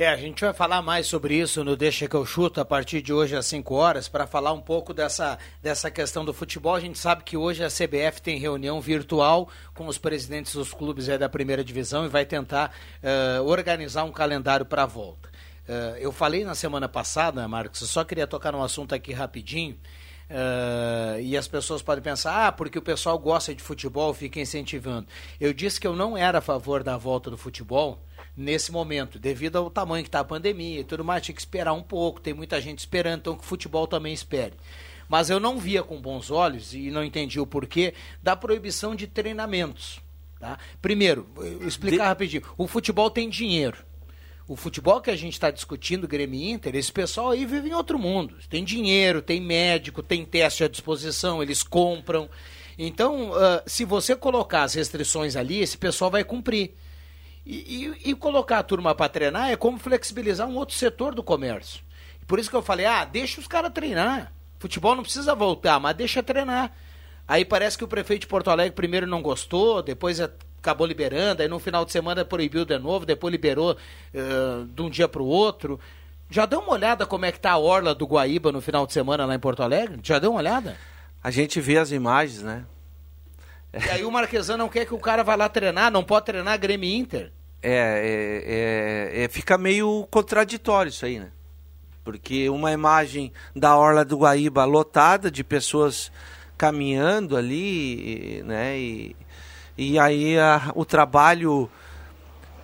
É, 0.00 0.08
a 0.08 0.16
gente 0.16 0.40
vai 0.40 0.54
falar 0.54 0.80
mais 0.80 1.06
sobre 1.06 1.34
isso 1.34 1.62
no 1.62 1.76
Deixa 1.76 2.08
que 2.08 2.16
eu 2.16 2.24
chuto 2.24 2.58
a 2.58 2.64
partir 2.64 3.02
de 3.02 3.12
hoje 3.12 3.36
às 3.36 3.44
5 3.44 3.74
horas, 3.74 4.08
para 4.08 4.26
falar 4.26 4.50
um 4.50 4.60
pouco 4.62 4.94
dessa, 4.94 5.38
dessa 5.62 5.90
questão 5.90 6.24
do 6.24 6.32
futebol. 6.32 6.74
A 6.74 6.80
gente 6.80 6.98
sabe 6.98 7.22
que 7.22 7.36
hoje 7.36 7.62
a 7.62 7.68
CBF 7.68 8.22
tem 8.22 8.38
reunião 8.38 8.80
virtual 8.80 9.50
com 9.74 9.86
os 9.86 9.98
presidentes 9.98 10.54
dos 10.54 10.72
clubes 10.72 11.06
da 11.06 11.28
primeira 11.28 11.62
divisão 11.62 12.06
e 12.06 12.08
vai 12.08 12.24
tentar 12.24 12.74
uh, 13.04 13.44
organizar 13.44 14.04
um 14.04 14.10
calendário 14.10 14.64
para 14.64 14.84
a 14.84 14.86
volta. 14.86 15.28
Uh, 15.68 15.98
eu 15.98 16.10
falei 16.10 16.46
na 16.46 16.54
semana 16.54 16.88
passada, 16.88 17.46
Marcos, 17.46 17.82
eu 17.82 17.86
só 17.86 18.02
queria 18.02 18.26
tocar 18.26 18.52
num 18.52 18.62
assunto 18.62 18.94
aqui 18.94 19.12
rapidinho. 19.12 19.76
Uh, 20.30 21.20
e 21.20 21.36
as 21.36 21.46
pessoas 21.46 21.82
podem 21.82 22.02
pensar, 22.02 22.46
ah, 22.46 22.52
porque 22.52 22.78
o 22.78 22.82
pessoal 22.82 23.18
gosta 23.18 23.54
de 23.54 23.62
futebol, 23.62 24.14
fica 24.14 24.40
incentivando. 24.40 25.06
Eu 25.38 25.52
disse 25.52 25.78
que 25.78 25.86
eu 25.86 25.94
não 25.94 26.16
era 26.16 26.38
a 26.38 26.40
favor 26.40 26.82
da 26.82 26.96
volta 26.96 27.28
do 27.28 27.36
futebol, 27.36 28.00
nesse 28.36 28.72
momento, 28.72 29.18
devido 29.18 29.56
ao 29.56 29.70
tamanho 29.70 30.02
que 30.02 30.08
está 30.08 30.20
a 30.20 30.24
pandemia 30.24 30.80
e 30.80 30.84
tudo 30.84 31.04
mais, 31.04 31.22
tinha 31.22 31.34
que 31.34 31.40
esperar 31.40 31.72
um 31.72 31.82
pouco, 31.82 32.20
tem 32.20 32.34
muita 32.34 32.60
gente 32.60 32.78
esperando, 32.78 33.20
então 33.20 33.36
que 33.36 33.42
o 33.42 33.46
futebol 33.46 33.86
também 33.86 34.12
espere. 34.12 34.54
Mas 35.08 35.28
eu 35.28 35.40
não 35.40 35.58
via 35.58 35.82
com 35.82 36.00
bons 36.00 36.30
olhos, 36.30 36.72
e 36.72 36.90
não 36.90 37.02
entendi 37.04 37.40
o 37.40 37.46
porquê, 37.46 37.94
da 38.22 38.36
proibição 38.36 38.94
de 38.94 39.06
treinamentos. 39.06 40.00
Tá? 40.38 40.58
Primeiro, 40.80 41.28
explicar 41.66 42.04
de... 42.04 42.08
rapidinho, 42.08 42.42
o 42.56 42.66
futebol 42.66 43.10
tem 43.10 43.28
dinheiro. 43.28 43.78
O 44.48 44.56
futebol 44.56 45.00
que 45.00 45.10
a 45.10 45.16
gente 45.16 45.34
está 45.34 45.50
discutindo, 45.50 46.08
Grêmio 46.08 46.50
Inter, 46.50 46.74
esse 46.74 46.90
pessoal 46.90 47.30
aí 47.30 47.46
vive 47.46 47.68
em 47.68 47.72
outro 47.72 47.98
mundo. 47.98 48.34
Tem 48.48 48.64
dinheiro, 48.64 49.22
tem 49.22 49.40
médico, 49.40 50.02
tem 50.02 50.24
teste 50.24 50.64
à 50.64 50.68
disposição, 50.68 51.40
eles 51.40 51.62
compram. 51.62 52.28
Então, 52.76 53.30
uh, 53.30 53.62
se 53.64 53.84
você 53.84 54.16
colocar 54.16 54.64
as 54.64 54.74
restrições 54.74 55.36
ali, 55.36 55.60
esse 55.60 55.78
pessoal 55.78 56.10
vai 56.10 56.24
cumprir. 56.24 56.74
E, 57.44 57.94
e, 58.04 58.10
e 58.10 58.14
colocar 58.14 58.58
a 58.58 58.62
turma 58.62 58.94
para 58.94 59.08
treinar 59.08 59.50
é 59.50 59.56
como 59.56 59.78
flexibilizar 59.78 60.46
um 60.46 60.56
outro 60.56 60.76
setor 60.76 61.14
do 61.14 61.22
comércio. 61.22 61.82
Por 62.26 62.38
isso 62.38 62.50
que 62.50 62.56
eu 62.56 62.62
falei, 62.62 62.86
ah, 62.86 63.04
deixa 63.04 63.40
os 63.40 63.46
caras 63.46 63.72
treinar. 63.72 64.32
Futebol 64.58 64.94
não 64.94 65.02
precisa 65.02 65.34
voltar, 65.34 65.80
mas 65.80 65.96
deixa 65.96 66.22
treinar. 66.22 66.72
Aí 67.26 67.44
parece 67.44 67.78
que 67.78 67.84
o 67.84 67.88
prefeito 67.88 68.22
de 68.22 68.26
Porto 68.26 68.50
Alegre 68.50 68.74
primeiro 68.74 69.06
não 69.06 69.22
gostou, 69.22 69.82
depois 69.82 70.20
acabou 70.20 70.86
liberando, 70.86 71.42
aí 71.42 71.48
no 71.48 71.58
final 71.58 71.84
de 71.84 71.92
semana 71.92 72.24
proibiu 72.24 72.64
de 72.64 72.78
novo, 72.78 73.06
depois 73.06 73.32
liberou 73.32 73.72
uh, 73.72 74.64
de 74.66 74.82
um 74.82 74.90
dia 74.90 75.08
para 75.08 75.22
o 75.22 75.26
outro. 75.26 75.80
Já 76.28 76.46
deu 76.46 76.60
uma 76.60 76.72
olhada 76.72 77.06
como 77.06 77.24
é 77.24 77.32
que 77.32 77.40
tá 77.40 77.52
a 77.52 77.58
orla 77.58 77.94
do 77.94 78.06
Guaíba 78.06 78.52
no 78.52 78.60
final 78.60 78.86
de 78.86 78.92
semana 78.92 79.24
lá 79.26 79.34
em 79.34 79.38
Porto 79.38 79.62
Alegre? 79.62 79.98
Já 80.02 80.18
deu 80.18 80.30
uma 80.30 80.40
olhada? 80.40 80.76
A 81.22 81.30
gente 81.30 81.60
vê 81.60 81.78
as 81.78 81.90
imagens, 81.90 82.42
né? 82.42 82.64
E 83.72 83.90
aí 83.90 84.04
o 84.04 84.10
Marquesan 84.10 84.56
não 84.56 84.68
quer 84.68 84.84
que 84.84 84.94
o 84.94 84.98
cara 84.98 85.22
vá 85.22 85.34
lá 85.34 85.48
treinar, 85.48 85.90
não 85.90 86.02
pode 86.02 86.26
treinar 86.26 86.58
Grêmio 86.58 86.90
Inter. 86.90 87.32
É, 87.62 89.12
é, 89.12 89.20
é, 89.20 89.24
é, 89.24 89.28
fica 89.28 89.58
meio 89.58 90.06
contraditório 90.10 90.90
isso 90.90 91.04
aí, 91.04 91.18
né? 91.18 91.30
Porque 92.02 92.48
uma 92.48 92.72
imagem 92.72 93.32
da 93.54 93.76
Orla 93.76 94.04
do 94.04 94.18
Guaíba 94.18 94.64
lotada 94.64 95.30
de 95.30 95.44
pessoas 95.44 96.10
caminhando 96.56 97.36
ali, 97.36 98.42
né? 98.44 98.78
E, 98.78 99.16
e 99.76 99.98
aí 99.98 100.38
a, 100.38 100.72
o 100.74 100.84
trabalho 100.84 101.70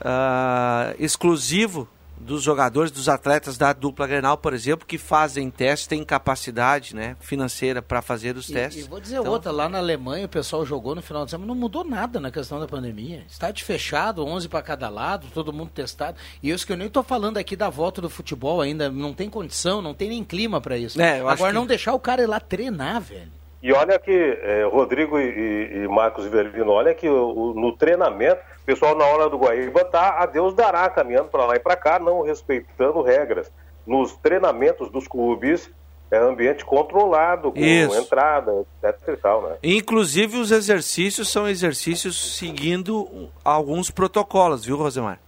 uh, 0.01 0.95
exclusivo 0.99 1.89
dos 2.19 2.43
jogadores, 2.43 2.91
dos 2.91 3.09
atletas 3.09 3.59
da 3.59 3.73
dupla 3.73 4.07
Grenal, 4.07 4.37
por 4.37 4.55
exemplo, 4.55 4.87
que 4.87 4.99
fazem 4.99 5.51
testes, 5.51 5.87
têm 5.87 6.05
capacidade 6.05 6.95
né, 6.95 7.17
financeira 7.21 7.83
para 7.83 8.01
fazer 8.01 8.37
os 8.37 8.47
testes. 8.47 8.85
E, 8.85 8.89
vou 8.89 9.01
dizer 9.01 9.19
então... 9.19 9.33
outra, 9.33 9.51
lá 9.53 9.69
na 9.69 9.79
Alemanha 9.79 10.27
o 10.27 10.29
pessoal 10.29 10.65
jogou 10.65 10.95
no 10.95 11.03
final 11.03 11.25
de 11.25 11.31
semana, 11.31 11.47
não 11.47 11.55
mudou 11.55 11.85
nada 11.85 12.19
na 12.19 12.31
questão 12.31 12.59
da 12.59 12.67
pandemia. 12.67 13.25
Estádio 13.29 13.65
fechado, 13.65 14.25
11 14.25 14.49
para 14.49 14.63
cada 14.63 14.89
lado, 14.89 15.27
todo 15.33 15.53
mundo 15.53 15.71
testado. 15.75 16.17
E 16.43 16.51
isso 16.51 16.67
que 16.67 16.73
eu 16.73 16.77
nem 16.77 16.87
estou 16.87 17.03
falando 17.03 17.37
aqui 17.37 17.55
da 17.55 17.69
volta 17.69 18.01
do 18.01 18.11
futebol 18.11 18.61
ainda, 18.61 18.91
não 18.91 19.13
tem 19.13 19.29
condição, 19.29 19.83
não 19.83 19.95
tem 19.95 20.09
nem 20.09 20.25
clima 20.25 20.61
para 20.61 20.77
isso. 20.77 21.01
É, 21.01 21.21
Agora 21.21 21.53
não 21.53 21.67
deixar 21.67 21.95
o 21.95 22.01
cara 22.01 22.23
ir 22.23 22.27
lá 22.27 22.41
treinar, 22.41 23.01
velho. 23.01 23.37
E 23.63 23.73
olha 23.73 23.99
que, 23.99 24.13
é, 24.13 24.65
Rodrigo 24.65 25.19
e, 25.19 25.85
e, 25.85 25.89
Marcos 25.89 26.27
Iverlino, 26.27 26.71
olha 26.71 26.95
que 26.95 27.09
o, 27.09 27.33
o, 27.33 27.55
no 27.55 27.77
treinamento, 27.77 28.41
o 28.63 28.65
pessoal 28.65 28.97
na 28.97 29.05
hora 29.05 29.29
do 29.29 29.39
Guaíba 29.39 29.85
tá 29.85 30.17
a 30.19 30.27
Deus 30.27 30.55
dará, 30.55 30.89
caminhando 30.91 31.29
para 31.29 31.47
lá 31.47 31.57
e 31.57 31.61
para 31.61 31.77
cá, 31.77 31.99
não 31.99 32.23
respeitando 32.23 33.03
regras. 33.03 33.51
Nos 33.87 34.13
treinamentos 34.17 34.91
dos 34.91 35.09
clubes, 35.09 35.71
é 36.11 36.19
ambiente 36.19 36.65
controlado, 36.65 37.51
com 37.51 37.59
Isso. 37.59 37.97
entrada, 37.97 38.65
etc 38.83 39.09
e 39.09 39.17
tal, 39.17 39.43
né? 39.43 39.57
Inclusive 39.63 40.39
os 40.39 40.51
exercícios 40.51 41.29
são 41.29 41.49
exercícios 41.49 42.37
seguindo 42.37 43.31
alguns 43.45 43.91
protocolos, 43.91 44.65
viu, 44.65 44.77
Rosemar? 44.77 45.19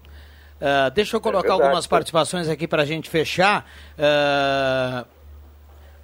Uh, 0.60 0.90
deixa 0.92 1.16
eu 1.16 1.20
colocar 1.20 1.48
é 1.48 1.52
algumas 1.52 1.86
participações 1.86 2.48
aqui 2.48 2.66
para 2.66 2.82
a 2.82 2.86
gente 2.86 3.08
fechar. 3.08 3.64
Uh, 3.96 5.17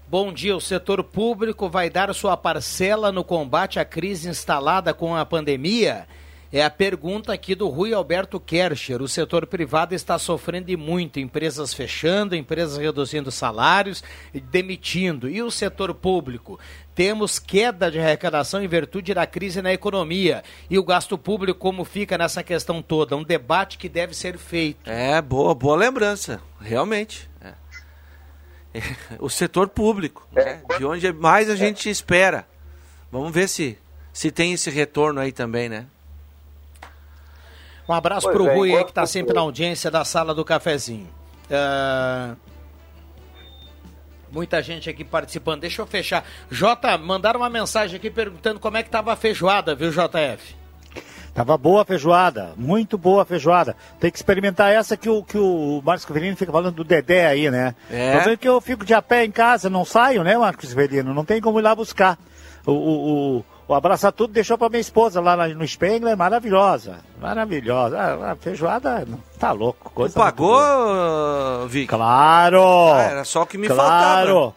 bom 0.08 0.32
dia, 0.32 0.56
o 0.56 0.60
setor 0.60 1.02
público 1.02 1.68
vai 1.68 1.90
dar 1.90 2.12
sua 2.14 2.36
parcela 2.36 3.10
no 3.10 3.24
combate 3.24 3.78
à 3.78 3.84
crise 3.84 4.28
instalada 4.28 4.94
com 4.94 5.16
a 5.16 5.24
pandemia? 5.24 6.06
É 6.52 6.62
a 6.62 6.70
pergunta 6.70 7.32
aqui 7.32 7.52
do 7.52 7.68
Rui 7.68 7.92
Alberto 7.92 8.38
Kercher. 8.38 9.02
O 9.02 9.08
setor 9.08 9.44
privado 9.44 9.92
está 9.92 10.20
sofrendo 10.20 10.70
e 10.70 10.76
muito, 10.76 11.18
empresas 11.18 11.74
fechando, 11.74 12.36
empresas 12.36 12.78
reduzindo 12.78 13.28
salários, 13.32 14.04
demitindo. 14.32 15.28
E 15.28 15.42
o 15.42 15.50
setor 15.50 15.92
público? 15.92 16.60
Temos 16.94 17.40
queda 17.40 17.90
de 17.90 17.98
arrecadação 17.98 18.62
em 18.62 18.68
virtude 18.68 19.12
da 19.12 19.26
crise 19.26 19.60
na 19.60 19.72
economia. 19.72 20.44
E 20.70 20.78
o 20.78 20.84
gasto 20.84 21.18
público, 21.18 21.58
como 21.58 21.84
fica 21.84 22.16
nessa 22.16 22.40
questão 22.40 22.80
toda? 22.80 23.16
Um 23.16 23.24
debate 23.24 23.76
que 23.76 23.88
deve 23.88 24.14
ser 24.14 24.38
feito. 24.38 24.88
É, 24.88 25.20
boa, 25.20 25.56
boa 25.56 25.74
lembrança, 25.74 26.40
realmente. 26.60 27.28
É. 27.40 27.63
O 29.18 29.28
setor 29.28 29.68
público, 29.68 30.26
né? 30.32 30.62
de 30.78 30.84
onde 30.84 31.12
mais 31.12 31.48
a 31.48 31.56
gente 31.56 31.88
espera. 31.88 32.46
Vamos 33.10 33.32
ver 33.32 33.48
se, 33.48 33.78
se 34.12 34.30
tem 34.30 34.52
esse 34.52 34.70
retorno 34.70 35.20
aí 35.20 35.32
também, 35.32 35.68
né? 35.68 35.86
Um 37.88 37.92
abraço 37.92 38.28
para 38.30 38.42
o 38.42 38.48
é, 38.48 38.54
Rui 38.54 38.74
aí 38.74 38.82
que 38.84 38.90
está 38.90 39.06
sempre 39.06 39.34
na 39.34 39.40
audiência 39.40 39.90
da 39.90 40.04
sala 40.04 40.34
do 40.34 40.44
cafezinho. 40.44 41.08
Uh... 41.50 42.36
Muita 44.32 44.60
gente 44.60 44.90
aqui 44.90 45.04
participando. 45.04 45.60
Deixa 45.60 45.80
eu 45.80 45.86
fechar. 45.86 46.26
Jota, 46.50 46.98
mandaram 46.98 47.40
uma 47.40 47.50
mensagem 47.50 47.96
aqui 47.96 48.10
perguntando 48.10 48.58
como 48.58 48.76
é 48.76 48.82
que 48.82 48.88
estava 48.88 49.12
a 49.12 49.16
feijoada, 49.16 49.76
viu, 49.76 49.92
JF? 49.92 50.56
Tava 51.34 51.58
boa 51.58 51.82
a 51.82 51.84
feijoada, 51.84 52.52
muito 52.56 52.96
boa 52.96 53.22
a 53.22 53.24
feijoada. 53.24 53.76
Tem 53.98 54.08
que 54.08 54.16
experimentar 54.16 54.72
essa 54.72 54.96
que 54.96 55.10
o, 55.10 55.22
que 55.22 55.36
o 55.36 55.82
Marcos 55.84 56.06
Severino 56.06 56.36
fica 56.36 56.52
falando 56.52 56.76
do 56.76 56.84
Dedé 56.84 57.26
aí, 57.26 57.50
né? 57.50 57.74
É. 57.90 58.16
Tô 58.16 58.24
vendo 58.24 58.38
que 58.38 58.48
eu 58.48 58.60
fico 58.60 58.84
de 58.84 58.94
a 58.94 59.02
pé 59.02 59.24
em 59.24 59.32
casa, 59.32 59.68
não 59.68 59.84
saio, 59.84 60.22
né, 60.22 60.38
Marcos 60.38 60.68
Severino? 60.68 61.12
Não 61.12 61.24
tem 61.24 61.40
como 61.40 61.58
ir 61.58 61.62
lá 61.62 61.74
buscar. 61.74 62.16
O, 62.64 62.72
o, 62.72 63.44
o 63.66 63.74
Abraça 63.74 64.12
Tudo 64.12 64.32
deixou 64.32 64.56
para 64.56 64.68
minha 64.68 64.80
esposa 64.80 65.20
lá 65.20 65.48
no 65.48 65.66
Spengler, 65.66 66.16
maravilhosa. 66.16 67.00
Maravilhosa. 67.20 67.98
A, 67.98 68.32
a 68.32 68.36
feijoada 68.36 69.04
tá 69.38 69.50
louco. 69.50 69.90
Coisa 69.90 70.14
tu 70.14 70.18
pagou, 70.18 71.66
Vic? 71.68 71.88
Claro! 71.88 72.92
Ah, 72.94 73.02
era 73.02 73.24
só 73.24 73.42
o 73.42 73.46
que 73.46 73.58
me 73.58 73.66
claro. 73.66 73.82
faltava. 73.82 74.54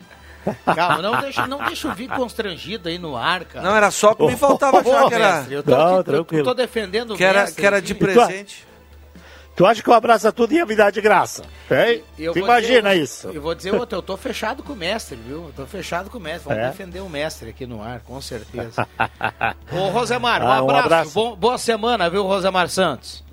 Calma, 0.75 1.01
não 1.01 1.21
deixa, 1.21 1.47
não 1.47 1.63
deixa 1.65 1.87
o 1.87 1.93
Vic 1.93 2.15
constrangido 2.15 2.89
aí 2.89 2.97
no 2.97 3.15
ar, 3.15 3.45
cara. 3.45 3.67
Não, 3.67 3.75
era 3.75 3.91
só 3.91 4.11
o 4.11 4.15
que 4.15 4.25
me 4.25 4.37
faltava 4.37 4.83
já, 4.83 5.07
que 5.07 5.13
era... 5.13 5.45
Eu 5.49 5.63
tô, 5.63 5.71
não, 5.71 5.95
aqui, 5.95 6.03
tranquilo. 6.11 6.43
tô 6.43 6.53
defendendo 6.53 7.13
o 7.13 7.17
que 7.17 7.23
era, 7.23 7.51
que 7.51 7.65
era 7.65 7.81
de 7.81 7.93
presente. 7.95 8.67
Tu 9.57 9.65
acha 9.65 9.81
que 9.81 9.89
o 9.89 9.93
abraça 9.93 10.31
tudo 10.31 10.53
ia 10.53 10.67
me 10.67 10.75
dar 10.75 10.91
de 10.91 11.01
graça? 11.01 11.41
Hein? 11.71 12.03
Tu 12.15 12.37
imagina 12.37 12.91
dizer, 12.91 13.03
isso. 13.03 13.27
Eu 13.29 13.41
vou 13.41 13.55
dizer 13.55 13.73
outro, 13.73 13.97
eu 13.97 14.03
tô 14.03 14.15
fechado 14.15 14.61
com 14.61 14.73
o 14.73 14.75
mestre, 14.75 15.17
viu? 15.17 15.45
Eu 15.45 15.53
tô 15.55 15.65
fechado 15.65 16.11
com 16.11 16.19
o 16.19 16.21
mestre. 16.21 16.47
Vamos 16.47 16.63
é? 16.63 16.67
defender 16.67 16.99
o 16.99 17.09
mestre 17.09 17.49
aqui 17.49 17.65
no 17.65 17.81
ar, 17.81 18.01
com 18.01 18.21
certeza. 18.21 18.87
Ô, 19.73 19.89
Rosemar, 19.89 20.43
um, 20.43 20.47
ah, 20.47 20.57
abraço. 20.59 20.75
Um 20.75 20.85
abraço. 20.85 21.11
Bom, 21.11 21.35
boa 21.35 21.57
semana, 21.57 22.07
viu, 22.07 22.23
Rosemar 22.23 22.69
Santos? 22.69 23.23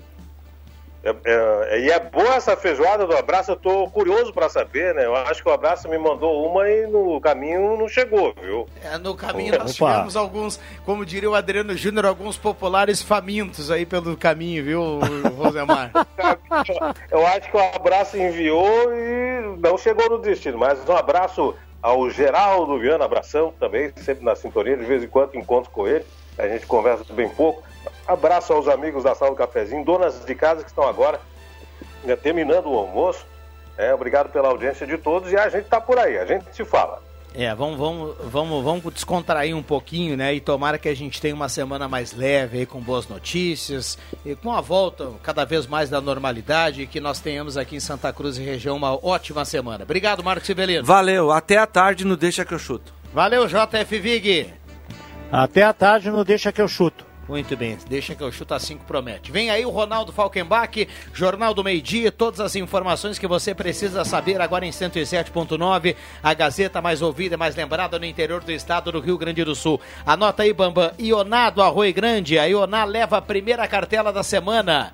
É, 1.05 1.15
é, 1.23 1.79
e 1.81 1.91
é 1.91 1.99
boa 1.99 2.33
essa 2.33 2.57
feijoada 2.57 3.05
do 3.05 3.15
abraço, 3.15 3.51
eu 3.51 3.55
tô 3.55 3.87
curioso 3.91 4.33
para 4.33 4.49
saber, 4.49 4.95
né? 4.95 5.05
Eu 5.05 5.15
acho 5.15 5.43
que 5.43 5.47
o 5.47 5.53
abraço 5.53 5.87
me 5.87 5.99
mandou 5.99 6.49
uma 6.49 6.67
e 6.67 6.87
no 6.87 7.21
caminho 7.21 7.77
não 7.77 7.87
chegou, 7.87 8.33
viu? 8.41 8.67
É, 8.83 8.97
no 8.97 9.13
caminho 9.15 9.55
nós 9.59 9.79
Opa. 9.79 9.91
tivemos 9.91 10.15
alguns, 10.15 10.59
como 10.83 11.05
diria 11.05 11.29
o 11.29 11.35
Adriano 11.35 11.77
Júnior, 11.77 12.07
alguns 12.07 12.37
populares 12.37 13.03
famintos 13.03 13.69
aí 13.69 13.85
pelo 13.85 14.17
caminho, 14.17 14.63
viu, 14.63 14.99
Rosemar? 15.37 15.91
eu 17.11 17.27
acho 17.27 17.51
que 17.51 17.57
o 17.57 17.75
abraço 17.75 18.17
enviou 18.17 18.91
e 18.91 19.59
não 19.59 19.77
chegou 19.77 20.09
no 20.09 20.17
destino, 20.17 20.57
mas 20.57 20.79
um 20.89 20.97
abraço 20.97 21.53
ao 21.83 22.09
Geraldo 22.09 22.79
Viana, 22.79 23.05
abração 23.05 23.53
também, 23.59 23.93
sempre 23.97 24.25
na 24.25 24.35
sintonia, 24.35 24.75
de 24.75 24.85
vez 24.85 25.03
em 25.03 25.07
quando 25.07 25.35
encontro 25.35 25.69
com 25.69 25.87
ele, 25.87 26.03
a 26.35 26.47
gente 26.47 26.65
conversa 26.65 27.05
bem 27.13 27.29
pouco. 27.29 27.63
Abraço 28.07 28.53
aos 28.53 28.67
amigos 28.67 29.03
da 29.03 29.15
Sala 29.15 29.31
do 29.31 29.37
Cafezinho, 29.37 29.83
donas 29.83 30.23
de 30.25 30.35
casa 30.35 30.63
que 30.63 30.69
estão 30.69 30.87
agora 30.87 31.19
né, 32.03 32.15
terminando 32.15 32.67
o 32.67 32.77
almoço. 32.77 33.25
É, 33.77 33.93
obrigado 33.93 34.31
pela 34.31 34.49
audiência 34.49 34.85
de 34.87 34.97
todos 34.97 35.31
e 35.31 35.37
a 35.37 35.49
gente 35.49 35.63
está 35.63 35.81
por 35.81 35.97
aí, 35.97 36.17
a 36.17 36.25
gente 36.25 36.45
se 36.55 36.63
fala. 36.63 37.01
É, 37.37 37.53
vamos, 37.53 37.77
vamos, 37.77 38.15
vamos, 38.23 38.63
vamos 38.63 38.93
descontrair 38.93 39.53
um 39.53 39.61
pouquinho, 39.61 40.15
né? 40.15 40.33
E 40.33 40.39
tomara 40.39 40.77
que 40.77 40.87
a 40.87 40.95
gente 40.95 41.19
tenha 41.19 41.35
uma 41.35 41.49
semana 41.49 41.85
mais 41.85 42.13
leve 42.13 42.59
aí, 42.59 42.65
com 42.65 42.79
boas 42.79 43.09
notícias, 43.09 43.97
e 44.25 44.35
com 44.35 44.53
a 44.53 44.61
volta 44.61 45.11
cada 45.21 45.43
vez 45.43 45.67
mais 45.67 45.89
da 45.89 45.99
normalidade, 45.99 46.83
e 46.83 46.87
que 46.87 47.01
nós 47.01 47.19
tenhamos 47.19 47.57
aqui 47.57 47.75
em 47.75 47.79
Santa 47.81 48.13
Cruz 48.13 48.37
e 48.37 48.41
região 48.41 48.77
uma 48.77 48.93
ótima 49.05 49.43
semana. 49.43 49.83
Obrigado, 49.83 50.23
Marcos 50.23 50.47
Sibelino. 50.47 50.85
Valeu, 50.85 51.29
até 51.29 51.57
a 51.57 51.67
tarde 51.67 52.05
no 52.05 52.15
Deixa 52.15 52.45
que 52.45 52.53
eu 52.53 52.59
chuto. 52.59 52.93
Valeu, 53.13 53.45
JF 53.47 53.99
Vig. 53.99 54.53
Até 55.29 55.63
a 55.63 55.73
tarde 55.73 56.09
no 56.09 56.23
Deixa 56.23 56.53
que 56.53 56.61
eu 56.61 56.69
chuto. 56.69 57.05
Muito 57.27 57.57
bem, 57.57 57.75
deixa 57.89 58.13
que 58.13 58.21
eu 58.21 58.31
chuto 58.31 58.53
a 58.53 58.59
5 58.59 58.85
promete. 58.85 59.31
Vem 59.31 59.49
aí 59.49 59.65
o 59.65 59.71
Ronaldo 59.71 60.11
Falkenbach, 60.11 60.87
Jornal 61.11 61.55
do 61.55 61.63
Meio 61.63 61.81
Dia, 61.81 62.11
todas 62.11 62.39
as 62.39 62.55
informações 62.55 63.17
que 63.17 63.25
você 63.25 63.53
precisa 63.55 64.05
saber 64.05 64.39
agora 64.39 64.65
em 64.65 64.69
107.9, 64.69 65.95
a 66.21 66.33
Gazeta 66.35 66.81
mais 66.81 67.01
ouvida 67.01 67.33
e 67.33 67.37
mais 67.37 67.55
lembrada 67.55 67.97
no 67.97 68.05
interior 68.05 68.43
do 68.43 68.51
estado 68.51 68.91
do 68.91 68.99
Rio 68.99 69.17
Grande 69.17 69.43
do 69.43 69.55
Sul. 69.55 69.81
Anota 70.05 70.43
aí, 70.43 70.53
Bambam, 70.53 70.91
Ioná 70.99 71.49
do 71.49 71.63
Arroio 71.63 71.93
Grande, 71.93 72.37
a 72.37 72.45
Ioná 72.45 72.85
leva 72.85 73.17
a 73.17 73.21
primeira 73.21 73.67
cartela 73.67 74.13
da 74.13 74.21
semana. 74.21 74.93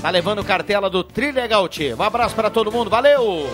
Tá 0.00 0.10
levando 0.10 0.44
cartela 0.44 0.88
do 0.88 1.02
Trilegal 1.02 1.68
Um 1.98 2.02
abraço 2.02 2.36
para 2.36 2.50
todo 2.50 2.70
mundo, 2.70 2.88
valeu! 2.88 3.48